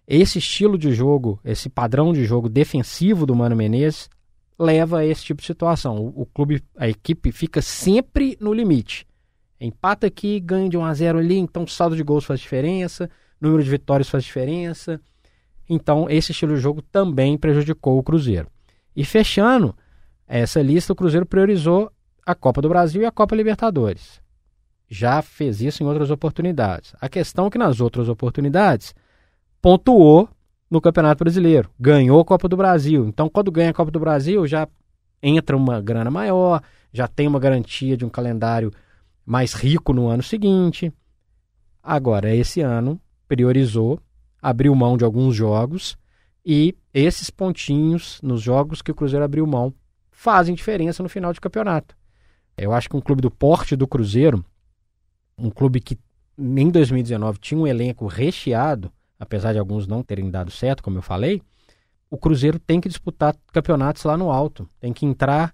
Esse 0.05 0.39
estilo 0.39 0.77
de 0.77 0.91
jogo, 0.91 1.39
esse 1.45 1.69
padrão 1.69 2.11
de 2.11 2.25
jogo 2.25 2.49
defensivo 2.49 3.25
do 3.25 3.35
Mano 3.35 3.55
Menezes 3.55 4.09
leva 4.59 4.99
a 4.99 5.05
esse 5.05 5.23
tipo 5.23 5.39
de 5.39 5.47
situação. 5.47 5.97
O, 5.97 6.23
o 6.23 6.25
clube, 6.25 6.61
a 6.77 6.89
equipe 6.89 7.31
fica 7.31 7.61
sempre 7.61 8.37
no 8.41 8.53
limite. 8.53 9.07
Empata 9.59 10.07
aqui, 10.07 10.41
ganha 10.41 10.67
de 10.67 10.77
1 10.77 10.83
a 10.83 10.93
0 10.93 11.19
ali, 11.19 11.37
então 11.37 11.65
saldo 11.65 11.95
de 11.95 12.03
gols 12.03 12.25
faz 12.25 12.41
diferença, 12.41 13.09
número 13.39 13.63
de 13.63 13.69
vitórias 13.69 14.09
faz 14.09 14.25
diferença. 14.25 14.99
Então, 15.69 16.09
esse 16.09 16.33
estilo 16.33 16.55
de 16.55 16.61
jogo 16.61 16.81
também 16.81 17.37
prejudicou 17.37 17.97
o 17.97 18.03
Cruzeiro. 18.03 18.47
E 18.93 19.05
fechando 19.05 19.73
essa 20.39 20.61
lista, 20.63 20.93
o 20.93 20.95
Cruzeiro 20.95 21.27
priorizou 21.27 21.91
a 22.25 22.33
Copa 22.33 22.59
do 22.59 22.67
Brasil 22.67 23.03
e 23.03 23.05
a 23.05 23.11
Copa 23.11 23.35
Libertadores. 23.35 24.19
Já 24.89 25.21
fez 25.21 25.61
isso 25.61 25.83
em 25.83 25.85
outras 25.85 26.09
oportunidades. 26.09 26.95
A 26.99 27.07
questão 27.07 27.45
é 27.45 27.49
que 27.51 27.57
nas 27.59 27.79
outras 27.79 28.09
oportunidades 28.09 28.95
pontuou 29.61 30.27
no 30.71 30.81
Campeonato 30.81 31.23
Brasileiro, 31.23 31.69
ganhou 31.79 32.19
a 32.19 32.25
Copa 32.25 32.47
do 32.47 32.57
Brasil. 32.57 33.07
Então, 33.07 33.29
quando 33.29 33.51
ganha 33.51 33.69
a 33.69 33.73
Copa 33.75 33.91
do 33.91 33.99
Brasil, 33.99 34.47
já 34.47 34.67
entra 35.21 35.55
uma 35.55 35.79
grana 35.79 36.09
maior, 36.09 36.63
já 36.91 37.07
tem 37.07 37.27
uma 37.27 37.39
garantia 37.39 37.95
de 37.95 38.03
um 38.03 38.09
calendário 38.09 38.71
mais 39.23 39.53
rico 39.53 39.93
no 39.93 40.07
ano 40.07 40.23
seguinte. 40.23 40.91
Agora, 41.83 42.35
esse 42.35 42.59
ano, 42.59 42.99
priorizou, 43.27 43.99
abriu 44.41 44.73
mão 44.73 44.97
de 44.97 45.05
alguns 45.05 45.35
jogos 45.35 45.95
e 46.43 46.75
esses 46.91 47.29
pontinhos 47.29 48.19
nos 48.23 48.41
jogos 48.41 48.81
que 48.81 48.89
o 48.89 48.95
Cruzeiro 48.95 49.23
abriu 49.23 49.45
mão 49.45 49.71
fazem 50.13 50.55
diferença 50.55 51.03
no 51.03 51.09
final 51.09 51.33
de 51.33 51.41
campeonato. 51.41 51.95
Eu 52.57 52.71
acho 52.71 52.87
que 52.87 52.95
um 52.95 53.01
clube 53.01 53.21
do 53.21 53.31
porte 53.31 53.75
do 53.75 53.87
Cruzeiro, 53.87 54.45
um 55.37 55.49
clube 55.49 55.81
que 55.81 55.97
em 56.37 56.69
2019 56.69 57.39
tinha 57.39 57.59
um 57.59 57.67
elenco 57.67 58.07
recheado, 58.07 58.91
apesar 59.19 59.53
de 59.53 59.59
alguns 59.59 59.87
não 59.87 60.03
terem 60.03 60.29
dado 60.29 60.51
certo, 60.51 60.83
como 60.83 60.97
eu 60.97 61.01
falei, 61.01 61.41
o 62.09 62.17
Cruzeiro 62.17 62.59
tem 62.59 62.79
que 62.79 62.87
disputar 62.87 63.35
campeonatos 63.51 64.03
lá 64.03 64.15
no 64.15 64.31
alto, 64.31 64.69
tem 64.79 64.93
que 64.93 65.05
entrar 65.05 65.53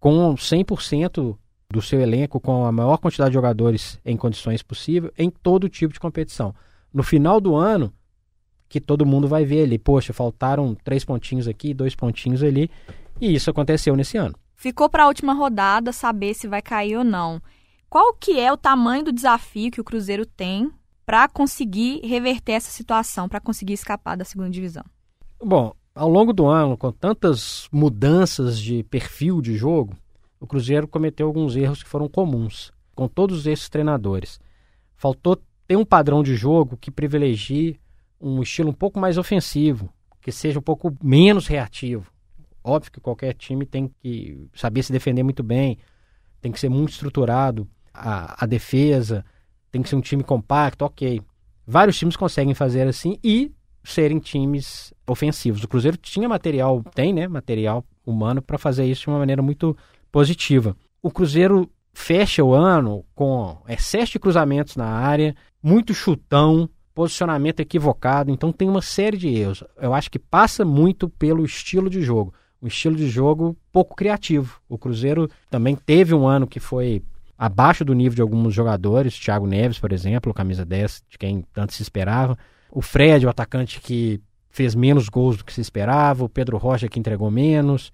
com 0.00 0.34
100% 0.34 1.38
do 1.70 1.82
seu 1.82 2.00
elenco 2.00 2.40
com 2.40 2.64
a 2.64 2.72
maior 2.72 2.98
quantidade 2.98 3.30
de 3.30 3.34
jogadores 3.34 3.98
em 4.04 4.16
condições 4.16 4.62
possível 4.62 5.12
em 5.16 5.30
todo 5.30 5.68
tipo 5.68 5.92
de 5.92 6.00
competição. 6.00 6.54
No 6.92 7.02
final 7.02 7.40
do 7.40 7.54
ano, 7.54 7.92
que 8.68 8.80
todo 8.80 9.06
mundo 9.06 9.28
vai 9.28 9.44
ver 9.44 9.62
ali, 9.62 9.78
poxa, 9.78 10.12
faltaram 10.12 10.74
três 10.74 11.04
pontinhos 11.04 11.46
aqui, 11.46 11.72
dois 11.72 11.94
pontinhos 11.94 12.42
ali, 12.42 12.70
e 13.20 13.34
isso 13.34 13.50
aconteceu 13.50 13.96
nesse 13.96 14.16
ano. 14.16 14.34
Ficou 14.54 14.88
para 14.88 15.04
a 15.04 15.08
última 15.08 15.34
rodada 15.34 15.92
saber 15.92 16.34
se 16.34 16.48
vai 16.48 16.62
cair 16.62 16.96
ou 16.96 17.04
não. 17.04 17.40
Qual 17.88 18.14
que 18.14 18.40
é 18.40 18.52
o 18.52 18.56
tamanho 18.56 19.04
do 19.04 19.12
desafio 19.12 19.70
que 19.70 19.80
o 19.80 19.84
Cruzeiro 19.84 20.26
tem 20.26 20.70
para 21.04 21.28
conseguir 21.28 22.00
reverter 22.04 22.52
essa 22.52 22.70
situação, 22.70 23.28
para 23.28 23.40
conseguir 23.40 23.74
escapar 23.74 24.16
da 24.16 24.24
segunda 24.24 24.50
divisão? 24.50 24.84
Bom, 25.42 25.72
ao 25.94 26.08
longo 26.08 26.32
do 26.32 26.46
ano, 26.46 26.76
com 26.76 26.90
tantas 26.90 27.68
mudanças 27.70 28.58
de 28.58 28.82
perfil 28.84 29.40
de 29.40 29.56
jogo, 29.56 29.94
o 30.40 30.46
Cruzeiro 30.46 30.88
cometeu 30.88 31.26
alguns 31.26 31.54
erros 31.56 31.82
que 31.82 31.88
foram 31.88 32.08
comuns 32.08 32.72
com 32.94 33.06
todos 33.06 33.46
esses 33.46 33.68
treinadores. 33.68 34.40
Faltou 34.96 35.38
ter 35.68 35.76
um 35.76 35.84
padrão 35.84 36.22
de 36.22 36.34
jogo 36.34 36.76
que 36.76 36.90
privilegie 36.90 37.78
um 38.20 38.42
estilo 38.42 38.70
um 38.70 38.74
pouco 38.74 38.98
mais 38.98 39.18
ofensivo, 39.18 39.90
que 40.20 40.32
seja 40.32 40.58
um 40.58 40.62
pouco 40.62 40.96
menos 41.02 41.46
reativo. 41.46 42.10
Óbvio 42.68 42.90
que 42.90 43.00
qualquer 43.00 43.32
time 43.34 43.64
tem 43.64 43.88
que 44.02 44.48
saber 44.52 44.82
se 44.82 44.90
defender 44.90 45.22
muito 45.22 45.42
bem, 45.42 45.78
tem 46.40 46.50
que 46.50 46.58
ser 46.58 46.68
muito 46.68 46.90
estruturado, 46.90 47.68
a, 47.94 48.42
a 48.42 48.46
defesa, 48.46 49.24
tem 49.70 49.82
que 49.82 49.88
ser 49.88 49.94
um 49.94 50.00
time 50.00 50.24
compacto, 50.24 50.84
ok. 50.84 51.22
Vários 51.64 51.96
times 51.96 52.16
conseguem 52.16 52.54
fazer 52.54 52.88
assim 52.88 53.18
e 53.22 53.52
serem 53.84 54.18
times 54.18 54.92
ofensivos. 55.06 55.62
O 55.62 55.68
Cruzeiro 55.68 55.96
tinha 55.96 56.28
material, 56.28 56.82
tem, 56.92 57.12
né, 57.12 57.28
material 57.28 57.84
humano 58.04 58.42
para 58.42 58.58
fazer 58.58 58.84
isso 58.84 59.02
de 59.02 59.08
uma 59.10 59.18
maneira 59.18 59.40
muito 59.40 59.76
positiva. 60.10 60.76
O 61.00 61.10
Cruzeiro 61.10 61.70
fecha 61.94 62.42
o 62.42 62.52
ano 62.52 63.04
com 63.14 63.58
excesso 63.68 64.12
de 64.12 64.18
cruzamentos 64.18 64.74
na 64.74 64.86
área, 64.86 65.36
muito 65.62 65.94
chutão, 65.94 66.68
posicionamento 66.94 67.60
equivocado, 67.60 68.30
então 68.30 68.50
tem 68.50 68.68
uma 68.68 68.82
série 68.82 69.16
de 69.16 69.28
erros. 69.28 69.62
Eu 69.80 69.94
acho 69.94 70.10
que 70.10 70.18
passa 70.18 70.64
muito 70.64 71.08
pelo 71.08 71.44
estilo 71.44 71.88
de 71.88 72.02
jogo. 72.02 72.34
Um 72.66 72.68
estilo 72.68 72.96
de 72.96 73.08
jogo 73.08 73.56
pouco 73.70 73.94
criativo. 73.94 74.60
O 74.68 74.76
Cruzeiro 74.76 75.30
também 75.48 75.76
teve 75.76 76.12
um 76.12 76.26
ano 76.26 76.48
que 76.48 76.58
foi 76.58 77.00
abaixo 77.38 77.84
do 77.84 77.94
nível 77.94 78.16
de 78.16 78.22
alguns 78.22 78.52
jogadores, 78.52 79.16
Thiago 79.16 79.46
Neves, 79.46 79.78
por 79.78 79.92
exemplo, 79.92 80.34
camisa 80.34 80.64
10, 80.64 81.04
de 81.08 81.16
quem 81.16 81.44
tanto 81.52 81.72
se 81.72 81.80
esperava. 81.80 82.36
O 82.68 82.82
Fred, 82.82 83.24
o 83.24 83.28
atacante 83.28 83.80
que 83.80 84.20
fez 84.50 84.74
menos 84.74 85.08
gols 85.08 85.36
do 85.36 85.44
que 85.44 85.52
se 85.52 85.60
esperava, 85.60 86.24
o 86.24 86.28
Pedro 86.28 86.56
Rocha 86.56 86.88
que 86.88 86.98
entregou 86.98 87.30
menos. 87.30 87.92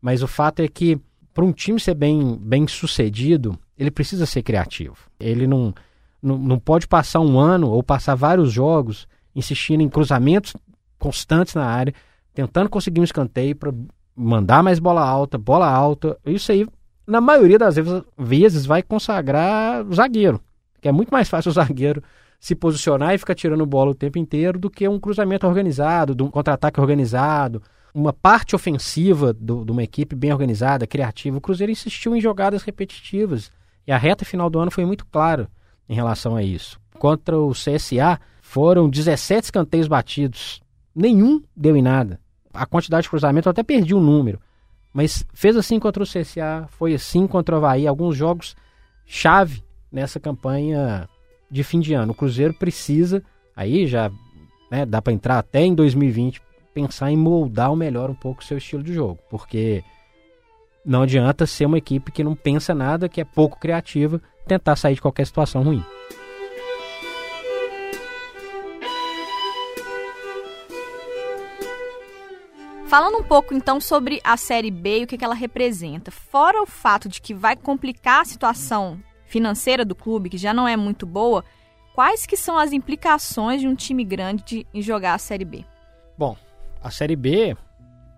Mas 0.00 0.22
o 0.22 0.26
fato 0.26 0.60
é 0.60 0.68
que 0.68 0.98
para 1.34 1.44
um 1.44 1.52
time 1.52 1.78
ser 1.78 1.92
bem, 1.92 2.38
bem 2.40 2.66
sucedido, 2.66 3.58
ele 3.76 3.90
precisa 3.90 4.24
ser 4.24 4.42
criativo. 4.42 4.96
Ele 5.20 5.46
não, 5.46 5.74
não, 6.22 6.38
não 6.38 6.58
pode 6.58 6.88
passar 6.88 7.20
um 7.20 7.38
ano 7.38 7.68
ou 7.68 7.82
passar 7.82 8.14
vários 8.14 8.50
jogos 8.50 9.06
insistindo 9.34 9.82
em 9.82 9.90
cruzamentos 9.90 10.54
constantes 10.98 11.54
na 11.54 11.66
área, 11.66 11.92
tentando 12.32 12.70
conseguir 12.70 13.02
um 13.02 13.04
escanteio 13.04 13.54
para 13.54 13.70
mandar 14.16 14.62
mais 14.62 14.78
bola 14.78 15.06
alta, 15.06 15.36
bola 15.36 15.68
alta. 15.68 16.16
Isso 16.24 16.50
aí, 16.50 16.66
na 17.06 17.20
maioria 17.20 17.58
das 17.58 17.76
vezes, 18.16 18.64
vai 18.64 18.82
consagrar 18.82 19.86
o 19.86 19.94
zagueiro. 19.94 20.40
Que 20.80 20.88
é 20.88 20.92
muito 20.92 21.10
mais 21.10 21.28
fácil 21.28 21.50
o 21.50 21.54
zagueiro 21.54 22.02
se 22.40 22.54
posicionar 22.54 23.14
e 23.14 23.18
ficar 23.18 23.34
tirando 23.34 23.66
bola 23.66 23.90
o 23.90 23.94
tempo 23.94 24.18
inteiro 24.18 24.58
do 24.58 24.70
que 24.70 24.88
um 24.88 24.98
cruzamento 24.98 25.46
organizado, 25.46 26.14
de 26.14 26.22
um 26.22 26.30
contra-ataque 26.30 26.80
organizado, 26.80 27.62
uma 27.94 28.12
parte 28.12 28.54
ofensiva 28.54 29.32
do, 29.32 29.64
de 29.64 29.72
uma 29.72 29.82
equipe 29.82 30.14
bem 30.14 30.32
organizada, 30.32 30.86
criativa. 30.86 31.38
O 31.38 31.40
Cruzeiro 31.40 31.72
insistiu 31.72 32.14
em 32.14 32.20
jogadas 32.20 32.62
repetitivas 32.62 33.50
e 33.86 33.92
a 33.92 33.96
reta 33.96 34.24
final 34.24 34.50
do 34.50 34.58
ano 34.58 34.70
foi 34.70 34.84
muito 34.84 35.06
clara 35.06 35.48
em 35.88 35.94
relação 35.94 36.36
a 36.36 36.42
isso. 36.42 36.78
Contra 36.98 37.38
o 37.38 37.52
CSA 37.52 38.20
foram 38.42 38.88
17 38.88 39.44
escanteios 39.44 39.88
batidos, 39.88 40.60
nenhum 40.94 41.42
deu 41.56 41.76
em 41.76 41.82
nada. 41.82 42.20
A 42.56 42.66
quantidade 42.66 43.04
de 43.04 43.10
cruzamento 43.10 43.48
eu 43.48 43.50
até 43.50 43.62
perdi 43.62 43.94
o 43.94 44.00
número, 44.00 44.40
mas 44.92 45.24
fez 45.34 45.56
assim 45.56 45.78
contra 45.78 46.02
o 46.02 46.06
CSA, 46.06 46.66
foi 46.70 46.94
assim 46.94 47.26
contra 47.26 47.54
o 47.54 47.58
Havaí. 47.58 47.86
Alguns 47.86 48.16
jogos 48.16 48.56
chave 49.04 49.62
nessa 49.90 50.18
campanha 50.18 51.08
de 51.50 51.62
fim 51.62 51.80
de 51.80 51.94
ano. 51.94 52.12
O 52.12 52.14
Cruzeiro 52.14 52.54
precisa, 52.54 53.22
aí 53.54 53.86
já 53.86 54.10
né, 54.70 54.84
dá 54.84 55.00
para 55.00 55.12
entrar 55.12 55.38
até 55.38 55.60
em 55.60 55.74
2020, 55.74 56.42
pensar 56.74 57.10
em 57.10 57.16
moldar 57.16 57.72
o 57.72 57.76
melhor 57.76 58.10
um 58.10 58.14
pouco 58.14 58.42
o 58.42 58.44
seu 58.44 58.58
estilo 58.58 58.82
de 58.82 58.92
jogo, 58.92 59.18
porque 59.30 59.82
não 60.84 61.02
adianta 61.02 61.46
ser 61.46 61.66
uma 61.66 61.78
equipe 61.78 62.12
que 62.12 62.24
não 62.24 62.34
pensa 62.34 62.74
nada, 62.74 63.08
que 63.08 63.20
é 63.20 63.24
pouco 63.24 63.58
criativa, 63.58 64.20
tentar 64.46 64.76
sair 64.76 64.94
de 64.94 65.00
qualquer 65.00 65.26
situação 65.26 65.62
ruim. 65.62 65.82
Falando 72.96 73.18
um 73.18 73.22
pouco 73.22 73.52
então 73.52 73.78
sobre 73.78 74.22
a 74.24 74.38
Série 74.38 74.70
B 74.70 75.00
e 75.00 75.04
o 75.04 75.06
que 75.06 75.22
ela 75.22 75.34
representa. 75.34 76.10
Fora 76.10 76.62
o 76.62 76.66
fato 76.66 77.10
de 77.10 77.20
que 77.20 77.34
vai 77.34 77.54
complicar 77.54 78.22
a 78.22 78.24
situação 78.24 78.98
financeira 79.26 79.84
do 79.84 79.94
clube, 79.94 80.30
que 80.30 80.38
já 80.38 80.54
não 80.54 80.66
é 80.66 80.78
muito 80.78 81.04
boa, 81.04 81.44
quais 81.94 82.24
que 82.24 82.38
são 82.38 82.56
as 82.56 82.72
implicações 82.72 83.60
de 83.60 83.68
um 83.68 83.74
time 83.74 84.02
grande 84.02 84.66
em 84.72 84.80
jogar 84.80 85.12
a 85.12 85.18
Série 85.18 85.44
B? 85.44 85.62
Bom, 86.16 86.38
a 86.82 86.90
Série 86.90 87.16
B 87.16 87.54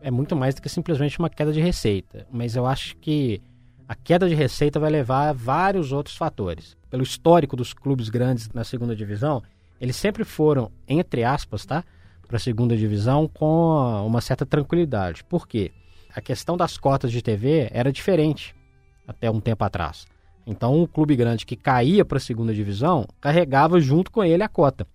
é 0.01 0.13
muito 0.13 0.37
mais 0.37 0.55
do 0.55 0.63
que 0.63 0.69
simplesmente 0.69 1.19
uma 1.19 1.29
queda 1.29 1.53
de 1.53 1.61
receita, 1.61 2.25
mas 2.31 2.55
eu 2.55 2.65
acho 2.65 2.97
que 2.99 3.43
a 3.89 3.97
queda 3.97 4.29
de 4.29 4.37
receita 4.37 4.79
vai 4.79 4.91
levar 4.91 5.31
a 5.31 5.33
vários 5.33 5.91
outros 5.91 6.17
fatores. 6.17 6.77
Pelo 6.89 7.03
histórico 7.03 7.57
dos 7.57 7.73
clubes 7.73 8.09
grandes 8.09 8.49
na 8.51 8.63
segunda 8.63 8.95
divisão, 8.95 9.43
eles 9.81 9.97
sempre 9.97 10.23
foram, 10.23 10.71
entre 10.87 11.25
aspas, 11.25 11.67
tá? 11.67 11.83
Para 12.29 12.37
a 12.37 12.41
segunda 12.41 12.77
divisão 12.77 13.27
com 13.27 14.07
uma 14.07 14.21
certa 14.21 14.45
tranquilidade. 14.45 15.25
Por 15.25 15.49
quê? 15.49 15.73
A 16.15 16.21
questão 16.21 16.57
das 16.57 16.77
cotas 16.77 17.11
de 17.11 17.23
TV 17.23 17.69
era 17.73 17.91
diferente 17.91 18.55
até 19.07 19.31
um 19.31 19.41
tempo 19.41 19.65
atrás. 19.65 20.07
Então, 20.47 20.83
o 20.83 20.87
clube 20.87 21.17
grande 21.17 21.47
que 21.47 21.57
caía 21.57 22.05
para 22.05 22.19
a 22.19 22.21
segunda 22.21 22.55
divisão 22.55 23.07
carregava 23.21 23.81
junto 23.81 24.11
com 24.11 24.23
ele 24.23 24.43
a 24.43 24.49
cota. 24.49 24.87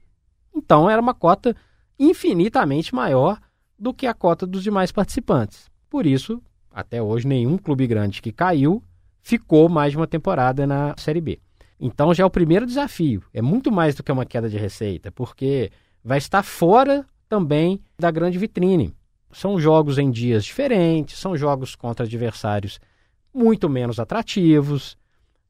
Então, 0.56 0.90
era 0.90 1.02
uma 1.02 1.14
cota 1.14 1.56
infinitamente 2.00 2.94
maior 2.94 3.40
do 3.78 3.94
que 3.94 4.06
a 4.06 4.14
cota 4.14 4.46
dos 4.46 4.64
demais 4.64 4.92
participantes. 4.92 5.70
Por 5.90 6.06
isso, 6.06 6.42
até 6.72 7.02
hoje, 7.02 7.28
nenhum 7.28 7.58
clube 7.58 7.88
grande 7.88 8.22
que 8.22 8.32
caiu 8.32 8.84
ficou 9.22 9.68
mais 9.70 9.92
de 9.92 9.98
uma 9.98 10.08
temporada 10.08 10.68
na 10.68 10.94
Série 10.98 11.22
B. 11.22 11.40
Então 11.80 12.14
já 12.14 12.24
é 12.24 12.26
o 12.26 12.30
primeiro 12.30 12.66
desafio. 12.66 13.24
É 13.34 13.42
muito 13.42 13.72
mais 13.72 13.96
do 13.96 14.04
que 14.04 14.12
uma 14.12 14.26
queda 14.26 14.50
de 14.50 14.58
receita, 14.58 15.12
porque 15.12 15.72
vai 16.04 16.18
estar 16.18 16.44
fora 16.44 17.06
também 17.34 17.82
da 17.98 18.12
grande 18.12 18.38
vitrine. 18.38 18.94
São 19.32 19.60
jogos 19.60 19.98
em 19.98 20.12
dias 20.12 20.46
diferentes, 20.46 21.18
são 21.18 21.36
jogos 21.36 21.76
contra 21.76 22.06
adversários 22.06 22.80
muito 23.34 23.68
menos 23.68 24.00
atrativos. 24.00 24.96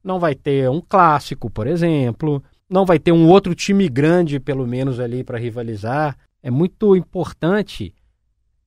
Não 0.01 0.17
vai 0.17 0.33
ter 0.33 0.69
um 0.69 0.79
clássico, 0.79 1.49
por 1.49 1.67
exemplo. 1.67 2.41
Não 2.69 2.85
vai 2.85 2.99
ter 2.99 3.11
um 3.11 3.27
outro 3.27 3.53
time 3.53 3.89
grande, 3.89 4.39
pelo 4.39 4.65
menos, 4.65 4.97
ali 4.97 5.25
para 5.25 5.37
rivalizar. 5.37 6.17
É 6.41 6.49
muito 6.49 6.95
importante 6.95 7.93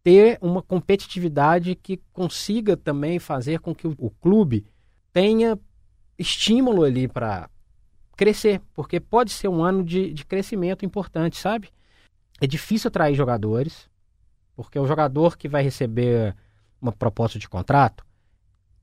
ter 0.05 0.37
uma 0.43 0.61
competitividade 0.61 1.75
que 1.75 1.99
consiga 2.13 2.77
também 2.77 3.19
fazer 3.19 3.61
com 3.61 3.75
que 3.75 3.87
o, 3.87 4.11
clube 4.21 4.67
tenha 5.11 5.59
estímulo 6.19 6.83
ali 6.83 7.09
para 7.09 7.49
crescer, 8.15 8.61
porque 8.75 9.01
pode 9.01 9.33
ser 9.33 9.49
um 9.49 9.65
ano 9.65 9.83
de, 9.83 10.13
de 10.13 10.27
crescimento 10.27 10.85
importante, 10.85 11.39
sabe? 11.39 11.71
É 12.41 12.47
difícil 12.47 12.89
atrair 12.89 13.15
jogadores, 13.15 13.89
porque 14.55 14.79
o 14.79 14.87
jogador 14.87 15.37
que 15.37 15.49
vai 15.49 15.63
receber 15.63 16.35
uma 16.81 16.93
proposta 16.93 17.39
de 17.39 17.49
contrato 17.49 18.05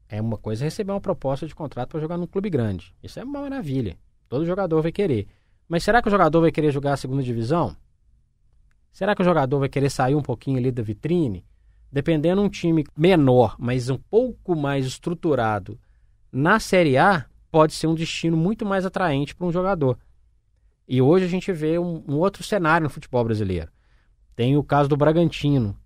é 0.10 0.22
uma 0.22 0.38
coisa 0.38 0.64
receber 0.64 0.92
uma 0.92 1.02
proposta 1.02 1.48
de 1.48 1.56
contrato 1.56 1.90
para 1.90 2.00
jogar 2.00 2.18
num 2.18 2.28
clube 2.28 2.50
grande. 2.50 2.94
Isso 3.02 3.20
é 3.20 3.24
uma 3.24 3.42
maravilha. 3.42 3.98
Todo 4.30 4.46
jogador 4.46 4.82
vai 4.82 4.92
querer. 4.92 5.28
Mas 5.68 5.84
será 5.84 6.02
que 6.02 6.08
o 6.08 6.12
jogador 6.12 6.42
vai 6.42 6.52
querer 6.52 6.72
jogar 6.72 6.94
a 6.94 6.98
segunda 6.98 7.24
divisão? 7.24 7.76
Será 8.92 9.16
que 9.16 9.24
o 9.24 9.26
jogador 9.26 9.60
vai 9.60 9.70
querer 9.70 9.90
sair 9.90 10.14
um 10.14 10.22
pouquinho 10.22 10.60
ali 10.60 10.72
da 10.72 10.84
vitrine? 10.84 11.44
Dependendo 11.92 12.42
de 12.42 12.48
um 12.48 12.50
time 12.50 12.84
menor, 12.96 13.56
mas 13.58 13.90
um 13.90 13.98
pouco 13.98 14.56
mais 14.56 14.86
estruturado 14.86 15.80
na 16.32 16.60
Série 16.60 16.98
A, 16.98 17.26
pode 17.52 17.74
ser 17.74 17.88
um 17.88 17.96
destino 17.96 18.36
muito 18.36 18.66
mais 18.66 18.86
atraente 18.86 19.36
para 19.36 19.48
um 19.48 19.52
jogador. 19.52 19.98
E 20.88 21.02
hoje 21.02 21.26
a 21.26 21.30
gente 21.30 21.52
vê 21.52 21.80
um, 21.80 22.04
um, 22.08 22.16
outro 22.18 22.44
cenário 22.44 22.86
no 22.86 22.90
futebol 22.90 23.24
brasileiro. 23.24 23.72
Tem 24.36 24.58
o 24.58 24.64
caso 24.64 24.90
do 24.90 24.98
Bragantino, 24.98 25.78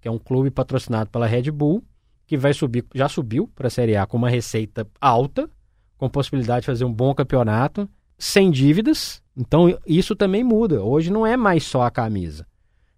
que 0.00 0.08
é 0.08 0.10
um 0.10 0.18
clube 0.18 0.50
patrocinado 0.50 1.10
pela 1.10 1.26
Red 1.26 1.50
Bull, 1.50 1.82
que 2.26 2.36
vai 2.36 2.52
subir, 2.52 2.84
já 2.94 3.08
subiu 3.08 3.48
para 3.54 3.68
a 3.68 3.70
Série 3.70 3.96
A 3.96 4.06
com 4.06 4.16
uma 4.16 4.28
receita 4.28 4.86
alta, 5.00 5.48
com 5.96 6.08
possibilidade 6.08 6.62
de 6.62 6.66
fazer 6.66 6.84
um 6.84 6.92
bom 6.92 7.14
campeonato, 7.14 7.88
sem 8.18 8.50
dívidas. 8.50 9.22
Então 9.36 9.78
isso 9.86 10.14
também 10.14 10.44
muda. 10.44 10.82
Hoje 10.82 11.10
não 11.10 11.26
é 11.26 11.36
mais 11.36 11.64
só 11.64 11.82
a 11.82 11.90
camisa. 11.90 12.46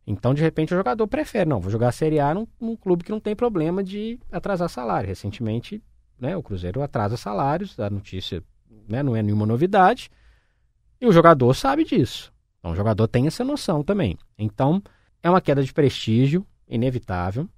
Então, 0.07 0.35
de 0.35 0.43
repente, 0.43 0.75
o 0.75 0.77
jogador 0.77 1.07
prefere, 1.07 1.49
não, 1.49 1.61
vou 1.61 1.71
jogar 1.71 1.89
a 1.89 1.93
Série 1.93 2.21
A 2.21 2.35
num, 2.35 2.47
num 2.61 2.77
clube 2.77 3.05
que 3.05 3.11
não 3.11 3.21
tem 3.21 3.35
problema 3.35 3.83
de 3.83 4.19
atrasar 4.31 4.69
salário. 4.69 5.09
Recentemente, 5.09 5.83
né, 6.21 6.37
o 6.37 6.43
Cruzeiro 6.43 6.83
atrasa 6.83 7.17
salários, 7.17 7.79
a 7.81 7.89
notícia 7.89 8.43
né, 8.87 9.03
não 9.03 9.17
é 9.17 9.23
nenhuma 9.23 9.47
novidade, 9.47 10.11
e 11.01 11.07
o 11.07 11.13
jogador 11.13 11.55
sabe 11.55 11.85
disso. 11.85 12.33
Então, 12.59 12.73
o 12.73 12.77
jogador 12.77 13.07
tem 13.09 13.27
essa 13.27 13.45
noção 13.45 13.83
também. 13.83 14.17
Então, 14.39 14.83
é 15.23 15.29
uma 15.29 15.41
queda 15.41 15.63
de 15.63 15.73
prestígio, 15.73 16.47
inevitável, 16.69 17.49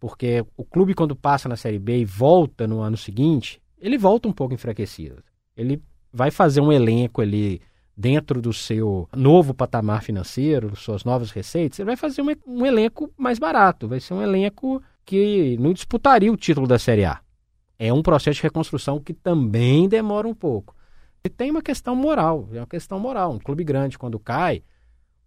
porque 0.00 0.44
o 0.56 0.64
clube, 0.64 0.94
quando 0.94 1.16
passa 1.16 1.48
na 1.48 1.56
Série 1.56 1.78
B 1.78 1.98
e 1.98 2.04
volta 2.04 2.66
no 2.66 2.80
ano 2.80 2.96
seguinte, 2.96 3.60
ele 3.78 3.98
volta 3.98 4.28
um 4.28 4.32
pouco 4.32 4.54
enfraquecido. 4.54 5.22
Ele 5.56 5.82
vai 6.12 6.30
fazer 6.30 6.60
um 6.60 6.72
elenco 6.72 7.20
ali 7.20 7.60
dentro 7.96 8.40
do 8.40 8.52
seu 8.52 9.08
novo 9.14 9.54
patamar 9.54 10.02
financeiro, 10.02 10.74
suas 10.76 11.04
novas 11.04 11.30
receitas, 11.30 11.78
ele 11.78 11.86
vai 11.86 11.96
fazer 11.96 12.22
um, 12.22 12.26
um, 12.46 12.66
elenco 12.66 13.12
mais 13.16 13.38
barato, 13.38 13.86
vai 13.86 14.00
ser 14.00 14.14
um 14.14 14.22
elenco 14.22 14.82
que 15.04 15.56
não 15.60 15.72
disputaria 15.72 16.32
o 16.32 16.36
título 16.36 16.66
da 16.66 16.78
Série 16.78 17.04
A. 17.04 17.20
É 17.78 17.92
um 17.92 18.02
processo 18.02 18.36
de 18.36 18.42
reconstrução 18.42 19.00
que 19.00 19.12
também 19.12 19.88
demora 19.88 20.26
um 20.26 20.34
pouco. 20.34 20.73
E 21.26 21.30
tem 21.30 21.50
uma 21.50 21.62
questão 21.62 21.96
moral, 21.96 22.46
é 22.52 22.58
uma 22.58 22.66
questão 22.66 23.00
moral. 23.00 23.32
Um 23.32 23.38
clube 23.38 23.64
grande, 23.64 23.96
quando 23.96 24.18
cai, 24.18 24.62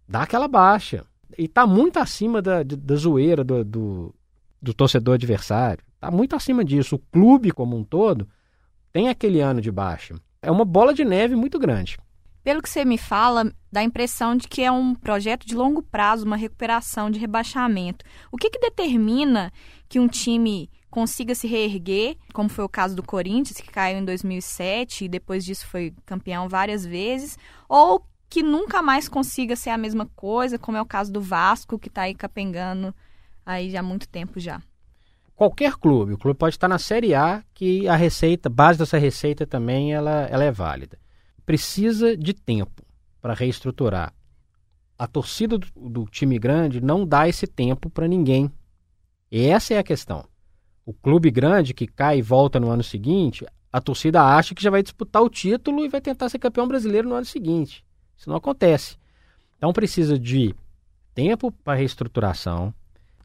dá 0.08 0.22
aquela 0.22 0.46
baixa. 0.46 1.04
E 1.36 1.46
está 1.46 1.66
muito 1.66 1.98
acima 1.98 2.40
da, 2.40 2.62
da 2.62 2.94
zoeira 2.94 3.42
do, 3.42 3.64
do, 3.64 4.14
do 4.62 4.72
torcedor 4.72 5.14
adversário. 5.14 5.82
Está 5.96 6.08
muito 6.08 6.36
acima 6.36 6.64
disso. 6.64 6.94
O 6.94 6.98
clube 7.10 7.50
como 7.50 7.76
um 7.76 7.82
todo 7.82 8.28
tem 8.92 9.08
aquele 9.08 9.40
ano 9.40 9.60
de 9.60 9.72
baixa. 9.72 10.14
É 10.40 10.52
uma 10.52 10.64
bola 10.64 10.94
de 10.94 11.04
neve 11.04 11.34
muito 11.34 11.58
grande. 11.58 11.98
Pelo 12.44 12.62
que 12.62 12.70
você 12.70 12.84
me 12.84 12.96
fala, 12.96 13.52
dá 13.70 13.80
a 13.80 13.84
impressão 13.84 14.36
de 14.36 14.46
que 14.46 14.62
é 14.62 14.70
um 14.70 14.94
projeto 14.94 15.44
de 15.44 15.56
longo 15.56 15.82
prazo, 15.82 16.24
uma 16.24 16.36
recuperação 16.36 17.10
de 17.10 17.18
rebaixamento. 17.18 18.04
O 18.30 18.36
que, 18.36 18.50
que 18.50 18.60
determina 18.60 19.50
que 19.88 19.98
um 19.98 20.06
time 20.06 20.70
consiga 20.90 21.34
se 21.34 21.46
reerguer, 21.46 22.16
como 22.32 22.48
foi 22.48 22.64
o 22.64 22.68
caso 22.68 22.96
do 22.96 23.02
Corinthians, 23.02 23.60
que 23.60 23.70
caiu 23.70 23.98
em 23.98 24.04
2007 24.04 25.04
e 25.04 25.08
depois 25.08 25.44
disso 25.44 25.66
foi 25.66 25.94
campeão 26.06 26.48
várias 26.48 26.84
vezes, 26.84 27.38
ou 27.68 28.04
que 28.28 28.42
nunca 28.42 28.82
mais 28.82 29.08
consiga 29.08 29.56
ser 29.56 29.70
a 29.70 29.78
mesma 29.78 30.06
coisa, 30.14 30.58
como 30.58 30.76
é 30.76 30.82
o 30.82 30.86
caso 30.86 31.12
do 31.12 31.20
Vasco, 31.20 31.78
que 31.78 31.88
está 31.88 32.02
aí 32.02 32.14
capengando 32.14 32.94
aí 33.44 33.76
há 33.76 33.82
muito 33.82 34.08
tempo 34.08 34.38
já? 34.38 34.60
Qualquer 35.34 35.76
clube, 35.76 36.14
o 36.14 36.18
clube 36.18 36.38
pode 36.38 36.56
estar 36.56 36.68
na 36.68 36.78
Série 36.78 37.14
A, 37.14 37.42
que 37.54 37.88
a 37.88 37.96
receita, 37.96 38.48
base 38.48 38.78
dessa 38.78 38.98
receita 38.98 39.46
também 39.46 39.94
ela, 39.94 40.26
ela 40.30 40.44
é 40.44 40.50
válida 40.50 40.98
precisa 41.48 42.14
de 42.14 42.34
tempo 42.34 42.84
para 43.22 43.32
reestruturar. 43.32 44.12
A 44.98 45.06
torcida 45.06 45.56
do, 45.56 45.66
do, 45.88 46.04
time 46.04 46.38
grande 46.38 46.78
não 46.78 47.06
dá 47.06 47.26
esse 47.26 47.46
tempo 47.46 47.88
para 47.88 48.06
ninguém. 48.06 48.52
E 49.32 49.46
essa 49.46 49.72
é 49.72 49.78
a 49.78 49.82
questão. 49.82 50.26
O 50.88 50.94
clube 50.94 51.30
grande 51.30 51.74
que 51.74 51.86
cai 51.86 52.16
e 52.16 52.22
volta 52.22 52.58
no 52.58 52.70
ano 52.70 52.82
seguinte, 52.82 53.44
a 53.70 53.78
torcida 53.78 54.22
acha 54.22 54.54
que 54.54 54.62
já 54.62 54.70
vai 54.70 54.82
disputar 54.82 55.22
o 55.22 55.28
título 55.28 55.84
e 55.84 55.88
vai 55.90 56.00
tentar 56.00 56.30
ser 56.30 56.38
campeão 56.38 56.66
brasileiro 56.66 57.06
no 57.06 57.14
ano 57.14 57.26
seguinte. 57.26 57.84
Isso 58.16 58.26
não 58.26 58.36
acontece. 58.36 58.96
Então 59.58 59.70
precisa 59.70 60.18
de 60.18 60.54
tempo 61.14 61.52
para 61.52 61.76
reestruturação, 61.76 62.72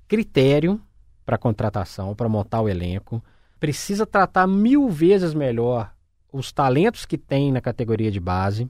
critério 0.09 0.77
para 1.25 1.37
contratação, 1.37 2.13
para 2.13 2.27
montar 2.27 2.59
o 2.59 2.67
elenco, 2.67 3.23
precisa 3.61 4.05
tratar 4.05 4.45
mil 4.45 4.89
vezes 4.89 5.33
melhor 5.33 5.93
os 6.33 6.51
talentos 6.51 7.05
que 7.05 7.17
tem 7.17 7.49
na 7.49 7.61
categoria 7.61 8.11
de 8.11 8.19
base. 8.19 8.69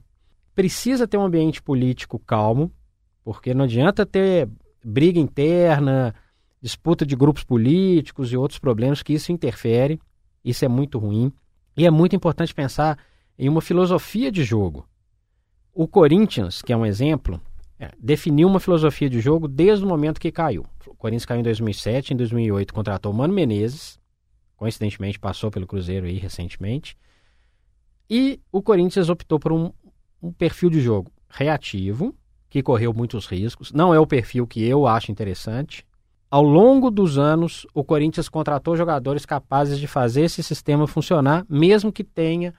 Precisa 0.53 1.07
ter 1.07 1.17
um 1.17 1.25
ambiente 1.25 1.63
político 1.63 2.19
calmo, 2.19 2.71
porque 3.23 3.55
não 3.55 3.65
adianta 3.65 4.05
ter 4.05 4.47
briga 4.85 5.19
interna, 5.19 6.13
disputa 6.63 7.05
de 7.05 7.13
grupos 7.13 7.43
políticos 7.43 8.31
e 8.31 8.37
outros 8.37 8.57
problemas 8.57 9.03
que 9.03 9.11
isso 9.11 9.33
interfere. 9.33 9.99
Isso 10.45 10.63
é 10.63 10.69
muito 10.69 10.97
ruim. 10.97 11.29
E 11.75 11.85
é 11.85 11.91
muito 11.91 12.15
importante 12.15 12.53
pensar 12.53 12.97
em 13.37 13.49
uma 13.49 13.59
filosofia 13.59 14.31
de 14.31 14.45
jogo. 14.45 14.87
O 15.73 15.85
Corinthians, 15.85 16.61
que 16.61 16.71
é 16.71 16.77
um 16.77 16.85
exemplo, 16.85 17.41
é, 17.77 17.91
definiu 17.99 18.47
uma 18.47 18.61
filosofia 18.61 19.09
de 19.09 19.19
jogo 19.19 19.45
desde 19.45 19.83
o 19.83 19.87
momento 19.87 20.21
que 20.21 20.31
caiu. 20.31 20.65
O 20.87 20.95
Corinthians 20.95 21.25
caiu 21.25 21.41
em 21.41 21.43
2007, 21.43 22.13
em 22.13 22.15
2008 22.15 22.73
contratou 22.73 23.11
o 23.11 23.15
Mano 23.15 23.33
Menezes, 23.33 23.99
coincidentemente 24.55 25.19
passou 25.19 25.51
pelo 25.51 25.67
Cruzeiro 25.67 26.05
aí 26.05 26.17
recentemente. 26.17 26.95
E 28.09 28.39
o 28.51 28.61
Corinthians 28.61 29.09
optou 29.09 29.37
por 29.37 29.51
um, 29.51 29.73
um 30.21 30.31
perfil 30.31 30.69
de 30.69 30.79
jogo 30.79 31.11
reativo, 31.27 32.15
que 32.49 32.63
correu 32.63 32.93
muitos 32.93 33.25
riscos. 33.25 33.73
Não 33.73 33.93
é 33.93 33.99
o 33.99 34.07
perfil 34.07 34.47
que 34.47 34.63
eu 34.63 34.87
acho 34.87 35.11
interessante. 35.11 35.85
Ao 36.33 36.41
longo 36.41 36.89
dos 36.89 37.19
anos, 37.19 37.67
o 37.75 37.83
Corinthians 37.83 38.27
contratou 38.27 38.75
jogadores 38.75 39.23
capazes 39.23 39.77
de 39.77 39.85
fazer 39.85 40.21
esse 40.21 40.41
sistema 40.41 40.87
funcionar, 40.87 41.45
mesmo 41.47 41.93
que 41.93 42.03
tenha 42.03 42.55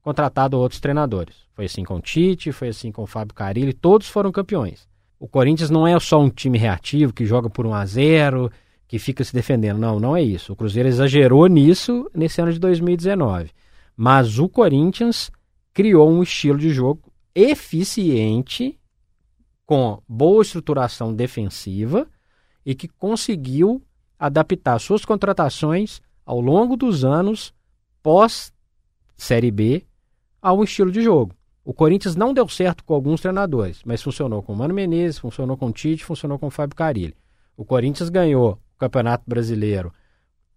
contratado 0.00 0.56
outros 0.56 0.80
treinadores. 0.80 1.36
Foi 1.52 1.66
assim 1.66 1.84
com 1.84 1.96
o 1.96 2.00
Tite, 2.00 2.52
foi 2.52 2.68
assim 2.68 2.90
com 2.90 3.02
o 3.02 3.06
Fábio 3.06 3.34
Carilli, 3.34 3.74
todos 3.74 4.08
foram 4.08 4.32
campeões. 4.32 4.88
O 5.20 5.28
Corinthians 5.28 5.68
não 5.68 5.86
é 5.86 6.00
só 6.00 6.18
um 6.18 6.30
time 6.30 6.56
reativo 6.56 7.12
que 7.12 7.26
joga 7.26 7.50
por 7.50 7.66
1 7.66 7.74
a 7.74 7.84
0, 7.84 8.50
que 8.86 8.98
fica 8.98 9.22
se 9.22 9.34
defendendo. 9.34 9.76
Não, 9.76 10.00
não 10.00 10.16
é 10.16 10.22
isso. 10.22 10.54
O 10.54 10.56
Cruzeiro 10.56 10.88
exagerou 10.88 11.46
nisso 11.48 12.10
nesse 12.14 12.40
ano 12.40 12.50
de 12.50 12.58
2019. 12.58 13.50
Mas 13.94 14.38
o 14.38 14.48
Corinthians 14.48 15.30
criou 15.74 16.10
um 16.10 16.22
estilo 16.22 16.56
de 16.56 16.70
jogo 16.70 17.12
eficiente, 17.34 18.80
com 19.66 20.00
boa 20.08 20.40
estruturação 20.40 21.12
defensiva 21.12 22.08
e 22.68 22.74
que 22.74 22.86
conseguiu 22.86 23.82
adaptar 24.18 24.78
suas 24.78 25.02
contratações 25.02 26.02
ao 26.26 26.38
longo 26.38 26.76
dos 26.76 27.02
anos 27.02 27.54
pós 28.02 28.52
Série 29.16 29.50
B 29.50 29.86
ao 30.42 30.62
estilo 30.62 30.92
de 30.92 31.00
jogo. 31.00 31.34
O 31.64 31.72
Corinthians 31.72 32.14
não 32.14 32.34
deu 32.34 32.46
certo 32.46 32.84
com 32.84 32.92
alguns 32.92 33.22
treinadores, 33.22 33.80
mas 33.86 34.02
funcionou 34.02 34.42
com 34.42 34.52
o 34.52 34.56
Mano 34.56 34.74
Menezes, 34.74 35.18
funcionou 35.18 35.56
com 35.56 35.68
o 35.68 35.72
Tite, 35.72 36.04
funcionou 36.04 36.38
com 36.38 36.48
o 36.48 36.50
Fábio 36.50 36.76
Carilli. 36.76 37.16
O 37.56 37.64
Corinthians 37.64 38.10
ganhou 38.10 38.60
o 38.74 38.78
Campeonato 38.78 39.24
Brasileiro 39.26 39.90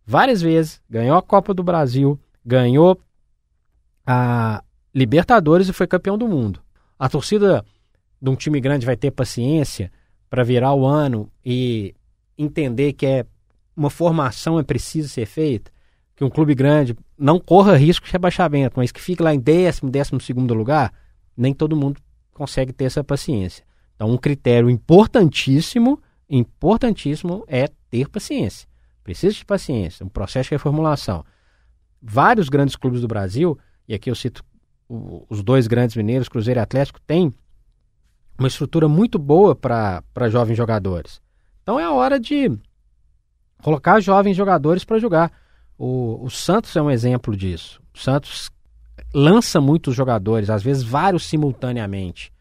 várias 0.05 0.41
vezes, 0.41 0.82
ganhou 0.89 1.16
a 1.16 1.22
Copa 1.22 1.53
do 1.53 1.64
Brasil, 1.64 2.20
ganhou 2.45 2.99
a 4.05 4.62
Libertadores 4.93 5.70
e 5.70 5.74
foi 5.74 5.88
campeão 5.88 6.18
do 6.18 6.28
mundo. 6.28 6.59
A 6.99 7.07
torcida 7.07 7.64
de 8.22 8.30
um 8.30 8.36
time 8.36 8.59
grande 8.59 8.86
vai 8.86 8.97
ter 8.97 9.12
paciência 9.12 9.89
para 10.30 10.43
virar 10.43 10.74
o 10.74 10.86
ano 10.86 11.32
e 11.45 11.95
entender 12.43 12.93
que 12.93 13.05
é 13.05 13.25
uma 13.75 13.89
formação 13.89 14.59
é 14.59 14.63
preciso 14.63 15.09
ser 15.09 15.25
feita, 15.25 15.71
que 16.15 16.23
um 16.23 16.29
clube 16.29 16.53
grande 16.53 16.95
não 17.17 17.39
corra 17.39 17.75
risco 17.75 18.05
de 18.05 18.11
rebaixamento, 18.11 18.77
mas 18.77 18.91
que 18.91 19.01
fique 19.01 19.23
lá 19.23 19.33
em 19.33 19.39
décimo, 19.39 19.89
décimo 19.89 20.19
segundo 20.19 20.53
lugar, 20.53 20.93
nem 21.35 21.53
todo 21.53 21.75
mundo 21.75 21.99
consegue 22.33 22.73
ter 22.73 22.85
essa 22.85 23.03
paciência. 23.03 23.63
Então, 23.95 24.09
um 24.09 24.17
critério 24.17 24.69
importantíssimo, 24.69 26.01
importantíssimo 26.29 27.43
é 27.47 27.67
ter 27.89 28.07
paciência. 28.09 28.67
Precisa 29.03 29.33
de 29.33 29.45
paciência, 29.45 30.05
um 30.05 30.09
processo 30.09 30.49
de 30.49 30.55
reformulação. 30.55 31.23
Vários 32.01 32.49
grandes 32.49 32.75
clubes 32.75 33.01
do 33.01 33.07
Brasil, 33.07 33.57
e 33.87 33.93
aqui 33.93 34.09
eu 34.09 34.15
cito 34.15 34.43
os 35.29 35.41
dois 35.41 35.67
grandes 35.67 35.95
mineiros, 35.95 36.27
Cruzeiro 36.27 36.59
e 36.59 36.63
Atlético, 36.63 36.99
têm 37.01 37.33
uma 38.37 38.47
estrutura 38.47 38.87
muito 38.87 39.17
boa 39.17 39.55
para 39.55 40.29
jovens 40.29 40.55
jogadores. 40.55 41.21
Então 41.62 41.80
é 41.80 41.84
a 41.84 41.91
hora 41.91 42.20
de 42.20 42.51
colocar 43.62 43.99
jovens 43.99 44.36
jogadores 44.36 44.84
para 44.84 44.99
jogar. 44.99 45.32
O, 45.78 46.24
o 46.24 46.30
Santos 46.30 46.76
é 46.76 46.82
um 46.82 46.91
exemplo 46.91 47.36
disso. 47.36 47.82
O 47.93 47.99
Santos 47.99 48.49
lança 49.14 49.59
muitos 49.59 49.95
jogadores, 49.95 50.49
às 50.49 50.64
vezes 50.64 50.84
vários 50.84 51.26
simultaneamente. 51.26 52.32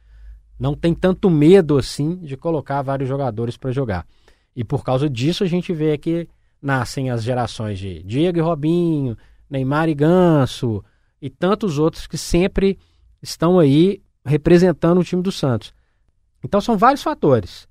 Não 0.58 0.74
tem 0.74 0.94
tanto 0.94 1.30
medo 1.30 1.78
assim 1.78 2.16
de 2.16 2.36
colocar 2.36 2.82
vários 2.82 3.08
jogadores 3.08 3.56
para 3.56 3.72
jogar. 3.72 4.06
E 4.54 4.62
por 4.62 4.84
causa 4.84 5.08
disso 5.08 5.42
a 5.42 5.46
gente 5.46 5.72
vê 5.72 5.96
que 5.96 6.28
nascem 6.60 7.10
as 7.10 7.22
gerações 7.22 7.78
de 7.78 8.02
Diego 8.02 8.38
e 8.38 8.42
Robinho, 8.42 9.16
Neymar 9.48 9.88
e 9.88 9.94
Ganso 9.94 10.84
e 11.20 11.30
tantos 11.30 11.78
outros 11.78 12.06
que 12.06 12.18
sempre 12.18 12.78
estão 13.22 13.58
aí 13.58 14.02
representando 14.24 15.00
o 15.00 15.04
time 15.04 15.22
do 15.22 15.32
Santos. 15.32 15.72
Então 16.44 16.60
são 16.60 16.76
vários 16.76 17.02
fatores. 17.02 17.66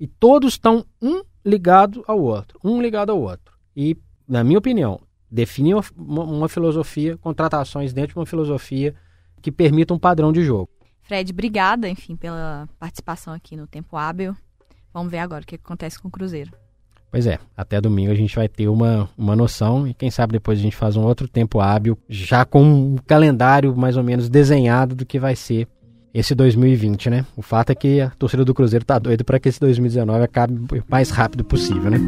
E 0.00 0.06
todos 0.06 0.54
estão 0.54 0.84
um 1.00 1.22
ligado 1.44 2.02
ao 2.06 2.18
outro, 2.18 2.58
um 2.64 2.80
ligado 2.80 3.10
ao 3.10 3.20
outro. 3.20 3.54
E, 3.76 3.96
na 4.26 4.42
minha 4.42 4.58
opinião, 4.58 4.98
definir 5.30 5.74
uma, 5.74 6.24
uma 6.24 6.48
filosofia, 6.48 7.18
contratações 7.18 7.92
dentro 7.92 8.14
de 8.14 8.18
uma 8.18 8.26
filosofia 8.26 8.94
que 9.42 9.52
permita 9.52 9.92
um 9.92 9.98
padrão 9.98 10.32
de 10.32 10.42
jogo. 10.42 10.70
Fred, 11.02 11.30
obrigada, 11.32 11.88
enfim, 11.88 12.16
pela 12.16 12.66
participação 12.78 13.34
aqui 13.34 13.56
no 13.56 13.66
Tempo 13.66 13.96
Hábil. 13.96 14.34
Vamos 14.92 15.10
ver 15.10 15.18
agora 15.18 15.42
o 15.42 15.46
que 15.46 15.56
acontece 15.56 16.00
com 16.00 16.08
o 16.08 16.10
Cruzeiro. 16.10 16.50
Pois 17.10 17.26
é, 17.26 17.38
até 17.56 17.80
domingo 17.80 18.12
a 18.12 18.14
gente 18.14 18.36
vai 18.36 18.48
ter 18.48 18.68
uma, 18.68 19.10
uma 19.18 19.34
noção 19.34 19.86
e 19.86 19.92
quem 19.92 20.10
sabe 20.10 20.32
depois 20.32 20.58
a 20.58 20.62
gente 20.62 20.76
faz 20.76 20.96
um 20.96 21.02
outro 21.02 21.26
tempo 21.26 21.60
hábil, 21.60 21.98
já 22.08 22.44
com 22.44 22.62
um 22.62 22.96
calendário 23.04 23.76
mais 23.76 23.96
ou 23.96 24.04
menos 24.04 24.28
desenhado 24.28 24.94
do 24.94 25.04
que 25.04 25.18
vai 25.18 25.34
ser 25.34 25.66
esse 26.12 26.34
2020, 26.34 27.10
né? 27.10 27.24
O 27.36 27.42
fato 27.42 27.70
é 27.70 27.74
que 27.74 28.00
a 28.00 28.10
torcida 28.10 28.44
do 28.44 28.54
Cruzeiro 28.54 28.84
tá 28.84 28.98
doida 28.98 29.22
para 29.24 29.38
que 29.38 29.48
esse 29.48 29.60
2019 29.60 30.24
acabe 30.24 30.54
o 30.54 30.84
mais 30.88 31.10
rápido 31.10 31.44
possível, 31.44 31.90
né? 31.90 31.98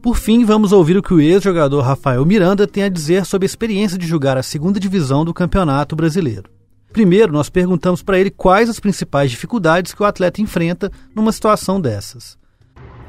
Por 0.00 0.16
fim, 0.16 0.44
vamos 0.44 0.72
ouvir 0.72 0.96
o 0.96 1.02
que 1.02 1.12
o 1.12 1.20
ex-jogador 1.20 1.82
Rafael 1.82 2.24
Miranda 2.24 2.66
tem 2.66 2.84
a 2.84 2.88
dizer 2.88 3.26
sobre 3.26 3.44
a 3.44 3.50
experiência 3.50 3.98
de 3.98 4.06
jogar 4.06 4.38
a 4.38 4.42
segunda 4.42 4.78
divisão 4.78 5.24
do 5.24 5.34
Campeonato 5.34 5.96
Brasileiro. 5.96 6.50
Primeiro, 6.92 7.32
nós 7.32 7.50
perguntamos 7.50 8.02
para 8.02 8.18
ele 8.18 8.30
quais 8.30 8.70
as 8.70 8.80
principais 8.80 9.30
dificuldades 9.30 9.92
que 9.92 10.02
o 10.02 10.06
atleta 10.06 10.40
enfrenta 10.40 10.90
numa 11.14 11.32
situação 11.32 11.80
dessas. 11.80 12.38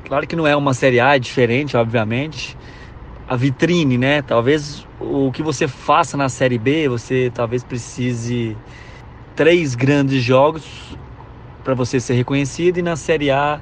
Claro 0.06 0.28
que 0.28 0.36
não 0.36 0.46
é 0.46 0.56
uma 0.56 0.74
Série 0.74 1.00
A, 1.00 1.16
é 1.16 1.20
diferente, 1.20 1.78
obviamente. 1.78 2.58
A 3.30 3.36
vitrine, 3.36 3.98
né? 3.98 4.22
Talvez 4.24 4.88
o 5.00 5.32
que 5.32 5.44
você 5.44 5.68
faça 5.68 6.18
na 6.18 6.30
Série 6.30 6.58
B, 6.58 6.90
você 6.90 7.32
talvez 7.34 7.64
precise 7.64 8.58
três 9.36 9.76
grandes 9.76 10.24
jogos 10.24 10.98
para 11.64 11.76
você 11.76 12.00
ser 12.00 12.16
reconhecido 12.16 12.78
e 12.78 12.82
na 12.82 12.96
Série 12.96 13.30
A 13.30 13.62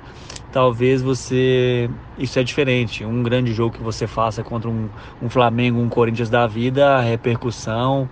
talvez 0.52 1.02
você 1.02 1.90
isso 2.18 2.40
é 2.40 2.44
diferente 2.44 3.04
um 3.04 3.22
grande 3.22 3.52
jogo 3.54 3.76
que 3.76 3.84
você 3.84 4.08
faça 4.08 4.42
contra 4.44 4.70
um, 4.70 4.88
um 5.22 5.30
Flamengo 5.30 5.80
um 5.80 5.90
Corinthians 5.90 6.30
da 6.30 6.48
vida 6.48 6.96
a 6.96 7.02
repercussão 7.02 8.10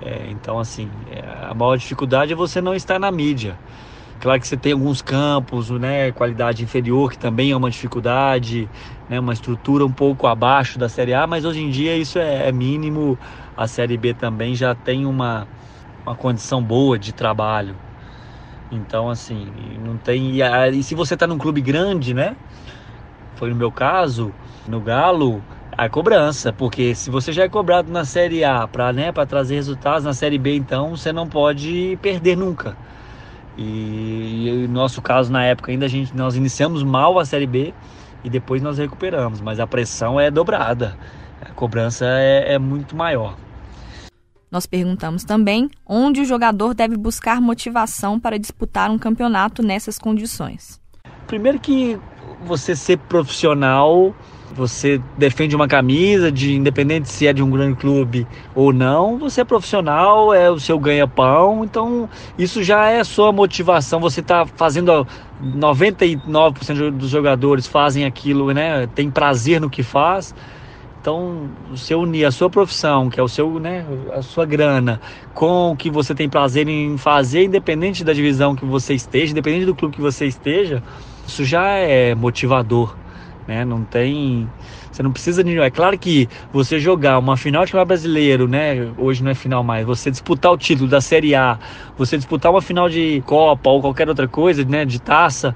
é, 0.00 0.28
então, 0.30 0.58
assim, 0.58 0.90
é, 1.10 1.22
a 1.46 1.54
maior 1.54 1.76
dificuldade 1.76 2.32
é 2.32 2.36
você 2.36 2.60
não 2.60 2.74
estar 2.74 2.98
na 2.98 3.10
mídia. 3.10 3.58
Claro 4.18 4.40
que 4.40 4.48
você 4.48 4.56
tem 4.56 4.72
alguns 4.72 5.02
campos, 5.02 5.68
né, 5.70 6.10
qualidade 6.12 6.64
inferior, 6.64 7.10
que 7.12 7.18
também 7.18 7.50
é 7.50 7.56
uma 7.56 7.70
dificuldade, 7.70 8.68
né, 9.08 9.20
uma 9.20 9.32
estrutura 9.32 9.84
um 9.84 9.92
pouco 9.92 10.26
abaixo 10.26 10.78
da 10.78 10.88
Série 10.88 11.12
A, 11.12 11.26
mas 11.26 11.44
hoje 11.44 11.60
em 11.60 11.70
dia 11.70 11.96
isso 11.96 12.18
é, 12.18 12.48
é 12.48 12.52
mínimo. 12.52 13.18
A 13.56 13.68
Série 13.68 13.96
B 13.96 14.14
também 14.14 14.54
já 14.54 14.74
tem 14.74 15.04
uma, 15.06 15.46
uma 16.04 16.16
condição 16.16 16.62
boa 16.62 16.98
de 16.98 17.12
trabalho. 17.12 17.76
Então, 18.70 19.08
assim, 19.08 19.78
não 19.78 19.96
tem. 19.98 20.40
E, 20.40 20.78
e 20.78 20.82
se 20.82 20.94
você 20.94 21.14
está 21.14 21.26
num 21.26 21.38
clube 21.38 21.60
grande, 21.60 22.12
né? 22.12 22.36
Foi 23.36 23.50
no 23.50 23.54
meu 23.56 23.70
caso, 23.70 24.32
no 24.66 24.80
Galo, 24.80 25.44
a 25.76 25.88
cobrança, 25.90 26.52
porque 26.52 26.94
se 26.94 27.10
você 27.10 27.32
já 27.32 27.44
é 27.44 27.48
cobrado 27.48 27.92
na 27.92 28.04
Série 28.04 28.42
A 28.42 28.66
para 28.66 28.92
né, 28.92 29.12
trazer 29.28 29.56
resultados, 29.56 30.04
na 30.04 30.14
Série 30.14 30.38
B 30.38 30.56
então 30.56 30.96
você 30.96 31.12
não 31.12 31.28
pode 31.28 31.98
perder 32.00 32.36
nunca. 32.36 32.76
E, 33.58 34.66
no 34.68 34.74
nosso 34.74 35.00
caso 35.00 35.32
na 35.32 35.44
época 35.44 35.72
ainda 35.72 35.86
a 35.86 35.88
gente 35.88 36.14
nós 36.14 36.36
iniciamos 36.36 36.82
mal 36.82 37.18
a 37.18 37.24
Série 37.24 37.46
B 37.46 37.72
e 38.22 38.28
depois 38.28 38.62
nós 38.62 38.78
recuperamos, 38.78 39.40
mas 39.40 39.60
a 39.60 39.66
pressão 39.66 40.20
é 40.20 40.30
dobrada, 40.30 40.96
a 41.40 41.50
cobrança 41.50 42.04
é, 42.06 42.54
é 42.54 42.58
muito 42.58 42.94
maior. 42.96 43.36
Nós 44.50 44.66
perguntamos 44.66 45.24
também 45.24 45.68
onde 45.86 46.20
o 46.20 46.24
jogador 46.24 46.74
deve 46.74 46.96
buscar 46.96 47.40
motivação 47.40 48.18
para 48.18 48.38
disputar 48.38 48.90
um 48.90 48.98
campeonato 48.98 49.62
nessas 49.62 49.98
condições. 49.98 50.80
Primeiro 51.26 51.58
que 51.58 51.98
você 52.44 52.76
ser 52.76 52.98
profissional 52.98 54.14
você 54.54 55.00
defende 55.16 55.54
uma 55.56 55.68
camisa, 55.68 56.30
de 56.30 56.54
independente 56.54 57.10
se 57.10 57.26
é 57.26 57.32
de 57.32 57.42
um 57.42 57.50
grande 57.50 57.76
clube 57.76 58.26
ou 58.54 58.72
não, 58.72 59.18
você 59.18 59.40
é 59.40 59.44
profissional, 59.44 60.32
é 60.32 60.50
o 60.50 60.58
seu 60.58 60.78
ganha-pão, 60.78 61.64
então 61.64 62.08
isso 62.38 62.62
já 62.62 62.88
é 62.88 63.02
sua 63.04 63.32
motivação. 63.32 64.00
Você 64.00 64.20
está 64.20 64.46
fazendo 64.46 65.06
99% 65.42 66.90
dos 66.90 67.10
jogadores 67.10 67.66
fazem 67.66 68.04
aquilo, 68.04 68.52
né? 68.52 68.86
Tem 68.94 69.10
prazer 69.10 69.60
no 69.60 69.68
que 69.68 69.82
faz. 69.82 70.34
Então, 71.00 71.48
você 71.70 71.94
unir 71.94 72.24
a 72.24 72.32
sua 72.32 72.50
profissão, 72.50 73.08
que 73.08 73.20
é 73.20 73.22
o 73.22 73.28
seu, 73.28 73.60
né, 73.60 73.86
a 74.12 74.22
sua 74.22 74.44
grana, 74.44 75.00
com 75.32 75.70
o 75.70 75.76
que 75.76 75.88
você 75.88 76.12
tem 76.16 76.28
prazer 76.28 76.66
em 76.66 76.98
fazer, 76.98 77.44
independente 77.44 78.02
da 78.02 78.12
divisão 78.12 78.56
que 78.56 78.64
você 78.64 78.92
esteja, 78.92 79.30
independente 79.30 79.66
do 79.66 79.74
clube 79.74 79.94
que 79.94 80.00
você 80.00 80.26
esteja, 80.26 80.82
isso 81.24 81.44
já 81.44 81.62
é 81.64 82.12
motivador 82.12 82.96
né? 83.46 83.64
Não 83.64 83.84
tem, 83.84 84.48
você 84.90 85.02
não 85.02 85.12
precisa 85.12 85.42
de, 85.44 85.58
é 85.58 85.70
claro 85.70 85.98
que 85.98 86.28
você 86.52 86.78
jogar 86.78 87.18
uma 87.18 87.36
final 87.36 87.64
de 87.64 87.72
campeonato 87.72 87.88
brasileiro, 87.88 88.48
né? 88.48 88.92
Hoje 88.98 89.22
não 89.22 89.30
é 89.30 89.34
final 89.34 89.62
mais, 89.62 89.86
você 89.86 90.10
disputar 90.10 90.52
o 90.52 90.56
título 90.56 90.88
da 90.88 91.00
Série 91.00 91.34
A, 91.34 91.58
você 91.96 92.16
disputar 92.16 92.50
uma 92.50 92.62
final 92.62 92.88
de 92.88 93.22
Copa 93.24 93.70
ou 93.70 93.80
qualquer 93.80 94.08
outra 94.08 94.26
coisa, 94.26 94.64
né, 94.64 94.84
de 94.84 95.00
taça, 95.00 95.54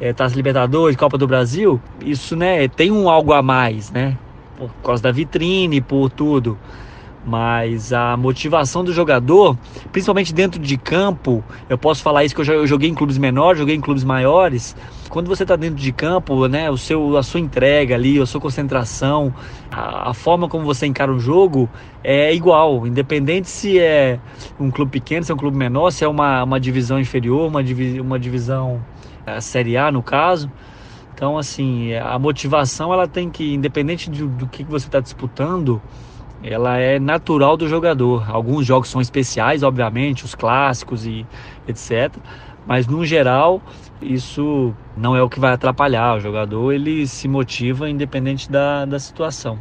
é, 0.00 0.12
Taça 0.12 0.34
Libertadores, 0.36 0.96
Copa 0.96 1.18
do 1.18 1.26
Brasil, 1.26 1.80
isso, 2.04 2.36
né, 2.36 2.68
tem 2.68 2.90
um 2.90 3.08
algo 3.08 3.32
a 3.32 3.42
mais, 3.42 3.90
né? 3.90 4.16
Por 4.56 4.70
causa 4.82 5.02
da 5.02 5.12
vitrine, 5.12 5.80
por 5.80 6.10
tudo. 6.10 6.58
Mas 7.28 7.92
a 7.92 8.16
motivação 8.16 8.82
do 8.82 8.90
jogador, 8.90 9.54
principalmente 9.92 10.32
dentro 10.32 10.58
de 10.58 10.78
campo, 10.78 11.44
eu 11.68 11.76
posso 11.76 12.02
falar 12.02 12.24
isso 12.24 12.34
que 12.34 12.40
eu 12.40 12.66
joguei 12.66 12.88
em 12.88 12.94
clubes 12.94 13.18
menores, 13.18 13.58
joguei 13.58 13.74
em 13.74 13.80
clubes 13.82 14.02
maiores. 14.02 14.74
Quando 15.10 15.26
você 15.26 15.42
está 15.42 15.54
dentro 15.54 15.76
de 15.76 15.92
campo, 15.92 16.48
né, 16.48 16.70
o 16.70 16.78
seu, 16.78 17.18
a 17.18 17.22
sua 17.22 17.38
entrega 17.38 17.94
ali, 17.94 18.18
a 18.18 18.24
sua 18.24 18.40
concentração, 18.40 19.34
a, 19.70 20.08
a, 20.08 20.14
forma 20.14 20.48
como 20.48 20.64
você 20.64 20.86
encara 20.86 21.12
um 21.12 21.20
jogo 21.20 21.68
é 22.02 22.34
igual, 22.34 22.86
independente 22.86 23.50
se 23.50 23.78
é 23.78 24.18
um 24.58 24.70
clube 24.70 24.92
pequeno, 24.92 25.22
se 25.22 25.30
é 25.30 25.34
um 25.34 25.38
clube 25.38 25.56
menor, 25.56 25.90
se 25.90 26.04
é 26.04 26.08
uma, 26.08 26.44
uma 26.44 26.58
divisão 26.58 26.98
inferior, 26.98 27.46
uma, 27.46 27.62
divi, 27.62 28.00
uma 28.00 28.18
divisão 28.18 28.82
é, 29.26 29.38
Série 29.38 29.76
A 29.76 29.92
no 29.92 30.02
caso. 30.02 30.50
Então, 31.14 31.36
assim, 31.36 31.92
a 31.94 32.18
motivação 32.18 32.90
ela 32.90 33.06
tem 33.06 33.28
que, 33.28 33.52
independente 33.52 34.08
do, 34.08 34.28
do 34.28 34.46
que 34.46 34.64
você 34.64 34.86
está 34.86 35.00
disputando, 35.00 35.82
ela 36.42 36.78
é 36.78 36.98
natural 36.98 37.56
do 37.56 37.68
jogador. 37.68 38.30
Alguns 38.30 38.66
jogos 38.66 38.88
são 38.88 39.00
especiais, 39.00 39.62
obviamente, 39.62 40.24
os 40.24 40.34
clássicos 40.34 41.06
e 41.06 41.26
etc. 41.66 42.14
Mas 42.66 42.86
no 42.86 43.04
geral, 43.04 43.62
isso 44.00 44.74
não 44.96 45.16
é 45.16 45.22
o 45.22 45.28
que 45.28 45.40
vai 45.40 45.52
atrapalhar. 45.52 46.16
O 46.16 46.20
jogador 46.20 46.72
ele 46.72 47.06
se 47.06 47.26
motiva 47.26 47.88
independente 47.88 48.50
da, 48.50 48.84
da 48.84 48.98
situação. 48.98 49.58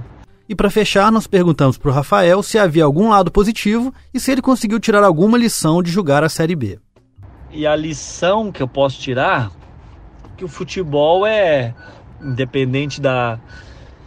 E 0.49 0.55
para 0.55 0.69
fechar, 0.69 1.11
nós 1.11 1.27
perguntamos 1.27 1.77
para 1.77 1.91
o 1.91 1.93
Rafael 1.93 2.41
se 2.41 2.57
havia 2.57 2.85
algum 2.85 3.09
lado 3.09 3.31
positivo 3.31 3.93
e 4.13 4.19
se 4.19 4.31
ele 4.31 4.41
conseguiu 4.41 4.79
tirar 4.79 5.03
alguma 5.03 5.37
lição 5.37 5.83
de 5.83 5.91
jogar 5.91 6.23
a 6.23 6.29
Série 6.29 6.55
B. 6.55 6.79
E 7.51 7.65
a 7.67 7.75
lição 7.75 8.51
que 8.51 8.61
eu 8.61 8.67
posso 8.67 8.99
tirar 8.99 9.51
que 10.37 10.45
o 10.45 10.47
futebol 10.47 11.25
é 11.25 11.73
independente 12.21 13.01
da, 13.01 13.39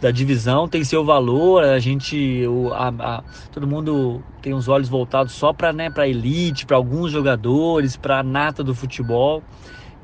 da 0.01 0.09
divisão 0.09 0.67
tem 0.67 0.83
seu 0.83 1.05
valor, 1.05 1.63
a 1.63 1.77
gente, 1.77 2.43
o, 2.47 2.73
a, 2.73 2.87
a, 2.87 3.23
todo 3.51 3.67
mundo 3.67 4.23
tem 4.41 4.51
os 4.51 4.67
olhos 4.67 4.89
voltados 4.89 5.31
só 5.31 5.53
para 5.53 5.71
né, 5.71 5.89
a 5.95 6.07
elite, 6.07 6.65
para 6.65 6.75
alguns 6.75 7.11
jogadores, 7.11 7.95
para 7.95 8.19
a 8.19 8.23
nata 8.23 8.63
do 8.63 8.73
futebol. 8.73 9.43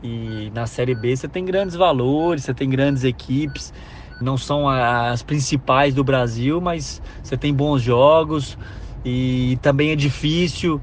E 0.04 0.52
na 0.54 0.68
Série 0.68 0.94
B 0.94 1.18
você 1.18 1.28
tem 1.28 1.44
grandes 1.44 1.76
valores, 1.76 2.44
você 2.44 2.54
tem 2.54 2.70
grandes 2.70 3.04
equipes, 3.04 3.74
não 4.22 4.38
são 4.38 4.70
as 4.70 5.24
principais 5.24 5.96
do 5.96 6.04
Brasil, 6.04 6.62
mas 6.62 7.02
você 7.24 7.36
tem 7.36 7.52
bons 7.52 7.82
jogos 7.82 8.56
e 9.04 9.58
também 9.64 9.90
é 9.90 9.96
difícil 9.96 10.80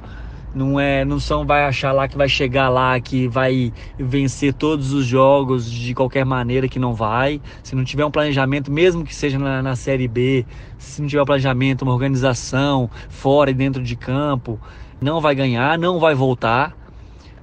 não 0.55 0.79
é 0.79 1.05
não 1.05 1.19
são 1.19 1.45
vai 1.45 1.65
achar 1.65 1.93
lá 1.93 2.07
que 2.07 2.17
vai 2.17 2.29
chegar 2.29 2.69
lá 2.69 2.99
que 3.01 3.27
vai 3.27 3.73
vencer 3.99 4.55
todos 4.55 4.93
os 4.93 5.05
jogos 5.05 5.71
de 5.71 5.95
qualquer 5.95 6.25
maneira 6.25 6.69
que 6.69 6.79
não 6.79 6.95
vai. 6.95 7.41
Se 7.63 7.75
não 7.75 7.85
tiver 7.85 8.05
um 8.05 8.11
planejamento 8.11 8.71
mesmo 8.71 9.05
que 9.05 9.15
seja 9.15 9.39
na, 9.39 9.63
na 9.63 9.77
série 9.77 10.07
B 10.07 10.47
se 10.79 11.01
não 11.01 11.09
tiver 11.09 11.23
um 11.23 11.27
planejamento 11.27 11.83
uma 11.83 11.93
organização 11.93 12.89
fora 13.09 13.51
e 13.51 13.55
dentro 13.55 13.83
de 13.83 13.97
campo 13.97 14.61
não 15.01 15.21
vai 15.21 15.35
ganhar 15.35 15.79
não 15.79 15.99
vai 15.99 16.15
voltar 16.15 16.84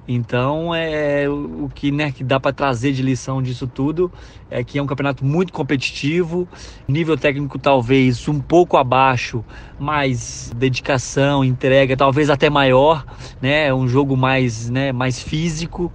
então, 0.06 0.74
é 0.74 1.28
o 1.28 1.70
que, 1.72 1.92
né, 1.92 2.10
que 2.10 2.24
dá 2.24 2.40
para 2.40 2.52
trazer 2.52 2.92
de 2.92 3.02
lição 3.02 3.40
disso 3.40 3.68
tudo 3.68 4.12
é 4.50 4.62
que 4.64 4.78
é 4.78 4.82
um 4.82 4.86
campeonato 4.86 5.24
muito 5.24 5.52
competitivo, 5.52 6.48
nível 6.88 7.16
técnico 7.16 7.58
talvez 7.58 8.26
um 8.28 8.40
pouco 8.40 8.76
abaixo, 8.76 9.44
mas 9.78 10.50
dedicação, 10.56 11.44
entrega 11.44 11.96
talvez 11.96 12.28
até 12.28 12.50
maior, 12.50 13.04
né? 13.40 13.68
É 13.68 13.74
um 13.74 13.86
jogo 13.88 14.16
mais, 14.16 14.68
né, 14.68 14.92
mais 14.92 15.22
físico. 15.22 15.92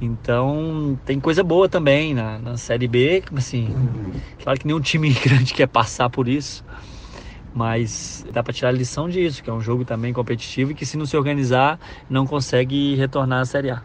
Então, 0.00 0.98
tem 1.06 1.18
coisa 1.18 1.42
boa 1.42 1.68
também 1.68 2.14
na, 2.14 2.38
na 2.38 2.56
Série 2.58 2.86
B, 2.86 3.24
assim, 3.34 3.74
claro 4.44 4.60
que 4.60 4.66
nenhum 4.66 4.80
time 4.80 5.08
grande 5.24 5.54
quer 5.54 5.66
passar 5.66 6.10
por 6.10 6.28
isso, 6.28 6.62
mas 7.56 8.24
dá 8.30 8.42
para 8.42 8.52
tirar 8.52 8.68
a 8.68 8.72
lição 8.72 9.08
disso, 9.08 9.42
que 9.42 9.48
é 9.48 9.52
um 9.52 9.62
jogo 9.62 9.82
também 9.82 10.12
competitivo 10.12 10.72
e 10.72 10.74
que 10.74 10.84
se 10.84 10.98
não 10.98 11.06
se 11.06 11.16
organizar, 11.16 11.80
não 12.08 12.26
consegue 12.26 12.94
retornar 12.96 13.40
à 13.40 13.44
Série 13.46 13.70
A. 13.70 13.82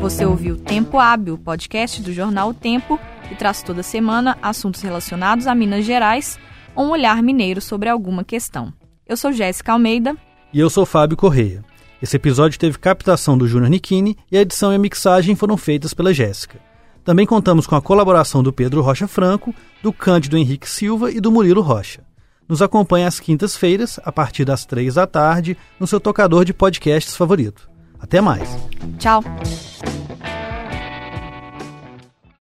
Você 0.00 0.24
ouviu 0.24 0.56
Tempo 0.56 0.98
Hábil, 0.98 1.36
podcast 1.36 2.00
do 2.00 2.14
jornal 2.14 2.48
o 2.48 2.54
Tempo, 2.54 2.98
que 3.28 3.34
traz 3.34 3.62
toda 3.62 3.82
semana 3.82 4.38
assuntos 4.40 4.80
relacionados 4.80 5.46
a 5.46 5.54
Minas 5.54 5.84
Gerais 5.84 6.38
ou 6.74 6.86
um 6.86 6.90
olhar 6.90 7.22
mineiro 7.22 7.60
sobre 7.60 7.90
alguma 7.90 8.24
questão. 8.24 8.72
Eu 9.06 9.18
sou 9.18 9.32
Jéssica 9.32 9.72
Almeida. 9.72 10.16
E 10.50 10.58
eu 10.58 10.70
sou 10.70 10.86
Fábio 10.86 11.14
Correia. 11.14 11.67
Esse 12.02 12.16
episódio 12.16 12.58
teve 12.58 12.78
captação 12.78 13.36
do 13.36 13.48
Júnior 13.48 13.70
Nikini 13.70 14.16
e 14.30 14.38
a 14.38 14.40
edição 14.40 14.72
e 14.72 14.76
a 14.76 14.78
mixagem 14.78 15.34
foram 15.34 15.56
feitas 15.56 15.92
pela 15.92 16.14
Jéssica. 16.14 16.60
Também 17.04 17.26
contamos 17.26 17.66
com 17.66 17.74
a 17.74 17.82
colaboração 17.82 18.42
do 18.42 18.52
Pedro 18.52 18.82
Rocha 18.82 19.08
Franco, 19.08 19.54
do 19.82 19.92
Cândido 19.92 20.36
Henrique 20.36 20.68
Silva 20.68 21.10
e 21.10 21.20
do 21.20 21.32
Murilo 21.32 21.62
Rocha. 21.62 22.02
Nos 22.48 22.62
acompanhe 22.62 23.04
às 23.04 23.18
quintas-feiras, 23.18 23.98
a 24.04 24.12
partir 24.12 24.44
das 24.44 24.64
três 24.64 24.94
da 24.94 25.06
tarde, 25.06 25.56
no 25.78 25.86
seu 25.86 25.98
tocador 25.98 26.44
de 26.44 26.54
podcasts 26.54 27.16
favorito. 27.16 27.68
Até 27.98 28.20
mais. 28.20 28.48
Tchau. 28.98 29.22